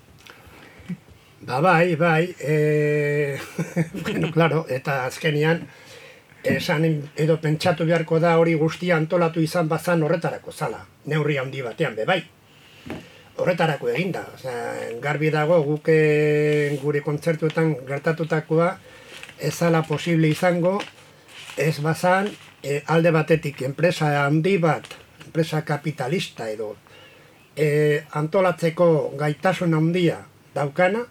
Ba, 1.46 1.60
bai, 1.60 1.96
bai, 1.98 2.34
e... 2.40 3.38
bueno, 4.04 4.32
claro, 4.32 4.66
eta 4.70 5.04
azkenian, 5.06 5.66
esan 6.44 6.86
edo 7.20 7.36
pentsatu 7.44 7.84
beharko 7.84 8.20
da 8.24 8.38
hori 8.40 8.54
guztia 8.56 8.96
antolatu 8.96 9.42
izan 9.44 9.68
bazan 9.68 10.06
horretarako 10.08 10.54
zala, 10.54 10.80
neurri 11.12 11.36
handi 11.42 11.64
batean, 11.66 11.98
be 11.98 12.06
bai. 12.08 12.22
Horretarako 13.36 13.90
eginda, 13.92 14.22
osea, 14.38 14.62
garbi 15.04 15.32
dago 15.34 15.58
guk 15.66 15.90
eh, 15.92 16.78
gure 16.82 17.02
kontzertuetan 17.04 17.74
gertatutakoa 17.90 18.70
ez 19.40 19.54
zala 19.54 19.82
posible 19.84 20.30
izango, 20.32 20.78
ez 21.58 21.76
bazan 21.84 22.30
eh, 22.62 22.84
alde 22.88 23.12
batetik 23.12 23.66
enpresa 23.68 24.14
handi 24.22 24.56
bat, 24.64 24.88
enpresa 25.26 25.60
kapitalista 25.68 26.48
edo, 26.48 26.76
eh, 27.58 28.06
antolatzeko 28.22 28.88
gaitasun 29.20 29.76
handia 29.76 30.22
daukana, 30.56 31.04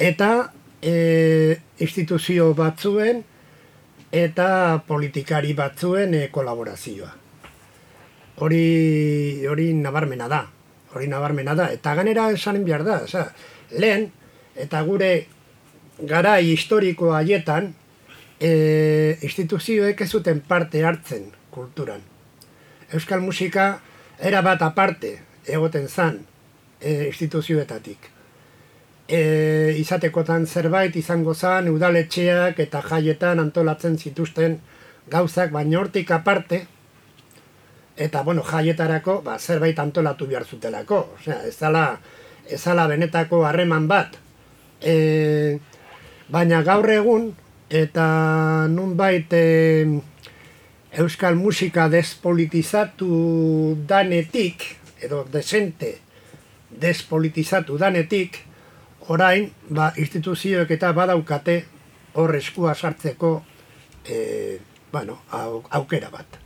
eta 0.00 0.52
e, 0.80 1.60
instituzio 1.78 2.54
batzuen 2.56 3.20
eta 4.10 4.80
politikari 4.88 5.52
batzuen 5.54 6.14
e, 6.16 6.22
kolaborazioa. 6.32 7.10
Hori, 8.40 9.44
hori 9.46 9.66
nabarmena 9.76 10.26
da, 10.32 10.40
hori 10.94 11.06
nabarmena 11.12 11.54
da, 11.54 11.68
eta 11.76 11.92
ganera 11.98 12.30
esanen 12.32 12.64
behar 12.64 12.86
da, 12.86 13.02
oza, 13.04 13.26
lehen, 13.76 14.08
eta 14.56 14.80
gure 14.88 15.10
garai 16.08 16.46
historiko 16.48 17.12
haietan, 17.12 17.68
e, 18.40 19.18
instituzioek 19.20 20.00
ez 20.00 20.08
zuten 20.08 20.40
parte 20.40 20.80
hartzen 20.80 21.28
kulturan. 21.52 22.00
Euskal 22.96 23.20
musika 23.20 23.74
era 24.18 24.40
bat 24.40 24.64
aparte 24.64 25.12
egoten 25.44 25.86
zan 25.88 26.22
e, 26.80 27.10
instituzioetatik 27.10 28.08
e, 29.10 29.74
izatekotan 29.80 30.46
zerbait 30.46 30.94
izango 30.96 31.34
zen 31.34 31.68
udaletxeak 31.72 32.60
eta 32.62 32.82
jaietan 32.86 33.42
antolatzen 33.42 33.98
zituzten 33.98 34.60
gauzak, 35.10 35.50
baina 35.50 35.80
hortik 35.80 36.10
aparte, 36.14 36.62
eta 37.96 38.22
bueno, 38.22 38.44
jaietarako 38.46 39.20
ba, 39.26 39.38
zerbait 39.38 39.78
antolatu 39.78 40.28
behar 40.30 40.46
zutelako. 40.46 41.00
Osea, 41.18 41.40
ez 41.48 41.56
dala, 41.58 41.84
ez 42.46 42.62
dala 42.62 42.86
benetako 42.88 43.44
harreman 43.48 43.88
bat. 43.90 44.14
E, 44.80 45.58
baina 46.30 46.62
gaur 46.62 46.88
egun, 46.94 47.32
eta 47.70 48.06
nunbait 48.70 49.34
e, 49.34 49.86
euskal 51.02 51.34
musika 51.38 51.88
despolitizatu 51.90 53.10
danetik, 53.90 54.64
edo 55.02 55.24
desente 55.32 55.96
despolitizatu 56.70 57.76
danetik, 57.78 58.38
orain, 59.08 59.50
ba, 59.68 59.92
instituzioek 59.96 60.70
eta 60.76 60.92
badaukate 60.92 61.64
hor 62.14 62.34
eskua 62.36 62.74
sartzeko 62.74 63.42
e, 64.04 64.58
bueno, 64.92 65.20
au, 65.30 65.62
aukera 65.70 66.10
bat. 66.10 66.38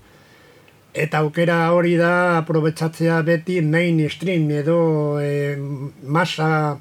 Eta 0.95 1.19
aukera 1.25 1.73
hori 1.75 1.97
da 1.99 2.39
aprobetsatzea 2.39 3.21
beti 3.27 3.61
mainstream 3.61 4.51
edo 4.51 5.19
e, 5.21 5.57
masa 6.03 6.79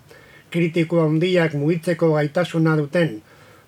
kritiko 0.53 1.01
handiak 1.07 1.55
mugitzeko 1.57 2.11
gaitasuna 2.13 2.75
duten 2.77 3.21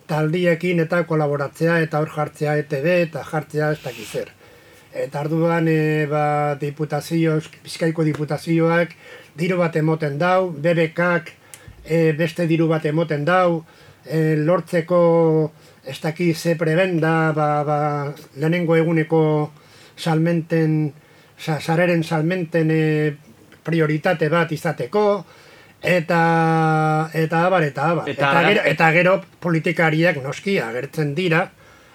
taldiekin 0.06 0.84
eta 0.84 1.02
kolaboratzea 1.08 1.80
eta 1.82 1.98
hor 1.98 2.12
jartzea 2.14 2.54
ETV 2.62 2.86
eta 3.08 3.24
jartzea 3.26 3.72
ez 3.74 3.80
dakiz 3.82 4.06
zer. 4.06 4.30
Eta 4.96 5.20
arduan 5.20 5.66
e, 5.68 6.06
ba, 6.08 6.54
diputazio, 6.60 7.40
bizkaiko 7.64 8.06
diputazioak 8.06 8.94
diru 9.36 9.58
bat 9.58 9.74
emoten 9.76 10.16
dau, 10.18 10.52
BBKak 10.52 11.34
e, 11.86 12.12
beste 12.12 12.46
diru 12.46 12.68
bat 12.68 12.84
emoten 12.84 13.24
dau, 13.24 13.64
e, 14.04 14.36
lortzeko 14.36 15.00
ez 15.86 15.98
daki 16.02 16.32
ze 16.34 16.56
prebenda, 16.58 17.32
ba, 17.32 17.48
ba, 17.64 17.80
lehenengo 18.36 18.76
eguneko 18.76 19.52
salmenten, 19.96 20.92
sa, 21.38 21.60
sareren 21.60 22.04
salmenten 22.04 22.70
e, 22.70 22.84
prioritate 23.64 24.28
bat 24.28 24.52
izateko, 24.52 25.24
Eta, 25.86 27.10
eta 27.14 27.44
abar, 27.46 27.62
eta 27.62 27.90
abar. 27.92 28.08
Eta 28.08 28.30
Eta, 28.30 28.42
gero, 28.48 28.62
eta 28.72 28.86
gero 28.96 29.12
politikariak 29.44 30.16
noski 30.24 30.56
agertzen 30.58 31.12
dira, 31.14 31.44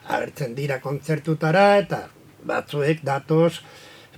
agertzen 0.08 0.54
dira 0.56 0.78
kontzertutara, 0.80 1.66
eta 1.82 2.06
batzuek 2.48 3.02
datoz, 3.04 3.60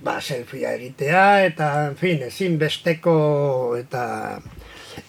ba, 0.04 0.20
selfia 0.20 0.74
egitea, 0.76 1.24
eta, 1.48 1.70
en 1.88 1.96
fin, 1.96 2.22
ezinbesteko, 2.28 3.16
eta 3.80 4.04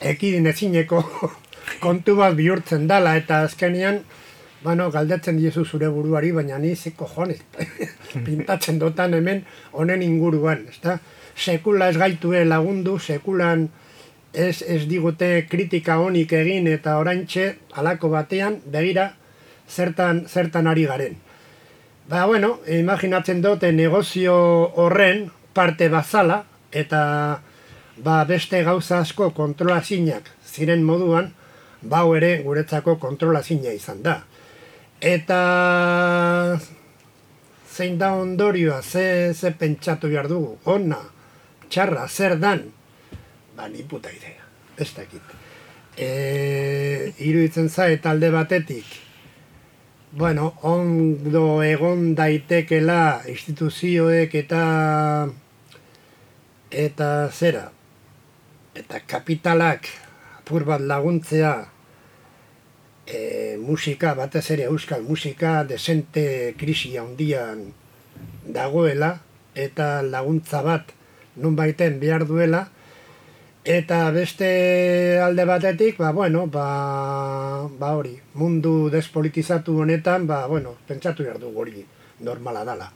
ekidin 0.02 0.48
ezineko 0.48 1.04
kontu 1.86 2.16
bat 2.20 2.36
bihurtzen 2.36 2.88
dala, 2.88 3.16
eta 3.18 3.42
azkenean, 3.48 4.02
bueno, 4.64 4.90
galdetzen 4.92 5.38
diezu 5.38 5.66
zure 5.66 5.90
buruari, 5.94 6.32
baina 6.32 6.58
ni 6.60 6.76
ze 6.76 6.92
cojones 6.98 7.42
pintatzen 8.26 8.80
dotan 8.80 9.14
hemen 9.14 9.44
honen 9.72 10.02
inguruan, 10.02 10.66
ezta? 10.70 11.00
Sekula 11.36 11.90
ez 11.90 11.98
gaitue 11.98 12.46
lagundu, 12.46 12.98
sekulan 13.00 13.68
ez, 14.34 14.62
ez 14.62 14.86
digute 14.88 15.46
kritika 15.50 15.98
honik 16.00 16.34
egin 16.34 16.68
eta 16.68 16.98
oraintxe 16.98 17.56
halako 17.76 18.10
batean 18.10 18.62
begira 18.66 19.12
zertan, 19.70 20.26
zertan 20.28 20.68
ari 20.68 20.86
garen. 20.86 21.18
Ba, 22.10 22.26
bueno, 22.26 22.60
imaginatzen 22.70 23.42
dute 23.42 23.72
negozio 23.74 24.36
horren 24.78 25.32
parte 25.54 25.90
bazala 25.90 26.44
eta 26.72 27.42
ba, 27.98 28.24
beste 28.26 28.64
gauza 28.64 29.00
asko 29.00 29.32
kontrolazinak 29.36 30.30
ziren 30.46 30.84
moduan, 30.84 31.32
bau 31.82 32.16
ere 32.16 32.40
guretzako 32.44 32.98
kontrolazina 33.00 33.74
izan 33.76 34.02
da. 34.04 34.20
Eta 35.02 35.40
zein 37.76 37.98
da 38.00 38.14
ondorioa, 38.16 38.82
ze, 38.82 39.34
ze 39.34 39.52
pentsatu 39.52 40.10
behar 40.10 40.30
dugu, 40.32 40.56
ona, 40.72 41.02
txarra, 41.70 42.08
zer 42.08 42.38
dan, 42.40 42.64
ba, 43.56 43.68
ni 43.68 43.84
puta 43.84 44.12
idea, 44.12 44.46
ez 44.78 44.92
dakit. 44.96 45.34
E, 45.96 46.10
iruditzen 47.24 47.70
zait 47.70 48.06
alde 48.06 48.32
batetik, 48.32 48.86
bueno, 50.16 50.54
ondo 50.64 51.62
egon 51.64 52.14
daitekela 52.16 53.22
instituzioek 53.32 54.36
eta 54.40 54.62
eta 56.72 57.10
zera, 57.32 57.66
eta 58.76 59.00
kapitalak 59.08 59.88
apur 60.40 60.66
bat 60.68 60.84
laguntzea 60.84 61.54
e, 63.08 63.56
musika, 63.58 64.14
batez 64.20 64.44
ere 64.52 64.68
euskal 64.68 65.02
musika, 65.08 65.64
desente 65.64 66.54
krisi 66.60 66.98
handian 67.00 67.72
dagoela, 68.46 69.16
eta 69.56 70.04
laguntza 70.04 70.62
bat 70.66 70.92
nun 71.40 71.56
baiten 71.56 72.00
behar 72.04 72.28
duela, 72.28 72.66
eta 73.66 74.12
beste 74.14 75.20
alde 75.24 75.48
batetik, 75.48 75.98
ba, 75.98 76.12
bueno, 76.12 76.46
ba, 76.52 76.68
ba 77.80 77.96
hori, 77.96 78.14
mundu 78.36 78.92
despolitizatu 78.94 79.80
honetan, 79.82 80.28
ba, 80.28 80.46
bueno, 80.52 80.76
pentsatu 80.88 81.24
behar 81.24 81.40
du 81.40 81.56
hori 81.56 81.88
normala 82.20 82.64
dala. 82.68 82.92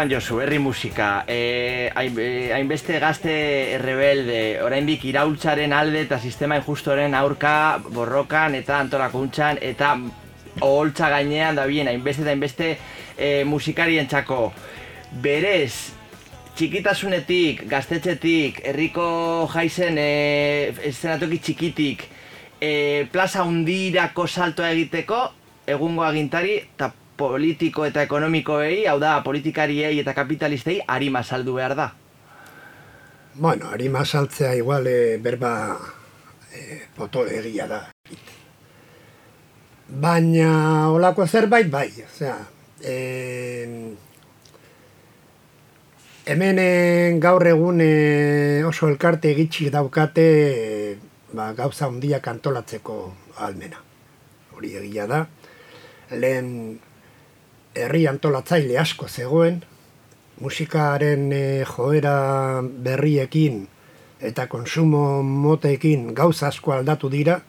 Orduan 0.00 0.14
Josu, 0.16 0.38
herri 0.40 0.58
musika, 0.58 1.26
eh, 1.28 1.90
hainbeste 1.94 2.98
gazte 3.02 3.32
rebelde, 3.82 4.56
oraindik 4.64 5.02
iraultzaren 5.04 5.74
alde 5.76 6.06
eta 6.06 6.16
sistema 6.18 6.56
injustoren 6.56 7.12
aurka 7.14 7.82
borrokan 7.84 8.54
eta 8.56 8.78
antolakuntzan 8.80 9.58
eta 9.60 9.90
oholtza 10.64 11.10
gainean 11.12 11.60
da 11.60 11.66
bien, 11.68 11.90
hainbeste 11.92 12.22
eta 12.22 12.32
hainbeste 12.32 12.70
eh, 13.18 13.44
musikarientzako. 13.44 14.38
Berez, 15.20 15.92
txikitasunetik, 16.56 17.66
gaztetxetik, 17.68 18.62
herriko 18.72 19.50
jaizen 19.52 20.00
e, 20.00 20.72
eszenatoki 20.94 21.42
txikitik, 21.44 22.06
e, 22.56 23.04
plaza 23.12 23.44
hundirako 23.44 24.24
saltoa 24.26 24.72
egiteko, 24.72 25.20
egungo 25.76 26.08
agintari 26.08 26.56
eta 26.62 26.88
politiko 27.20 27.84
eta 27.84 28.02
ekonomikoei, 28.06 28.86
hau 28.88 28.96
da, 29.02 29.18
politikariei 29.24 29.98
eta 30.00 30.16
kapitalistei, 30.16 30.80
arima 30.88 31.22
saldu 31.22 31.58
behar 31.60 31.76
da. 31.76 31.90
Bueno, 33.34 33.70
harima 33.70 34.04
saltzea 34.04 34.54
igual 34.58 34.86
e, 34.86 35.18
berba 35.22 35.52
e, 36.52 36.82
poto 36.96 37.26
egia 37.28 37.68
da. 37.70 37.80
Baina 39.90 40.88
olako 40.90 41.26
zerbait 41.26 41.70
bai, 41.70 41.88
osea, 42.06 42.36
e, 42.82 42.96
hemen 46.30 46.58
eh, 46.62 47.16
gaur 47.22 47.46
egun 47.50 47.80
oso 48.68 48.88
elkarte 48.88 49.32
egitxik 49.32 49.72
daukate 49.74 50.26
ba, 51.32 51.52
gauza 51.58 51.86
handiak 51.86 52.28
antolatzeko 52.28 53.00
almena. 53.46 53.82
Hori 54.54 54.74
egia 54.82 55.06
da. 55.10 55.24
Lehen 56.10 56.78
herri 57.74 58.06
antolatzaile 58.06 58.78
asko 58.78 59.08
zegoen, 59.08 59.60
musikaren 60.40 61.30
eh, 61.32 61.64
joera 61.68 62.62
berriekin 62.62 63.66
eta 64.20 64.46
konsumo 64.52 65.22
moteekin 65.22 66.10
gauza 66.14 66.48
asko 66.48 66.74
aldatu 66.74 67.08
dira, 67.12 67.40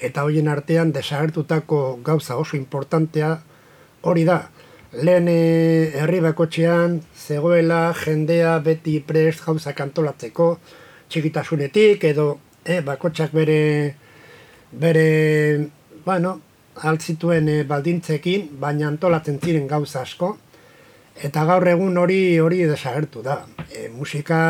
eta 0.00 0.24
hoien 0.24 0.48
artean 0.48 0.92
desagertutako 0.92 1.98
gauza 2.04 2.36
oso 2.36 2.56
importantea 2.56 3.36
hori 4.02 4.24
da. 4.24 4.40
Lehen 4.96 5.28
eh, 5.28 5.92
herri 6.00 6.22
bakotxean 6.24 7.00
zegoela 7.12 7.92
jendea 8.04 8.58
beti 8.64 9.00
prest 9.04 9.44
gauzak 9.44 9.80
antolatzeko 9.80 10.50
txikitasunetik 11.10 12.04
edo 12.04 12.38
eh, 12.64 12.80
bakotxak 12.84 13.34
bere 13.34 13.60
bere 14.72 15.68
bueno, 16.04 16.40
altzituen 16.82 17.48
eh, 17.48 17.62
baldintzekin, 17.68 18.50
baina 18.60 18.88
antolatzen 18.88 19.38
ziren 19.40 19.66
gauza 19.68 20.02
asko, 20.02 20.36
eta 21.16 21.44
gaur 21.48 21.66
egun 21.68 21.96
hori 21.96 22.38
hori 22.40 22.64
desagertu 22.68 23.22
da. 23.24 23.38
E, 23.70 23.88
musika, 23.88 24.40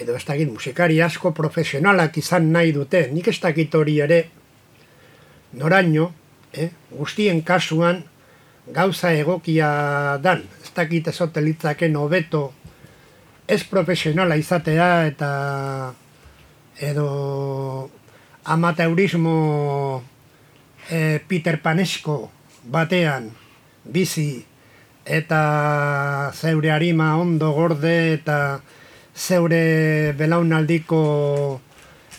edo 0.00 0.16
ez 0.16 0.24
dakit, 0.24 0.48
musikari 0.48 1.00
asko 1.04 1.32
profesionalak 1.36 2.16
izan 2.16 2.50
nahi 2.52 2.72
dute, 2.72 3.08
nik 3.12 3.28
ez 3.28 3.38
dakit 3.40 3.74
hori 3.74 3.98
ere, 4.00 4.22
noraino, 5.52 6.12
eh, 6.52 6.70
guztien 6.90 7.42
kasuan, 7.42 8.04
gauza 8.72 9.12
egokia 9.12 10.18
dan, 10.22 10.44
ez 10.62 10.72
dakit 10.74 11.08
ezote 11.08 11.42
litzaken 11.42 11.96
hobeto, 11.96 12.52
ez 13.48 13.64
profesionala 13.68 14.36
izatea 14.38 15.06
eta 15.10 15.30
edo 16.80 17.90
amateurismo 18.44 19.34
e, 20.90 21.20
Peter 21.26 21.60
Panesko 21.62 22.30
batean 22.64 23.30
bizi 23.84 24.44
eta 25.04 26.30
zeure 26.34 26.70
harima 26.70 27.16
ondo 27.18 27.52
gorde 27.52 28.14
eta 28.14 28.60
zeure 29.14 30.12
belaunaldiko 30.18 31.60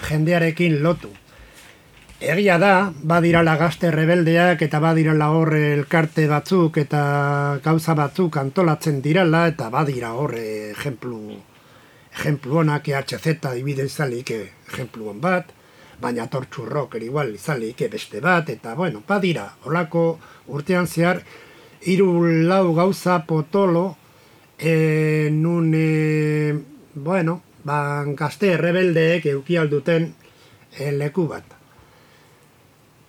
jendearekin 0.03 0.81
lotu. 0.83 1.09
Egia 2.23 2.57
da, 2.57 2.91
badirala 3.03 3.55
gazte 3.59 3.89
rebeldeak 3.91 4.61
eta 4.63 4.79
badirala 4.79 5.29
hor 5.35 5.55
elkarte 5.57 6.27
batzuk 6.27 6.77
eta 6.79 7.59
gauza 7.63 7.95
batzuk 7.99 8.37
antolatzen 8.39 9.01
dirala 9.03 9.47
eta 9.51 9.67
badira 9.69 10.13
hor 10.15 10.35
ejemplu, 10.39 11.19
ejemplu 12.19 12.61
honak 12.61 12.87
EHZ 12.87 13.41
dibide 13.43 13.89
izalik 13.89 14.31
ejemplu 14.31 15.09
hon 15.09 15.19
bat, 15.19 15.51
baina 16.03 16.27
tortxu 16.27 16.65
rocker 16.67 17.03
igual 17.03 17.31
izalik 17.33 17.85
beste 17.91 18.19
bat, 18.21 18.49
eta 18.49 18.75
bueno, 18.75 19.03
badira, 19.07 19.47
holako 19.63 20.19
urtean 20.51 20.87
zehar, 20.87 21.23
hiru 21.81 22.09
lau 22.47 22.73
gauza 22.75 23.23
potolo, 23.27 23.85
e, 24.59 25.29
nun, 25.31 25.71
e, 25.75 26.53
bueno, 26.95 27.41
ba, 27.63 28.03
gazte 28.19 28.57
rebeldeek 28.57 29.25
eukialduten 29.31 30.13
e, 30.77 30.91
leku 30.91 31.27
bat. 31.27 31.43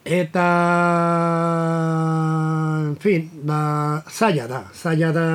Eta, 0.05 0.47
en 2.90 2.97
fin, 3.01 3.30
ba, 3.42 4.05
zaila 4.11 4.47
da, 4.47 4.64
zaila 4.74 5.12
da 5.16 5.28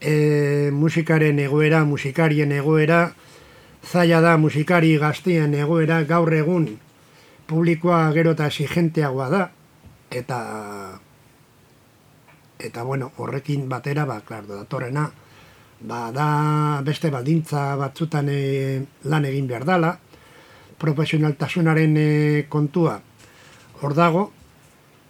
e, 0.00 0.70
musikaren 0.72 1.38
egoera, 1.40 1.84
musikarien 1.88 2.52
egoera, 2.52 3.06
zaila 3.82 4.20
da 4.20 4.36
musikari 4.38 4.96
gaztien 4.98 5.54
egoera, 5.54 6.02
gaur 6.04 6.32
egun 6.34 6.68
publikoa 7.46 8.04
gero 8.14 8.32
eta 8.36 8.46
exigenteagoa 8.46 9.28
da, 9.30 9.42
eta, 10.10 10.38
eta 12.58 12.84
bueno, 12.86 13.10
horrekin 13.18 13.68
batera, 13.68 14.06
ba, 14.06 14.20
klar, 14.26 14.46
datorrena, 14.48 15.08
ba, 15.80 16.00
da 16.14 16.28
beste 16.86 17.10
baldintza 17.10 17.74
batzutan 17.76 18.30
e, 18.30 18.40
lan 19.10 19.26
egin 19.28 19.50
behar 19.50 19.66
dala, 19.68 19.92
profesionaltasunaren 20.78 21.96
e, 21.98 22.10
kontua 22.48 23.00
hor 23.82 23.94
dago, 23.98 24.30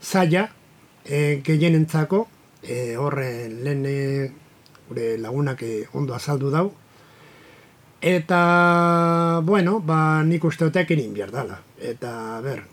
zaila, 0.03 0.49
e, 1.05 1.41
gehienentzako, 1.45 2.27
e, 2.63 2.97
horre 2.97 3.49
lehen 3.53 3.85
e, 3.87 3.99
gure 4.89 5.17
lagunak 5.21 5.63
e, 5.63 5.75
ondo 5.93 6.17
azaldu 6.17 6.51
dau, 6.51 6.71
eta, 8.03 9.41
bueno, 9.45 9.81
ba, 9.81 10.23
nik 10.25 10.45
uste 10.45 10.67
egin 10.67 11.15
behar 11.15 11.31
dala. 11.31 11.61
Eta, 11.79 12.41
ber, 12.43 12.65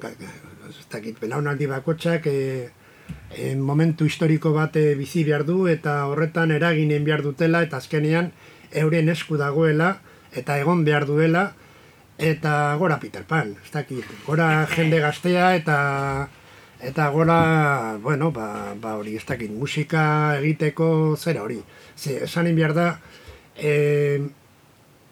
ez 0.69 0.87
dakit, 0.89 1.19
belaunaldi 1.19 1.67
bakotxak, 1.67 2.25
e, 2.25 2.69
e, 3.31 3.55
momentu 3.55 4.05
historiko 4.05 4.51
bat 4.53 4.75
e, 4.75 4.95
bizi 4.95 5.23
behar 5.23 5.45
du, 5.45 5.67
eta 5.67 6.07
horretan 6.07 6.51
eraginen 6.51 7.05
behar 7.05 7.21
dutela, 7.21 7.61
eta 7.61 7.77
azkenean 7.77 8.31
euren 8.71 9.09
esku 9.09 9.37
dagoela, 9.37 9.99
eta 10.33 10.57
egon 10.59 10.83
behar 10.83 11.05
duela, 11.05 11.53
eta 12.17 12.75
gora 12.77 12.99
Peter 12.99 13.23
Pan, 13.23 13.55
ez 13.63 13.71
dakit, 13.71 14.05
gora 14.25 14.65
jende 14.73 14.99
gaztea, 14.99 15.55
eta 15.55 16.29
eta 16.79 17.09
gora, 17.11 17.97
bueno, 18.01 18.31
ba, 18.31 18.73
ba 18.79 18.95
hori, 18.95 19.17
ez 19.19 19.25
dakit, 19.27 19.51
musika 19.51 20.37
egiteko 20.39 21.15
zera 21.17 21.43
hori. 21.43 21.59
Ze, 21.97 22.23
esanin 22.23 22.55
behar 22.55 22.73
da, 22.73 22.87
e, 23.55 24.19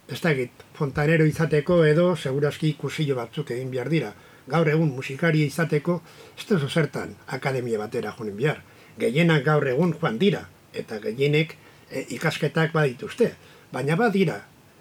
ez 0.08 0.22
dakit, 0.24 0.64
fontanero 0.74 1.26
izateko 1.28 1.82
edo 1.86 2.16
seguraski 2.16 2.72
ikusillo 2.74 3.16
batzuk 3.18 3.52
egin 3.52 3.72
behar 3.72 3.90
dira. 3.92 4.14
Gaur 4.48 4.70
egun 4.72 4.94
musikari 4.96 5.44
izateko, 5.44 6.00
ez 6.38 6.46
da 6.48 6.60
zertan 6.68 7.16
akademia 7.28 7.80
batera 7.80 8.14
joan 8.18 8.36
behar. 8.38 8.62
Gehienak 8.98 9.44
gaur 9.44 9.68
egun 9.68 9.94
joan 10.00 10.18
dira, 10.18 10.46
eta 10.74 11.00
gehienek 11.04 11.58
e, 11.92 12.06
ikasketak 12.16 12.72
badituzte. 12.74 13.34
Baina 13.74 13.98
badira, 14.00 14.40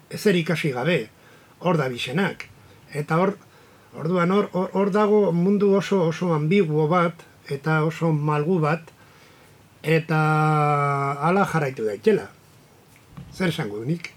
ezer 0.09 0.35
ikasi 0.35 0.71
gabe, 0.71 1.09
hor 1.59 1.77
da 1.77 1.89
bisenak. 1.91 2.47
Eta 2.95 3.19
hor, 3.19 3.35
orduan 3.93 4.31
hor, 4.31 4.47
hor 4.53 4.91
dago 4.95 5.31
mundu 5.31 5.73
oso 5.75 6.05
oso 6.07 6.33
ambiguo 6.33 6.87
bat, 6.87 7.25
eta 7.49 7.83
oso 7.83 8.13
malgu 8.13 8.61
bat, 8.63 8.93
eta 9.83 10.19
hala 11.19 11.43
jarraitu 11.51 11.83
daitela. 11.83 12.29
Zer 13.33 13.51
esango 13.51 13.83
nik? 13.83 14.16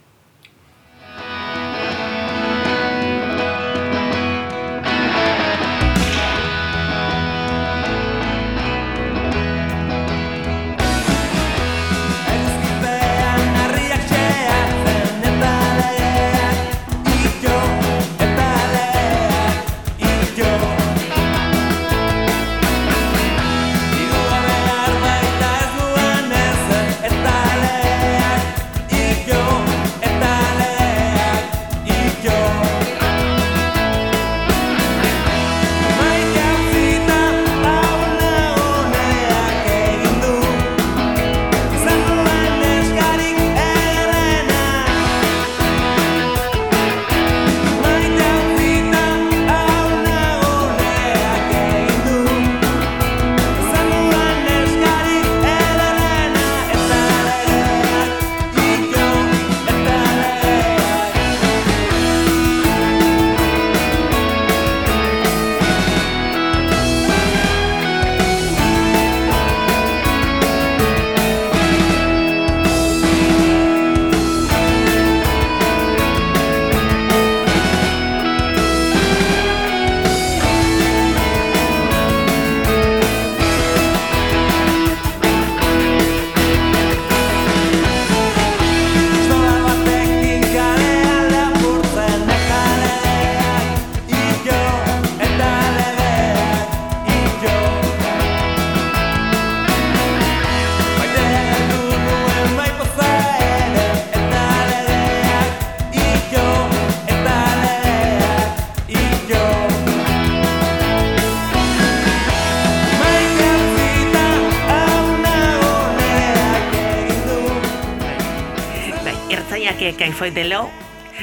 Kaifoi 120.20 120.34
delo, 120.36 120.68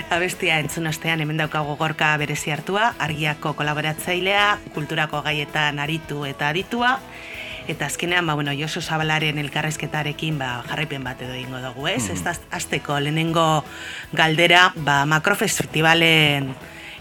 abestia 0.09 0.55
entzun 0.57 0.87
ostean 0.89 1.21
hemen 1.21 1.37
daukagu 1.37 1.75
gorka 1.77 2.07
berezi 2.17 2.49
hartua, 2.49 2.95
argiako 2.97 3.51
kolaboratzailea, 3.53 4.45
kulturako 4.73 5.19
gaietan 5.21 5.77
aritu 5.79 6.25
eta 6.25 6.49
aditua, 6.49 6.97
Eta 7.67 7.85
azkenean, 7.85 8.25
ba, 8.25 8.33
bueno, 8.33 8.53
Josu 8.55 8.79
Zabalaren 8.81 9.37
elkarrezketarekin 9.37 10.37
ba, 10.39 10.63
jarraipen 10.69 11.03
bat 11.03 11.21
edo 11.21 11.35
ingo 11.35 11.59
dugu, 11.59 11.89
ez? 11.91 12.09
Ez 12.09 12.21
da 12.23 12.31
azteko 12.55 12.95
lehenengo 13.03 13.65
galdera, 14.15 14.71
ba, 14.77 15.01
makrofestivalen 15.05 16.53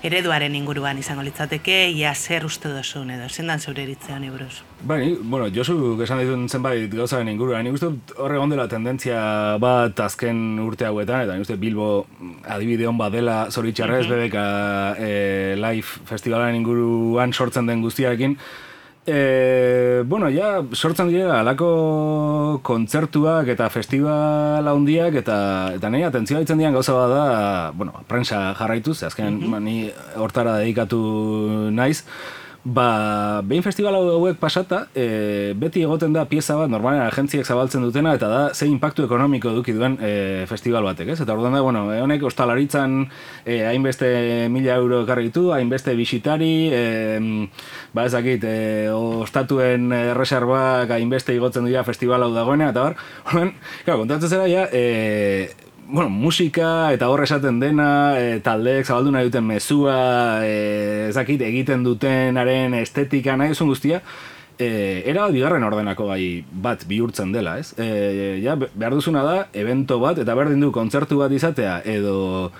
ereduaren 0.07 0.55
inguruan 0.55 0.99
izango 1.01 1.25
litzateke, 1.27 1.89
ia 1.91 2.13
zer 2.15 2.45
uste 2.47 2.71
duzun 2.71 3.11
edo, 3.11 3.27
zendan 3.29 3.59
zeure 3.61 3.83
iritzea 3.83 4.17
honi 4.17 4.31
buruz. 4.31 4.61
Bai, 4.87 5.17
bueno, 5.21 5.49
Josu 5.55 5.97
esan 6.05 6.21
dituen 6.23 6.45
zenbait 6.49 6.93
gauzaren 6.95 7.29
inguruan, 7.33 7.65
nik 7.67 7.75
uste 7.79 7.91
dut 7.91 8.13
hor 8.23 8.35
egon 8.37 8.53
dela 8.55 8.69
tendentzia 8.71 9.21
bat 9.63 9.99
azken 10.07 10.61
urte 10.63 10.87
hauetan, 10.87 11.25
eta 11.27 11.35
nik 11.35 11.47
uste 11.47 11.57
Bilbo 11.59 12.07
adibide 12.45 12.87
hon 12.87 12.99
bat 13.01 13.13
dela 13.13 13.47
zoritxarrez, 13.51 14.05
Mhm. 14.07 14.13
bebeka 14.15 14.47
e, 14.99 15.57
live 15.57 15.87
festivalaren 16.07 16.55
inguruan 16.61 17.33
sortzen 17.33 17.67
den 17.67 17.83
guztiarekin, 17.83 18.37
E, 19.09 20.03
bueno, 20.05 20.27
ja, 20.35 20.65
sortzen 20.75 21.07
dira 21.13 21.37
alako 21.41 22.59
kontzertuak 22.67 23.47
eta 23.55 23.69
festival 23.71 24.67
handiak 24.67 25.15
eta 25.23 25.37
eta 25.77 25.91
nahi 25.95 26.03
atentzioa 26.09 26.41
ditzen 26.43 26.59
dian 26.59 26.75
gauza 26.75 26.93
bat 26.97 27.13
da, 27.13 27.27
bueno, 27.79 27.93
prensa 28.11 28.53
jarraituz, 28.59 29.05
azken 29.07 29.39
Mhm. 29.39 29.51
ba, 29.53 29.61
ni 29.61 29.77
hortara 30.17 30.57
dedikatu 30.59 30.99
naiz, 31.71 32.03
Ba, 32.67 33.43
behin 33.47 33.63
festival 33.63 33.95
hau 33.95 34.07
hauek 34.17 34.41
pasata, 34.43 34.89
e, 34.91 35.53
beti 35.55 35.85
egoten 35.87 36.11
da 36.17 36.25
pieza 36.27 36.57
bat, 36.59 36.67
normalen 36.67 37.05
agentziek 37.05 37.47
zabaltzen 37.47 37.85
dutena, 37.87 38.17
eta 38.19 38.27
da 38.27 38.41
ze 38.55 38.67
impactu 38.67 39.05
ekonomiko 39.07 39.53
eduki 39.55 39.71
duen 39.77 39.95
e, 40.03 40.47
festival 40.51 40.83
batek, 40.83 41.13
ez? 41.15 41.21
Eta 41.23 41.37
orduan 41.37 41.55
da, 41.55 41.61
bueno, 41.63 41.85
e, 41.95 42.01
honek 42.03 42.25
ostalaritzan 42.27 43.05
e, 43.45 43.61
hainbeste 43.69 44.09
mila 44.51 44.81
euro 44.83 45.05
ekarri 45.05 45.29
ditu, 45.29 45.53
hainbeste 45.55 45.95
bisitari, 45.95 46.51
e, 46.75 47.47
ba 47.95 48.09
ezakit, 48.11 48.43
e, 48.43 48.91
ostatuen 48.91 49.93
erreserbak 49.95 50.91
hainbeste 50.97 51.39
igotzen 51.39 51.71
dira 51.71 51.87
festival 51.87 52.27
hau 52.27 52.33
dagoena, 52.35 52.73
eta 52.75 52.89
claro, 53.31 54.01
kontatzen 54.03 54.35
zera 54.35 54.51
ja, 54.51 54.67
e, 54.75 55.55
bueno, 55.89 56.09
musika 56.11 56.93
eta 56.93 57.09
hor 57.09 57.23
esaten 57.25 57.61
dena, 57.61 58.19
e, 58.19 58.41
taldeek 58.45 58.87
zabaldu 58.87 59.13
nahi 59.15 59.29
duten 59.29 59.45
mezua, 59.47 59.97
e, 60.45 61.09
ezakit, 61.11 61.41
egiten 61.47 61.85
dutenaren 61.87 62.75
estetika 62.75 63.37
nahi 63.37 63.55
duzun 63.55 63.69
guztia, 63.71 64.01
e, 64.59 65.03
era 65.07 65.29
bigarren 65.33 65.65
ordenako 65.65 66.09
gai 66.11 66.45
bat 66.51 66.87
bihurtzen 66.89 67.33
dela, 67.33 67.59
ez? 67.63 67.75
E, 67.79 68.41
ja, 68.43 68.57
be- 68.57 68.71
behar 68.75 68.95
duzuna 68.99 69.23
da, 69.23 69.37
evento 69.53 69.99
bat, 70.03 70.19
eta 70.19 70.35
berdin 70.35 70.61
du 70.61 70.73
kontzertu 70.73 71.19
bat 71.23 71.33
izatea, 71.33 71.81
edo 71.85 72.53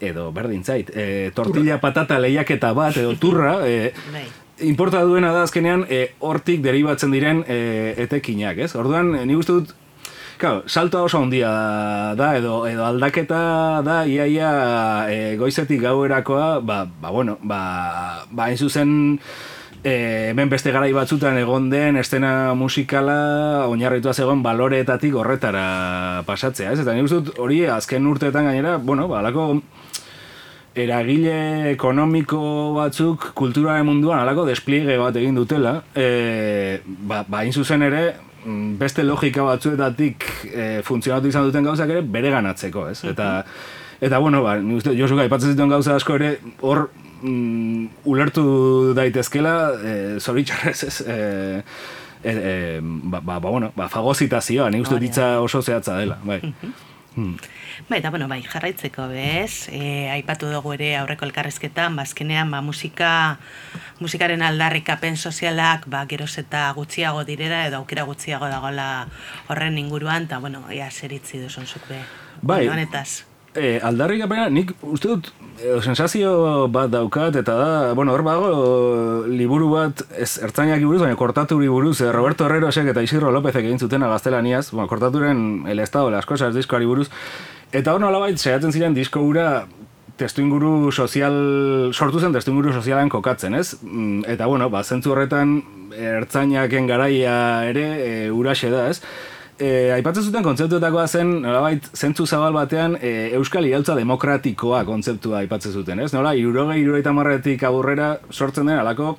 edo 0.00 0.30
berdin 0.32 0.62
zait, 0.64 0.88
e, 0.96 1.30
tortilla 1.36 1.76
patata 1.80 2.16
lehiaketa 2.18 2.72
bat, 2.72 2.96
edo 2.96 3.12
turra, 3.20 3.58
e, 3.68 3.92
Bai. 4.12 4.24
Importa 4.60 5.00
duena 5.08 5.30
da 5.32 5.42
azkenean 5.46 5.86
e, 5.88 6.10
hortik 6.20 6.60
deribatzen 6.60 7.12
diren 7.12 7.38
e, 7.48 7.94
etekinak, 8.04 8.58
ez? 8.60 8.74
Orduan, 8.76 9.14
e, 9.16 9.22
nik 9.28 9.38
uste 9.40 9.52
dut, 9.56 9.70
Claro, 10.40 10.64
salto 10.66 11.04
oso 11.04 11.18
handia 11.18 11.50
da, 12.16 12.30
edo, 12.38 12.64
edo 12.64 12.86
aldaketa 12.88 13.82
da, 13.84 13.96
iaia 14.08 14.52
e, 15.12 15.36
goizetik 15.36 15.82
gauerakoa, 15.82 16.62
ba, 16.64 16.86
ba 16.88 17.10
bueno, 17.12 17.34
ba, 17.44 18.24
ba 18.32 18.46
zuzen, 18.56 19.20
e, 19.84 20.30
hemen 20.30 20.48
beste 20.48 20.72
garai 20.72 20.94
batzutan 20.96 21.36
egon 21.36 21.68
den 21.68 22.00
estena 22.00 22.54
musikala 22.56 23.66
oinarritua 23.68 24.14
zegoen 24.16 24.40
baloreetatik 24.40 25.12
horretara 25.12 26.24
pasatzea, 26.24 26.72
ez? 26.72 26.80
Eta 26.80 26.96
nik 26.96 27.12
dut 27.12 27.36
hori 27.36 27.66
azken 27.68 28.08
urteetan 28.08 28.48
gainera, 28.48 28.78
bueno, 28.80 29.10
ba, 29.12 29.20
alako 29.20 29.60
eragile 30.72 31.36
ekonomiko 31.74 32.40
batzuk 32.80 33.34
kulturaren 33.36 33.84
munduan 33.84 34.24
alako 34.24 34.48
despliege 34.48 34.96
bat 34.96 35.20
egin 35.20 35.36
dutela, 35.36 35.82
e, 35.92 36.80
ba, 36.86 37.26
ba 37.28 37.44
zuzen 37.52 37.84
ere, 37.92 38.29
beste 38.80 39.04
logika 39.04 39.44
batzuetatik 39.44 40.24
e, 40.48 40.66
funtzionatu 40.86 41.28
izan 41.28 41.48
duten 41.48 41.66
gauzak 41.66 41.90
ere 41.92 42.02
bere 42.02 42.32
ganatzeko, 42.32 42.88
ez? 42.88 43.02
Eta, 43.04 43.44
eta 44.00 44.18
bueno, 44.18 44.42
ba, 44.46 44.56
nik 44.60 44.80
uste, 44.80 44.94
Josuka, 44.96 45.26
aipatzen 45.26 45.54
zituen 45.54 45.72
gauza 45.72 45.96
asko 45.98 46.16
ere, 46.16 46.34
hor 46.64 46.86
mm, 47.20 48.04
ulertu 48.08 48.44
daitezkela, 48.96 49.56
e, 49.76 49.96
zoritxarrez, 50.20 50.78
ez? 50.88 51.00
E, 51.04 51.18
e, 52.24 52.32
e, 52.32 52.54
ba, 52.82 53.20
ba, 53.20 53.38
ba, 53.38 53.50
bueno, 53.50 53.72
ba, 53.76 53.90
fagozitazioa, 53.92 54.70
nik 54.70 54.86
uste 54.88 55.00
ditza 55.02 55.34
oso 55.44 55.62
zehatza 55.62 55.98
dela, 56.00 56.20
bai. 56.24 56.40
Hmm. 57.16 57.34
Bai, 57.88 57.98
eta 57.98 58.10
bueno, 58.12 58.28
bai, 58.28 58.40
jarraitzeko 58.46 59.08
bez, 59.10 59.68
e, 59.72 60.08
aipatu 60.12 60.50
dugu 60.52 60.76
ere 60.76 60.92
aurreko 61.00 61.26
elkarrezketan, 61.26 61.96
bazkenean, 61.98 62.52
ba, 62.52 62.60
musika, 62.62 63.12
musikaren 64.00 64.42
aldarrikapen 64.42 65.16
sozialak, 65.16 65.86
ba, 65.92 66.04
geroz 66.10 66.32
eta 66.40 66.66
gutxiago 66.76 67.24
direra, 67.28 67.66
edo 67.68 67.80
aukera 67.80 68.04
gutxiago 68.08 68.48
dagoela 68.50 69.06
horren 69.48 69.78
inguruan, 69.78 70.28
eta, 70.28 70.40
bueno, 70.40 70.64
ea 70.72 70.90
zeritzi 70.90 71.40
duzun 71.42 71.66
zuk 71.66 71.88
be. 71.88 72.00
Bai. 72.42 72.66
Honetaz. 72.68 73.24
E, 73.50 73.80
aldarrikapena, 73.82 74.46
nik 74.54 74.70
uste 74.86 75.08
dut 75.10 75.28
edo 75.58 75.80
sensazio 75.82 76.68
bat 76.70 76.90
daukat 76.92 77.34
eta 77.40 77.56
da, 77.58 77.70
bueno, 77.98 78.14
hor 78.14 78.22
bago 78.22 78.50
liburu 79.26 79.72
bat, 79.72 80.04
ez 80.14 80.36
ertzainak 80.38 80.84
buruz, 80.86 81.00
baina 81.02 81.18
kortaturi 81.18 81.66
buruz, 81.68 81.96
eh, 82.00 82.12
Roberto 82.14 82.46
Herrerosek 82.46 82.92
eta 82.92 83.02
Isidro 83.02 83.32
Lópezek 83.34 83.66
egin 83.66 83.82
zutena 83.82 84.08
gaztelaniaz, 84.08 84.70
bueno, 84.70 84.86
kortaturen 84.88 85.66
El 85.68 85.80
Estado 85.80 86.10
las 86.10 86.26
Cosas 86.26 86.54
diskoari 86.54 86.86
buruz, 86.86 87.10
eta 87.72 87.92
hor 87.92 88.00
nolabait 88.00 88.38
saiatzen 88.38 88.72
ziren 88.72 88.94
disko 88.94 89.20
hura 89.20 89.66
testu 90.20 90.44
inguru 90.44 90.92
sozial, 90.92 91.34
sortu 91.96 92.20
zen 92.20 92.34
testu 92.36 92.52
inguru 92.52 92.74
sozialen 92.76 93.10
kokatzen, 93.12 93.56
ez? 93.56 93.74
Mm, 93.82 94.24
Eta, 94.28 94.46
bueno, 94.50 94.68
ba, 94.72 94.84
zentzu 94.84 95.14
horretan 95.14 95.60
ertzainaken 95.96 96.88
garaia 96.90 97.34
ere 97.70 97.86
e, 98.04 98.14
uraxe 98.30 98.70
da, 98.72 98.86
ez? 98.92 99.00
E, 99.60 99.90
aipatzen 99.92 100.24
zuten 100.24 100.44
kontzeptuetakoa 100.44 101.06
zen, 101.08 101.34
nolabait, 101.44 101.84
zentzu 101.96 102.24
zabal 102.26 102.54
batean, 102.56 102.96
e, 103.00 103.30
Euskal 103.36 103.68
Irautza 103.68 103.96
Demokratikoa 103.98 104.84
kontzeptua 104.88 105.42
aipatzen 105.42 105.74
zuten, 105.76 106.00
ez? 106.00 106.12
Nola, 106.16 106.32
irurogei, 106.38 106.80
irurogeita 106.80 107.12
marretik 107.16 107.64
aburrera 107.68 108.14
sortzen 108.30 108.70
den, 108.70 108.78
alako, 108.80 109.16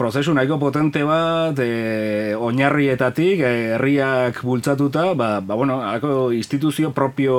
prozesu 0.00 0.32
nahiko 0.32 0.56
potente 0.56 1.02
bat, 1.04 1.58
e, 1.60 2.32
oinarrietatik, 2.32 3.42
e, 3.44 3.50
herriak 3.74 4.40
bultzatuta, 4.48 5.10
ba, 5.12 5.28
ba 5.44 5.58
bueno, 5.60 5.82
alako 5.84 6.30
instituzio 6.32 6.94
propio 6.96 7.36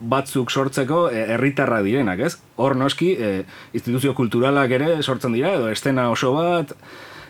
batzuk 0.00 0.50
sortzeko 0.50 1.04
e, 1.12 1.22
herritarra 1.36 1.78
direnak, 1.86 2.24
ez? 2.26 2.32
Hor 2.58 2.74
noski, 2.80 3.12
e, 3.14 3.30
instituzio 3.78 4.16
kulturalak 4.18 4.74
ere 4.80 4.90
sortzen 5.02 5.38
dira, 5.38 5.54
edo 5.54 5.70
estena 5.70 6.08
oso 6.10 6.34
bat, 6.34 6.74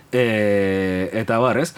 e, 0.08 0.24
eta 1.20 1.42
bar, 1.44 1.60
ez? 1.60 1.74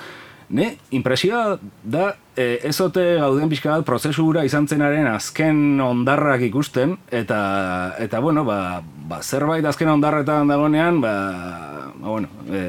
Ne, 0.49 0.77
impresioa 0.95 1.59
da, 1.83 2.13
e, 2.39 2.47
ezote 2.69 3.05
gauden 3.19 3.51
pixka 3.51 3.73
bat 3.73 3.87
prozesu 3.87 4.25
hura 4.29 4.45
izan 4.47 4.69
zenaren 4.71 5.09
azken 5.11 5.81
ondarrak 5.83 6.45
ikusten, 6.49 6.97
eta, 7.11 7.41
eta 7.99 8.23
bueno, 8.25 8.45
ba, 8.47 8.81
ba, 9.11 9.21
zerbait 9.23 9.67
azken 9.67 9.91
ondarretan 9.97 10.51
dagonean, 10.51 11.01
ba, 11.03 11.15
ba 11.99 12.15
bueno, 12.15 12.31
e, 12.47 12.63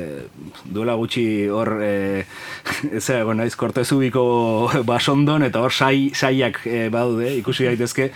duela 0.65 0.95
gutxi 0.99 1.47
hor, 1.51 1.75
e, 1.83 2.25
ez 2.97 3.03
egon 3.13 3.39
naiz, 3.41 3.53
kortezubiko 3.59 4.23
basondon, 4.89 5.45
eta 5.47 5.61
hor 5.63 5.73
sai, 5.73 6.09
saiak 6.13 6.61
e, 6.67 6.87
badaude, 6.93 7.31
ikusi 7.39 7.67
daitezke, 7.69 8.09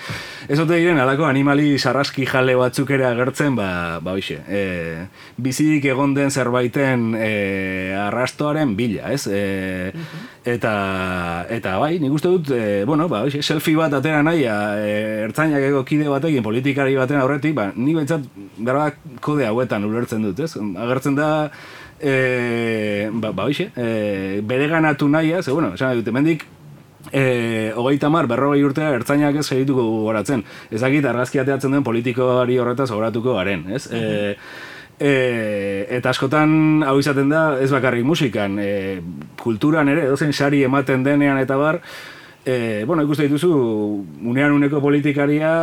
ezote 0.51 0.79
diren 0.79 1.01
alako 1.03 1.27
animali 1.29 1.77
sarraski 1.79 2.27
jale 2.29 2.55
batzuk 2.59 2.93
ere 2.95 3.07
agertzen, 3.09 3.57
ba, 3.59 3.99
ba 4.03 4.15
hoxe, 4.17 4.39
e, 4.47 4.63
bizirik 5.37 5.85
egon 5.91 6.15
den 6.17 6.31
zerbaiten 6.31 7.13
e, 7.17 7.31
arrastoaren 7.97 8.75
bila, 8.79 9.11
ez? 9.13 9.27
E, 9.27 9.91
eta, 10.45 10.73
eta 11.53 11.77
bai, 11.81 11.97
nik 12.03 12.15
uste 12.15 12.31
dut, 12.33 12.53
e, 12.53 12.83
bueno, 12.89 13.07
ba, 13.11 13.23
hoxe, 13.27 13.43
selfie 13.43 13.77
bat 13.79 13.93
atera 13.99 14.23
nahi, 14.25 14.45
e, 14.47 14.97
ertzainak 15.29 15.69
ego 15.69 15.83
kide 15.87 16.09
batekin, 16.11 16.43
politikari 16.45 16.97
baten 16.99 17.21
aurretik, 17.21 17.55
ba, 17.57 17.69
nik 17.75 18.01
behintzat, 18.01 18.27
gara 18.63 18.89
kode 19.23 19.47
hauetan 19.47 19.85
ulertzen 19.87 20.25
dut, 20.25 20.43
ez? 20.43 20.53
Agertzen 20.57 21.17
da, 21.17 21.29
e, 22.03 23.09
ba, 23.13 23.31
ba 23.31 23.47
hoxe, 23.47 23.71
e, 23.75 24.41
bere 24.43 24.67
ganatu 24.67 25.07
nahi, 25.09 25.33
ze, 25.41 25.51
bueno, 25.51 25.73
esan 25.73 25.95
dut, 25.95 26.07
hemendik, 26.11 26.45
e, 27.11 27.71
hogeita 27.75 28.09
mar, 28.09 28.27
berrogei 28.27 28.63
urtea 28.63 28.91
ertzainak 28.97 29.39
ez 29.39 29.47
segituko 29.47 29.85
goratzen. 30.05 30.43
Ezakit 30.71 31.05
argazki 31.05 31.41
ateatzen 31.41 31.75
den 31.75 31.83
politikoari 31.83 32.59
horretaz 32.59 32.91
horatuko 32.91 33.37
garen, 33.39 33.65
ez? 33.73 33.85
E, 33.87 34.03
e, 34.99 35.13
eta 35.97 36.13
askotan 36.13 36.83
hau 36.85 36.97
izaten 36.99 37.31
da 37.31 37.45
ez 37.61 37.71
bakarrik 37.71 38.05
musikan, 38.07 38.59
e, 38.59 38.99
kulturan 39.41 39.89
ere, 39.89 40.07
edozen 40.09 40.33
sari 40.33 40.63
ematen 40.67 41.03
denean 41.07 41.39
eta 41.41 41.57
bar, 41.57 41.81
e, 42.45 42.83
bueno, 42.85 43.03
ikuste 43.07 43.29
dituzu, 43.29 43.53
unean 44.23 44.51
uneko 44.51 44.81
politikaria, 44.83 45.53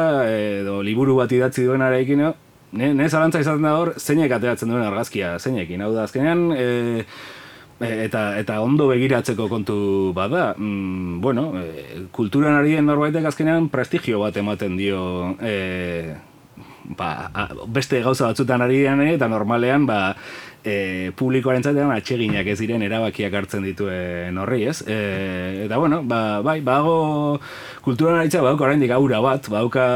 edo 0.61 0.81
liburu 0.83 1.21
bat 1.21 1.33
idatzi 1.33 1.69
duenarekin, 1.69 2.31
ne, 2.73 2.93
ne 2.95 3.09
zalantza 3.09 3.43
izaten 3.43 3.67
da 3.67 3.75
hor, 3.79 3.95
zeinek 3.99 4.33
ateratzen 4.37 4.71
duen 4.71 4.87
argazkia, 4.87 5.37
zeinekin, 5.39 5.83
hau 5.85 5.93
da, 5.95 6.07
azkenean, 6.07 6.51
e, 6.55 7.05
eta, 7.81 8.25
eta 8.41 8.61
ondo 8.61 8.89
begiratzeko 8.91 9.49
kontu 9.49 9.77
bada. 10.17 10.55
Mm, 10.57 11.21
bueno, 11.21 11.51
e, 11.61 12.07
kulturan 12.13 12.59
ari 12.61 12.77
norbaitek 12.85 13.31
azkenean 13.33 13.71
prestigio 13.73 14.21
bat 14.21 14.37
ematen 14.37 14.77
dio 14.77 15.01
e, 15.41 16.15
ba, 16.97 17.31
a, 17.33 17.49
beste 17.67 18.03
gauza 18.05 18.31
batzutan 18.31 18.63
ari 18.63 18.85
ere, 18.85 19.15
eta 19.15 19.29
normalean 19.29 19.87
ba, 19.89 20.01
e, 20.65 21.11
publikoaren 21.17 21.65
zatean 21.65 21.93
atxeginak 21.95 22.47
ez 22.53 22.59
diren 22.61 22.85
erabakiak 22.85 23.35
hartzen 23.35 23.65
dituen 23.65 24.39
horri, 24.39 24.65
ez? 24.69 24.81
E, 24.87 25.65
eta 25.67 25.81
bueno, 25.81 26.03
ba, 26.05 26.41
bai, 26.45 26.61
bago 26.61 27.41
kulturan 27.85 28.21
aritza 28.21 28.45
badauka 28.45 28.69
oraindik 28.69 28.93
aura 28.95 29.23
bat, 29.25 29.49
badauka 29.49 29.87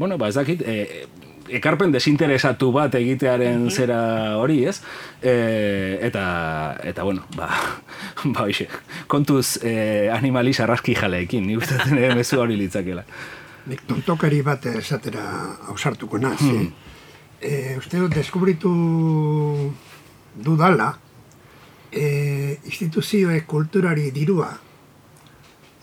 bueno, 0.00 0.16
ba, 0.16 0.30
ez 0.32 0.34
dakit, 0.38 0.62
e, 0.64 1.04
ekarpen 1.60 1.92
desinteresatu 1.92 2.70
bat 2.72 2.94
egitearen 2.96 3.66
zera 3.68 4.00
hori, 4.40 4.62
ez? 4.70 4.78
E, 5.20 5.34
eta, 6.08 6.22
eta, 6.88 7.04
bueno, 7.04 7.26
ba, 7.36 7.50
ba, 8.32 8.46
hoxe, 8.46 8.64
kontuz 9.12 9.58
e, 9.60 10.08
animali 10.14 10.54
sarraski 10.56 10.96
jaleekin, 10.96 11.44
ni 11.44 11.58
uste 11.60 11.76
ere 11.90 12.14
mezu 12.16 12.40
hori 12.40 12.56
litzakela. 12.56 13.04
Nik 13.68 13.84
tontokari 13.84 14.40
bat 14.40 14.64
esatera 14.72 15.26
ausartuko 15.68 16.18
naz. 16.18 16.38
Hmm. 16.40 16.72
Eh, 17.44 17.76
uste 17.76 18.00
dut, 18.00 18.16
deskubritu 18.16 18.72
dudala, 20.40 20.90
eh, 21.92 22.56
instituzioek 22.64 23.44
kulturari 23.48 24.10
dirua 24.16 24.50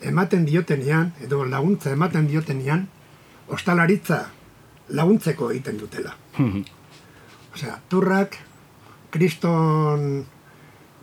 ematen 0.02 0.46
diotenean, 0.46 1.14
edo 1.22 1.46
laguntza 1.46 1.94
ematen 1.94 2.28
diotenean, 2.30 2.88
ostalaritza 3.48 4.26
laguntzeko 4.90 5.52
egiten 5.52 5.78
dutela. 5.80 6.14
Osea, 7.54 7.80
turrak, 7.90 8.38
kriston, 9.12 10.26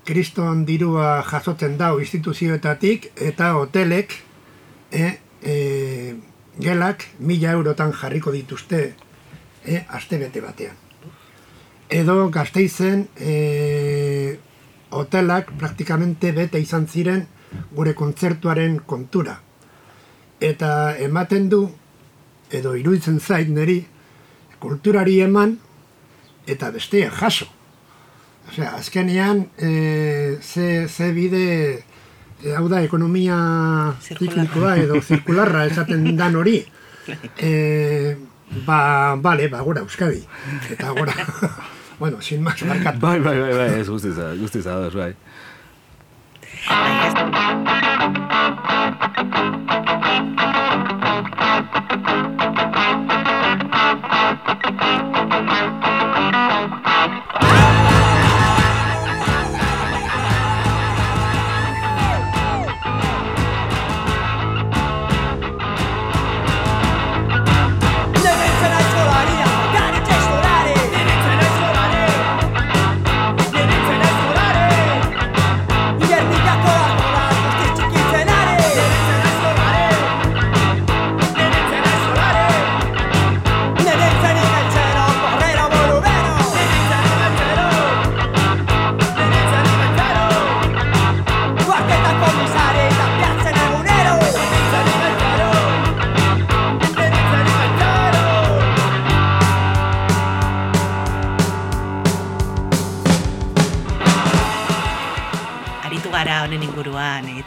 kriston 0.05 0.65
dirua 0.69 1.23
jasotzen 1.29 1.77
dau 1.81 1.99
instituzioetatik, 2.01 3.11
eta 3.17 3.55
hotelek, 3.59 4.15
e, 4.93 5.11
e, 5.43 5.57
gelak 6.61 7.09
mila 7.19 7.53
eurotan 7.53 7.93
jarriko 7.93 8.33
dituzte 8.33 8.83
e, 9.65 9.85
aste 9.89 10.19
bete 10.19 10.41
batean. 10.45 10.77
Edo 11.91 12.29
gazteizen 12.33 13.09
e, 13.17 14.39
hotelak 14.95 15.51
praktikamente 15.59 16.33
bete 16.33 16.61
izan 16.63 16.87
ziren 16.87 17.27
gure 17.75 17.95
kontzertuaren 17.95 18.81
kontura. 18.87 19.41
eta 20.45 20.97
ematen 21.01 21.49
du, 21.49 21.71
edo 22.55 22.75
iruditzen 22.79 23.19
zait 23.21 23.51
niri, 23.51 23.81
kulturari 24.63 25.19
eman, 25.25 25.57
eta 26.47 26.71
bestea 26.75 27.11
jaso. 27.15 27.49
Osea, 28.49 28.75
azkenean, 28.79 29.47
e, 29.57 30.39
ze, 30.43 30.87
ze 30.89 31.11
bide, 31.17 31.47
e, 32.43 32.55
hau 32.57 32.69
da, 32.69 32.83
ekonomia 32.85 33.39
ziklikoa 34.03 34.77
edo 34.83 35.01
zirkularra 35.01 35.65
esaten 35.71 36.17
dan 36.17 36.37
hori. 36.37 36.59
E, 37.41 37.53
ba, 38.67 39.17
bale, 39.17 39.49
ba, 39.53 39.63
gora 39.65 39.85
Euskadi. 39.85 40.23
Eta 40.71 40.93
gora, 40.93 41.17
bueno, 42.01 42.21
sin 42.21 42.43
más, 42.43 42.63
markatu. 42.63 43.01
Bai, 43.01 43.19
bai, 43.21 43.39
bai, 43.41 43.55
bai, 43.57 43.71
ez 43.81 43.89
guztiz, 43.89 44.17
guztiz 44.41 44.67
ados, 44.67 44.95
bai. 44.95 45.15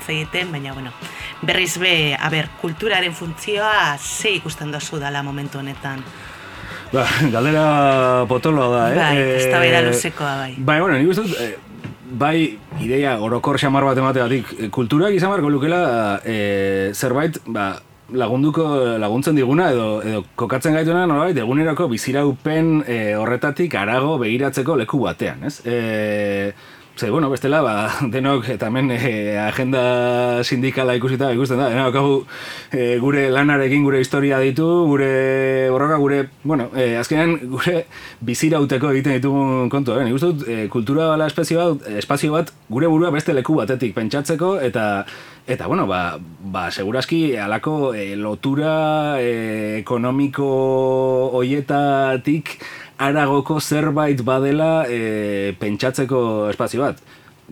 Egiten, 0.10 0.52
baina 0.52 0.74
bueno, 0.74 0.92
berriz 1.42 1.78
be, 1.80 2.16
a 2.20 2.30
ber, 2.30 2.50
kulturaren 2.62 3.14
funtzioa 3.14 3.98
ze 3.98 4.36
ikusten 4.38 4.72
dozu 4.72 5.00
dala 5.00 5.24
momentu 5.24 5.60
honetan. 5.60 6.04
Ba, 6.92 7.06
galdera 7.32 8.26
potoloa 8.28 8.68
da, 8.72 8.84
eh? 8.92 8.96
Bai, 8.96 9.18
Eh, 9.18 9.38
eztabaida 9.42 9.82
luzekoa, 9.82 10.36
bai. 10.38 10.54
Bai, 10.58 10.80
bueno, 10.82 10.98
nik 10.98 11.10
uste 11.12 11.26
dut, 11.28 11.36
eh, 11.42 11.58
bai, 12.12 12.58
ideia 12.80 13.18
orokor 13.20 13.60
xamar 13.60 13.84
bat 13.84 13.98
emateatik, 13.98 14.54
eh, 14.60 14.70
kulturak 14.70 15.14
izan 15.14 15.34
beharko 15.34 15.50
lukela 15.52 16.22
eh, 16.24 16.92
zerbait, 16.94 17.42
ba, 17.46 17.74
lagunduko 18.14 18.64
laguntzen 18.98 19.36
diguna 19.36 19.72
edo 19.74 20.02
edo 20.02 20.24
kokatzen 20.40 20.74
gaituena 20.78 21.06
nolabait 21.10 21.38
egunerako 21.38 21.90
biziraupen 21.92 22.84
eh, 22.88 23.16
horretatik 23.20 23.76
arago 23.76 24.18
begiratzeko 24.22 24.78
leku 24.80 25.02
batean, 25.04 25.44
ez? 25.44 25.60
Eh, 25.66 26.54
Ze, 26.98 27.12
bueno, 27.12 27.30
bestela, 27.30 27.62
ba, 27.62 27.92
denok, 28.10 28.48
eta 28.50 28.72
hemen 28.72 28.90
e, 28.90 29.38
agenda 29.38 30.42
sindikala 30.42 30.96
ikusita 30.98 31.30
ikusten 31.36 31.60
da, 31.62 31.68
denok 31.70 31.98
hau 32.00 32.08
e, 32.74 32.98
gure 32.98 33.28
lanarekin 33.30 33.84
gure 33.86 34.00
historia 34.02 34.40
ditu, 34.42 34.66
gure 34.90 35.70
borroka, 35.70 36.00
gure, 36.02 36.24
bueno, 36.42 36.72
e, 36.74 36.96
azkenean 36.98 37.36
gure 37.54 37.84
bizirauteko 38.26 38.90
egiten 38.96 39.20
ditugun 39.20 39.70
kontu, 39.70 39.94
eh? 39.94 40.08
Nik 40.08 40.18
uste 40.18 40.34
e, 40.50 40.66
kultura 40.74 41.12
bala 41.12 41.30
espazio 41.30 41.62
bat, 41.76 41.86
espazio 42.02 42.34
bat 42.34 42.50
gure 42.66 42.90
burua 42.90 43.14
beste 43.14 43.38
leku 43.38 43.60
batetik 43.62 43.94
pentsatzeko, 43.94 44.56
eta 44.66 45.06
Eta, 45.48 45.66
bueno, 45.68 45.88
ba, 45.88 46.20
ba 46.20 46.70
seguraski 46.72 47.38
alako 47.38 47.94
e, 47.96 48.18
lotura 48.20 49.16
e, 49.24 49.80
ekonomiko 49.80 50.48
hoietatik 51.40 52.58
aragoko 53.00 53.62
zerbait 53.62 54.20
badela 54.28 54.84
e, 54.92 55.56
pentsatzeko 55.56 56.50
espazio 56.52 56.84
bat. 56.84 57.00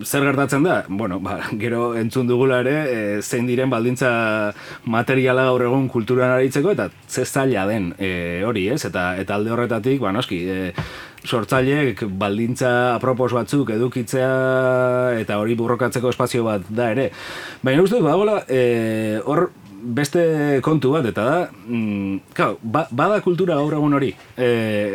Zer 0.04 0.26
gertatzen 0.28 0.66
da? 0.66 0.82
Bueno, 0.88 1.22
ba, 1.24 1.38
gero 1.62 1.94
entzun 1.96 2.28
dugula 2.28 2.60
ere, 2.60 2.76
e, 2.84 3.22
zein 3.22 3.48
diren 3.48 3.72
baldintza 3.72 4.10
materiala 4.84 5.46
gaur 5.48 5.64
egun 5.70 5.88
kulturan 5.88 6.34
aritzeko, 6.36 6.76
eta 6.76 6.90
ze 7.08 7.24
zaila 7.24 7.64
den 7.70 7.94
e, 7.96 8.42
hori, 8.44 8.68
ez? 8.76 8.82
Eta, 8.84 9.14
eta 9.16 9.40
alde 9.40 9.56
horretatik, 9.56 10.02
ba, 10.04 10.12
noski, 10.12 10.42
e, 10.44 10.74
sortzaileek 11.26 12.06
baldintza 12.18 12.94
apropos 12.94 13.32
batzuk 13.34 13.70
edukitzea 13.74 14.32
eta 15.20 15.38
hori 15.42 15.56
burrokatzeko 15.58 16.14
espazio 16.14 16.46
bat 16.46 16.66
da 16.70 16.90
ere. 16.94 17.10
Baina 17.62 17.84
uste 17.84 17.98
dut, 17.98 18.06
badagoela, 18.06 18.42
e, 18.48 19.20
hor 19.24 19.48
beste 19.86 20.60
kontu 20.64 20.90
bat, 20.96 21.06
eta 21.06 21.24
da, 21.24 21.36
mm, 21.66 22.32
claro, 22.34 22.58
ba, 22.62 22.86
bada 22.90 23.20
kultura 23.22 23.58
gaur 23.58 23.76
egun 23.76 23.94
hori, 23.94 24.10
e, 24.36 24.48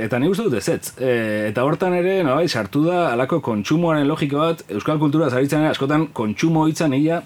eta 0.06 0.20
nik 0.20 0.34
uste 0.34 0.48
dut 0.48 0.58
ezetz, 0.60 0.96
e, 0.98 1.14
eta 1.52 1.64
hortan 1.64 1.96
ere, 1.96 2.20
no, 2.26 2.36
bai, 2.36 2.50
sartu 2.50 2.84
da 2.88 3.12
alako 3.14 3.40
kontsumoaren 3.46 4.08
logiko 4.10 4.42
bat, 4.42 4.66
euskal 4.70 5.00
kultura 5.00 5.30
zaritzen 5.30 5.68
askotan 5.70 6.10
kontsumo 6.18 6.68
hitzan 6.68 6.98
ia, 6.98 7.22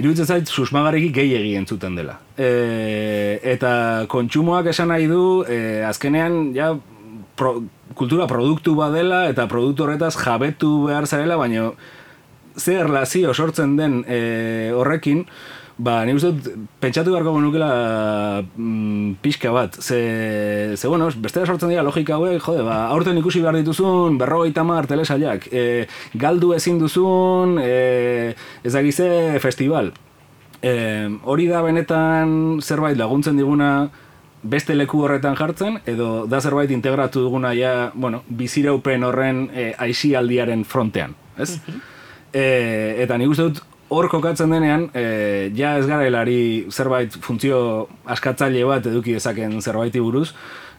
iruditzen 0.00 0.26
zait 0.26 0.48
susmagarriki 0.48 1.10
gehiegi 1.12 1.56
entzuten 1.58 1.98
dela. 1.98 2.16
E, 2.38 3.40
eta 3.52 4.06
kontsumoak 4.08 4.70
esan 4.72 4.88
nahi 4.94 5.10
du, 5.10 5.42
e, 5.44 5.82
azkenean, 5.84 6.54
ja, 6.56 6.72
pro, 7.40 7.54
kultura 7.96 8.28
produktu 8.30 8.76
badela 8.78 9.24
eta 9.32 9.48
produktu 9.50 9.86
horretaz 9.86 10.14
jabetu 10.20 10.74
behar 10.90 11.08
zarela, 11.08 11.40
baina 11.40 11.70
ze 12.56 12.76
erlazio 12.82 13.32
sortzen 13.34 13.76
den 13.78 14.02
e, 14.08 14.20
horrekin, 14.76 15.24
ba, 15.80 16.00
nik 16.04 16.18
uste 16.18 16.32
pentsatu 16.82 17.14
beharko 17.14 17.32
genukela 17.38 17.70
mm, 18.42 19.14
pixka 19.24 19.52
bat, 19.54 19.78
ze, 19.80 20.74
ze 20.76 20.90
bueno, 20.90 21.08
bestera 21.16 21.48
sortzen 21.48 21.72
dira 21.72 21.84
logika 21.86 22.18
hauek, 22.18 22.42
jode, 22.44 22.66
ba, 22.66 22.82
aurten 22.92 23.18
ikusi 23.22 23.40
behar 23.44 23.56
dituzun 23.62 24.18
berrogeita 24.20 24.66
mar 24.66 24.90
telesailak, 24.90 25.48
e, 25.52 25.64
galdu 26.20 26.52
ezin 26.58 26.78
duzun, 26.82 27.56
e, 27.62 28.34
ezagize 28.66 29.40
festival. 29.40 29.94
E, 30.60 30.74
hori 31.24 31.48
da 31.48 31.64
benetan 31.64 32.60
zerbait 32.60 32.98
laguntzen 33.00 33.38
diguna 33.40 33.88
beste 34.42 34.74
leku 34.74 35.02
horretan 35.04 35.36
jartzen, 35.36 35.80
edo 35.88 36.26
da 36.30 36.40
zerbait 36.40 36.70
integratu 36.70 37.24
duguna 37.26 37.52
ja, 37.56 37.90
bueno, 37.94 38.22
biziraupen 38.28 39.04
horren 39.04 39.48
e, 39.52 39.72
aisialdiaren 39.78 40.64
frontean, 40.64 41.14
ez? 41.38 41.56
e, 42.32 42.44
eta 43.04 43.18
nik 43.20 43.34
uste 43.34 43.50
dut 43.50 43.60
hor 43.90 44.08
kokatzen 44.08 44.54
denean, 44.54 44.88
e, 44.94 45.50
ja 45.56 45.74
ez 45.78 45.86
garelari 45.90 46.66
zerbait 46.70 47.16
funtzio 47.20 47.88
askatzaile 48.06 48.64
bat 48.68 48.86
eduki 48.86 49.16
dezaken 49.18 49.58
zerbaiti 49.60 50.00
buruz, 50.00 50.30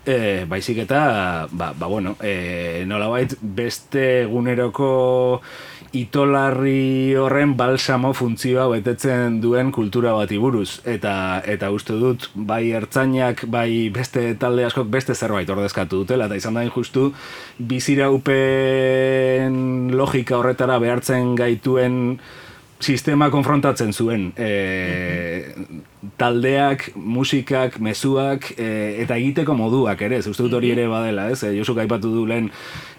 e, 0.06 0.46
baizik 0.50 0.82
eta, 0.86 1.48
ba, 1.52 1.74
ba 1.78 1.90
bueno, 1.92 2.16
e, 2.24 2.84
nolabait 2.88 3.36
beste 3.42 4.24
eguneroko 4.24 5.42
itolarri 5.92 7.16
horren 7.20 7.56
balsamo 7.60 8.14
funtzioa 8.16 8.68
betetzen 8.72 9.42
duen 9.44 9.72
kultura 9.76 10.14
bati 10.16 10.38
buruz. 10.40 10.80
Eta, 10.88 11.42
eta 11.46 11.72
uste 11.76 11.94
dut, 12.00 12.30
bai 12.36 12.72
ertzainak, 12.78 13.46
bai 13.52 13.90
beste 13.94 14.36
talde 14.40 14.66
askok 14.68 14.88
beste 14.92 15.16
zerbait 15.16 15.50
ordezkatu 15.50 15.98
dutela, 16.04 16.26
eta 16.30 16.36
izan 16.40 16.54
da 16.56 16.64
justu 16.70 17.14
biziraupen 17.72 19.56
logika 19.98 20.38
horretara 20.40 20.80
behartzen 20.80 21.36
gaituen 21.36 22.20
sistema 22.82 23.30
konfrontatzen 23.32 23.94
zuen 23.94 24.32
e, 24.36 25.54
taldeak, 26.18 26.90
musikak, 26.96 27.78
mezuak 27.80 28.52
e, 28.58 28.68
eta 29.04 29.18
egiteko 29.22 29.56
moduak 29.58 30.02
ere, 30.08 30.20
ez 30.22 30.28
uste 30.28 30.46
dut 30.46 30.58
hori 30.60 30.72
ere 30.74 30.88
badela, 30.92 31.30
ez? 31.32 31.42
E, 31.46 31.54
Josuk 31.58 31.82
aipatu 31.84 32.12
du 32.14 32.26
lehen 32.30 32.50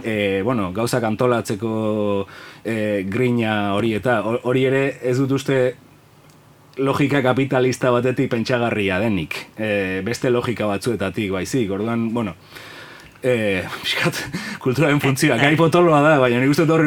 e, 0.02 0.42
bueno, 0.46 0.70
gauzak 0.72 1.04
antolatzeko 1.08 1.72
e, 2.64 2.76
grina 3.10 3.74
hori 3.76 3.94
eta 3.98 4.20
hori 4.22 4.66
ere 4.70 4.84
ez 5.02 5.16
dut 5.18 5.34
uste 5.38 5.62
logika 6.76 7.20
kapitalista 7.22 7.90
batetik 7.92 8.30
pentsagarria 8.32 8.98
denik. 9.02 9.36
E, 9.58 10.00
beste 10.04 10.30
logika 10.30 10.66
batzuetatik 10.70 11.32
baizik, 11.34 11.70
orduan, 11.70 12.08
bueno, 12.14 12.36
eh, 13.22 13.62
pixkat, 13.82 14.18
kulturaren 14.62 15.00
funtzioa, 15.02 15.38
gai 15.40 15.54
potoloa 15.56 16.02
da, 16.04 16.16
baina 16.22 16.40
nik 16.42 16.52
uste 16.52 16.66
dut 16.66 16.76
hor 16.76 16.86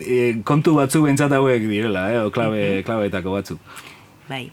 eh, 0.00 0.40
kontu 0.46 0.76
batzu 0.78 1.04
bentsat 1.04 1.32
hauek 1.36 1.68
direla, 1.68 2.08
eh, 2.12 2.20
o 2.24 2.32
klabe, 2.34 2.82
klabeetako 2.86 3.36
batzu. 3.36 3.58
Bai. 4.28 4.48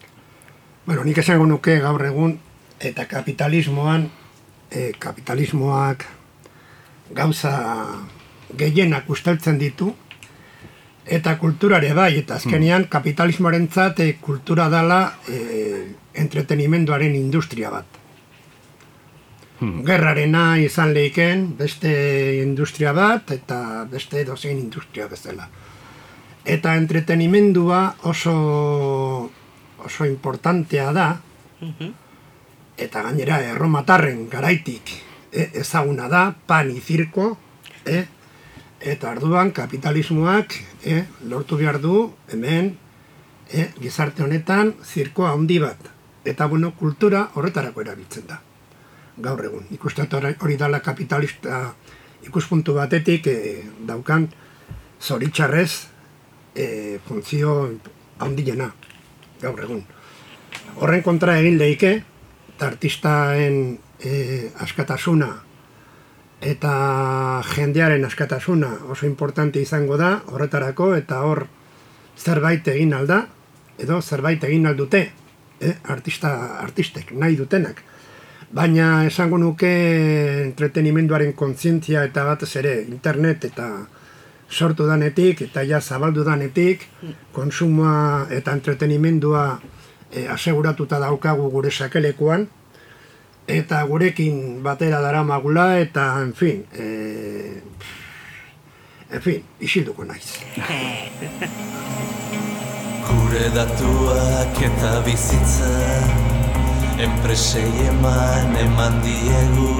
Bueno, 0.85 1.05
nik 1.07 1.21
esango 1.21 1.45
nuke 1.47 1.77
gaur 1.79 2.03
egun, 2.05 2.35
eta 2.81 3.05
kapitalismoan, 3.05 4.07
e, 4.71 4.91
kapitalismoak 4.99 6.05
gauza 7.13 7.53
gehienak 8.57 9.09
usteltzen 9.09 9.59
ditu, 9.61 9.91
eta 11.05 11.37
kulturare 11.37 11.93
bai, 11.93 12.15
eta 12.23 12.39
azkenean 12.39 12.87
kapitalismoaren 12.89 13.69
zat, 13.69 14.01
kultura 14.21 14.67
dala 14.73 15.01
e, 15.29 15.39
entretenimenduaren 16.23 17.15
industria 17.15 17.71
bat. 17.71 18.00
Gerrarena 19.61 20.57
izan 20.57 20.93
leiken 20.95 21.51
beste 21.57 21.91
industria 22.41 22.95
bat 22.97 23.29
eta 23.35 23.85
beste 23.91 24.23
dozein 24.25 24.57
industria 24.57 25.05
bezala. 25.07 25.45
Eta 26.45 26.73
entretenimendua 26.75 27.81
oso 28.09 29.29
oso 29.85 30.05
importantea 30.05 30.91
da, 30.93 31.07
eta 32.77 33.03
gainera 33.05 33.39
erromatarren 33.53 34.27
garaitik 34.29 34.93
e, 35.31 35.49
ezaguna 35.61 36.07
da, 36.09 36.23
pan 36.47 36.71
zirko, 36.81 37.37
e, 37.85 38.03
eta 38.81 39.11
arduan 39.11 39.51
kapitalismoak 39.53 40.57
e, 40.83 41.03
lortu 41.29 41.57
behar 41.57 41.79
du 41.81 42.11
hemen 42.33 42.75
e, 43.49 43.69
gizarte 43.81 44.23
honetan 44.23 44.73
zirkoa 44.83 45.33
handi 45.33 45.59
bat. 45.61 45.91
Eta 46.25 46.45
bueno, 46.45 46.73
kultura 46.77 47.29
horretarako 47.35 47.81
erabiltzen 47.81 48.27
da. 48.29 48.41
Gaur 49.17 49.43
egun, 49.45 49.65
ikustat 49.75 50.13
hori 50.13 50.55
dala 50.57 50.79
kapitalista 50.79 51.73
ikuspuntu 52.23 52.73
batetik 52.77 53.27
e, 53.27 53.37
daukan 53.87 54.27
zoritxarrez 55.01 55.71
e, 56.55 56.99
funtzio 57.07 57.55
handiena 58.19 58.71
gaur 59.41 59.59
egun. 59.59 59.83
Horren 60.79 61.03
kontra 61.03 61.37
egin 61.41 61.57
leike, 61.57 61.93
eta 62.55 62.69
artistaen 62.69 63.79
e, 63.99 64.51
askatasuna 64.61 65.31
eta 66.41 66.73
jendearen 67.53 68.05
askatasuna 68.05 68.71
oso 68.89 69.05
importante 69.05 69.61
izango 69.61 69.97
da 69.97 70.15
horretarako 70.33 70.95
eta 70.97 71.21
hor 71.21 71.45
zerbait 72.17 72.67
egin 72.67 72.93
alda 72.97 73.27
edo 73.81 74.01
zerbait 74.01 74.43
egin 74.43 74.65
aldute 74.65 75.01
eh? 75.61 75.75
artista, 75.83 76.31
artistek 76.61 77.13
nahi 77.13 77.37
dutenak 77.37 77.83
baina 78.53 79.05
esango 79.07 79.37
nuke 79.39 79.71
entretenimenduaren 80.43 81.33
kontzientzia 81.33 82.03
eta 82.07 82.25
batez 82.27 82.55
ere 82.59 82.73
internet 82.83 83.45
eta 83.47 83.67
sortu 84.51 84.87
danetik 84.87 85.45
eta 85.47 85.63
ja 85.63 85.79
zabaldu 85.81 86.25
danetik 86.27 86.87
konsumoa 87.31 88.27
eta 88.29 88.51
entretenimendua 88.51 89.45
e, 90.11 90.27
aseguratuta 90.27 90.99
daukagu 90.99 91.49
gure 91.51 91.71
sakelekuan 91.71 92.47
eta 93.47 93.83
gurekin 93.87 94.59
batera 94.63 94.99
daramagula 95.01 95.79
eta 95.79 96.11
en 96.21 96.33
fin 96.33 96.65
e, 96.75 97.61
en 99.11 99.21
fin, 99.21 99.43
isilduko 99.59 100.05
naiz. 100.07 100.39
Gure 103.11 103.49
datuak 103.55 104.61
eta 104.69 104.91
bizitza 105.07 106.20
Enpresei 106.97 107.87
eman 107.87 108.55
eman 108.65 108.99
diegu 109.05 109.71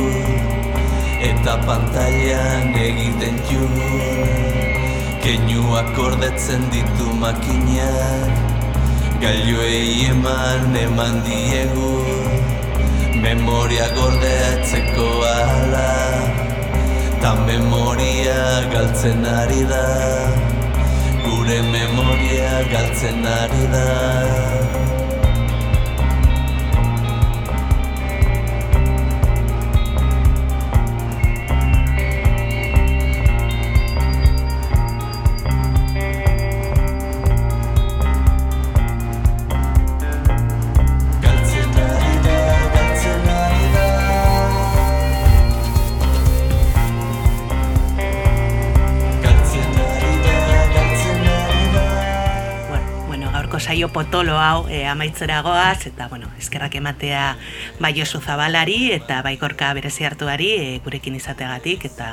Eta 1.32 1.58
pantailan 1.66 2.72
egiten 2.76 3.42
ju 3.50 3.68
Keinuak 5.22 5.92
gordetzen 5.96 6.70
ditu 6.72 7.12
makinak 7.20 8.52
Gailuei 9.22 10.10
eman 10.10 10.74
eman 10.76 11.22
diegu. 11.22 11.92
Memoria 13.22 13.86
gordeatzeko 13.94 15.10
ala 15.30 15.92
Ta 17.22 17.36
memoria 17.46 18.66
galtzen 18.74 19.22
ari 19.22 19.62
da. 19.70 19.86
Gure 21.22 21.60
memoria 21.70 22.66
galtzen 22.74 23.22
ari 23.38 23.66
da 23.76 24.91
saio 53.72 53.88
potolo 53.88 54.36
hau 54.36 54.68
e, 54.68 54.84
amaitzera 54.84 55.40
goaz, 55.42 55.86
eta 55.88 56.10
bueno, 56.12 56.28
eskerrak 56.38 56.74
ematea 56.76 57.38
bai 57.80 57.94
Josu 57.96 58.20
Zabalari 58.20 58.92
eta 58.92 59.22
bai 59.24 59.38
Gorka 59.40 59.70
berezi 59.72 60.04
hartuari 60.04 60.50
e, 60.60 60.66
gurekin 60.84 61.16
izateagatik 61.16 61.86
eta 61.88 62.10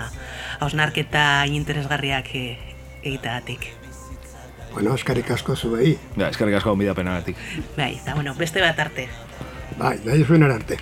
hausnarketa 0.61 1.47
interesgarriak 1.51 2.31
e, 2.39 2.45
egiteagatik. 3.03 3.67
bueno, 4.73 4.95
eskarik 4.95 5.31
asko 5.35 5.57
zuei 5.57 5.99
Ja, 6.17 6.29
eskerrik 6.29 6.55
asko 6.61 6.77
onbidapenagatik. 6.77 7.37
Bai, 7.77 7.97
eta 7.97 8.15
bueno, 8.15 8.35
beste 8.39 8.63
bat 8.63 8.79
arte. 8.79 9.09
bai, 9.79 9.99
nahi 10.05 10.25
zuen 10.25 10.47
arte 10.47 10.79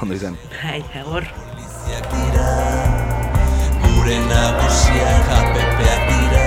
Ondo 0.00 0.14
izan. 0.14 0.38
Bai, 0.62 0.84
agor. 1.00 1.26
Gure 3.82 4.16
nagusiak 4.30 5.34
apepeak 5.40 6.06
dira 6.14 6.46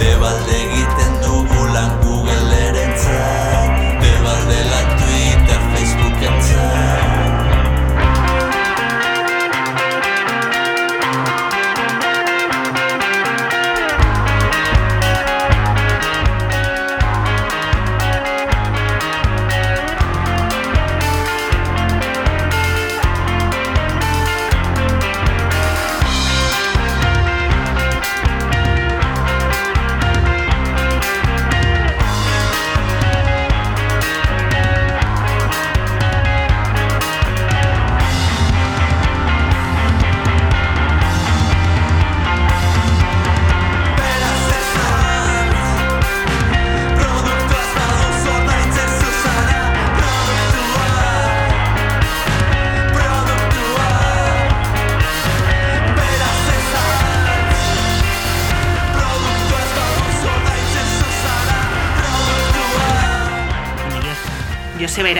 Debalde 0.00 0.56
egiten 0.64 1.22
dugu 1.22 1.58
corazón, 3.08 3.98
te 4.00 4.18
vas 4.22 5.07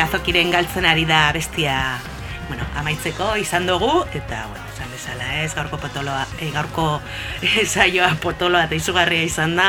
Joseba 0.09 0.25
Irazokiren 0.25 0.51
galtzen 0.51 0.87
ari 0.89 1.05
da 1.05 1.33
bestia 1.37 2.01
bueno, 2.49 2.65
amaitzeko 2.81 3.35
izan 3.37 3.67
dugu 3.69 4.07
eta 4.17 4.39
bueno, 4.49 4.65
esan 4.73 4.89
bezala 4.89 5.27
ez 5.43 5.51
gaurko 5.53 5.77
potoloa 5.77 6.23
e, 6.41 6.47
gaurko 6.55 6.85
eh, 7.45 7.67
saioa 7.67 8.15
potoloa 8.23 8.63
eta 8.65 8.79
izugarria 8.79 9.27
izan 9.27 9.53
da 9.59 9.67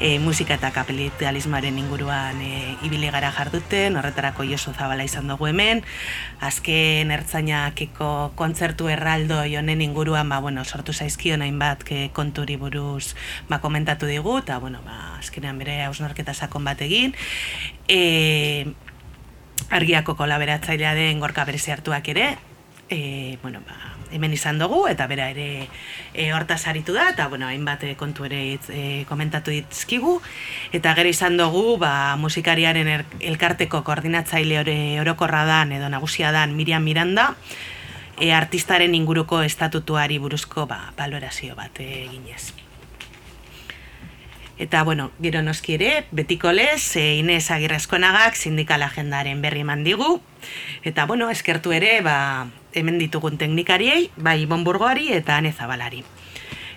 e, 0.00 0.16
musika 0.24 0.56
eta 0.56 0.70
kapitalismoaren 0.72 1.76
inguruan 1.82 2.40
e, 2.40 2.78
ibili 2.88 3.10
gara 3.12 3.28
jarduten 3.36 3.98
horretarako 4.00 4.46
Josu 4.48 4.72
Zabala 4.72 5.04
izan 5.04 5.28
dugu 5.28 5.50
hemen. 5.50 5.82
Azken 6.40 7.12
ertzainakeko 7.12 8.32
kontzertu 8.40 8.88
erraldo 8.88 9.42
honen 9.44 9.84
inguruan 9.84 10.32
ba, 10.32 10.40
bueno, 10.40 10.64
sortu 10.64 10.96
zaizkion 10.96 11.44
hainbat 11.44 11.84
ke 11.84 12.08
konturi 12.16 12.56
buruz 12.56 13.12
ba, 13.52 13.60
komentatu 13.60 14.08
digu 14.08 14.38
eta 14.40 14.56
bueno, 14.64 14.80
ba, 14.86 15.18
azkenean 15.18 15.60
bere 15.60 15.82
hausnarketa 15.84 16.32
sakon 16.32 16.64
bat 16.64 16.80
egin. 16.88 17.12
E, 17.84 18.72
argiako 19.70 20.14
kolaboratzailea 20.16 20.94
den 20.94 21.20
gorka 21.20 21.44
berezi 21.44 21.72
hartuak 21.72 22.08
ere, 22.08 22.36
e, 22.88 23.38
bueno, 23.42 23.60
ba, 23.66 23.94
hemen 24.14 24.32
izan 24.32 24.58
dugu, 24.58 24.84
eta 24.88 25.06
bera 25.10 25.28
ere 25.32 25.68
e, 26.12 26.30
hortaz 26.32 26.66
aritu 26.70 26.94
da, 26.94 27.08
eta 27.10 27.26
bueno, 27.28 27.48
hainbat 27.50 27.84
e, 27.84 27.94
kontu 27.98 28.26
ere 28.28 28.40
hitz, 28.52 28.68
e, 28.70 29.04
komentatu 29.08 29.50
ditzkigu, 29.54 30.20
eta 30.72 30.94
gero 30.98 31.10
izan 31.10 31.38
dugu, 31.40 31.76
ba, 31.82 32.16
musikariaren 32.20 32.90
er, 32.96 33.06
elkarteko 33.20 33.82
koordinatzaile 33.86 34.60
ore, 34.62 34.76
orokorra 35.02 35.44
dan, 35.48 35.72
edo 35.74 35.88
nagusia 35.92 36.32
dan 36.32 36.56
Miriam 36.56 36.84
Miranda, 36.84 37.32
e, 38.18 38.32
artistaren 38.32 38.94
inguruko 38.94 39.42
estatutuari 39.42 40.20
buruzko 40.22 40.68
ba, 40.70 40.92
balorazio 40.96 41.56
bat 41.58 41.82
eginez. 41.82 42.63
Eta, 44.56 44.84
bueno, 44.84 45.10
gero 45.20 45.42
noski 45.42 45.74
ere, 45.74 46.06
betiko 46.12 46.52
lez, 46.52 46.94
e, 46.96 47.16
Inez 47.18 47.50
Agirrezkonagak 47.50 48.36
sindikal 48.38 48.84
agendaren 48.86 49.42
berri 49.42 49.64
eman 49.66 49.82
digu. 49.82 50.20
Eta, 50.86 51.06
bueno, 51.10 51.28
eskertu 51.30 51.72
ere, 51.74 51.98
ba, 52.06 52.46
hemen 52.72 53.00
ditugun 53.02 53.34
teknikariei, 53.38 54.12
bai 54.16 54.44
Bonburgoari 54.46 55.10
eta 55.12 55.40
Ane 55.42 55.50
Zabalari. 55.52 56.04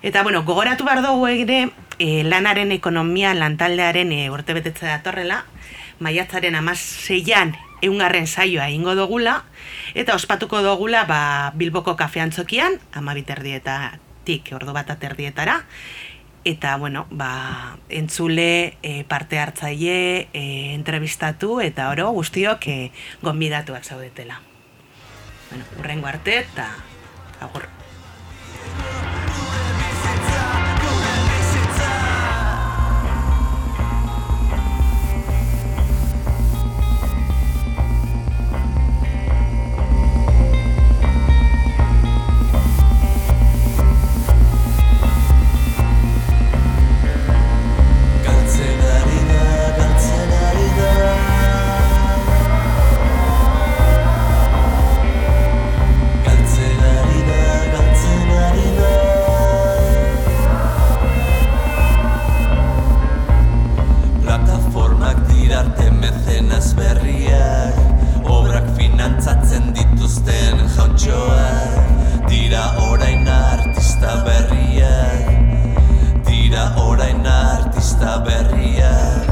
Eta, 0.01 0.23
bueno, 0.23 0.41
gogoratu 0.43 0.85
behar 0.89 1.03
dugu 1.05 1.27
ere, 1.27 1.69
e, 1.99 2.23
lanaren 2.23 2.71
ekonomia 2.73 3.35
lantaldearen 3.37 4.11
e, 4.11 4.25
urte 4.33 4.57
betetze 4.57 4.89
datorrela, 4.89 5.43
maiatzaren 5.99 6.57
amaseian 6.57 7.53
eungarren 7.85 8.25
saioa 8.25 8.71
ingo 8.73 8.95
dugula, 8.97 9.43
eta 9.93 10.15
ospatuko 10.17 10.63
dugula 10.65 11.05
ba, 11.05 11.53
Bilboko 11.53 11.93
kafeantzokian, 11.95 12.79
amabiterdietatik 12.97 14.49
ordu 14.57 14.73
bat 14.73 14.89
aterdietara, 14.89 15.61
eta 16.47 16.77
bueno, 16.77 17.07
ba, 17.09 17.77
entzule, 17.89 18.77
e, 18.81 19.03
parte 19.03 19.39
hartzaile, 19.39 20.29
e, 20.31 20.73
entrevistatu 20.75 21.59
eta 21.59 21.89
oro 21.91 22.09
guztiok 22.15 22.67
e, 22.71 22.77
gonbidatuak 23.21 23.83
zaudetela. 23.83 24.39
Bueno, 25.49 25.65
urrengo 25.79 26.07
arte 26.07 26.39
eta 26.39 26.71
agur. 27.41 27.67
pasta 77.97 78.21
berriak 78.21 79.25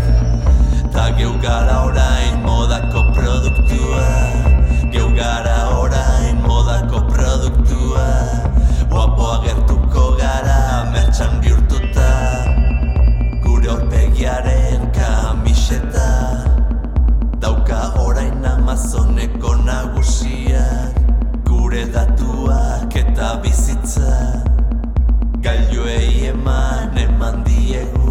Ta 0.91 1.11
geugara 1.18 1.86
orain 1.86 2.41
modako 2.41 3.11
produktua. 3.13 4.07
Geugara 4.91 5.76
orain 5.78 6.38
modako 6.41 7.03
produktua. 7.11 8.07
Guapoa 8.89 9.43
gertuko 9.43 10.18
gara 10.18 10.88
mertxan 10.93 11.41
bihurtuta. 11.43 12.09
Gure 13.43 13.68
horpegiaren 13.68 14.88
kamiseta. 14.95 16.09
Dauka 17.43 17.91
orain 17.99 18.45
Amazoneko 18.45 19.59
nagusiak 19.68 20.95
Gure 21.43 21.86
datuak 21.91 22.95
eta 22.95 23.36
bizitza. 23.43 24.41
Gailuei 25.43 26.32
eman 26.32 26.97
eman 26.97 27.43
diegu. 27.43 28.05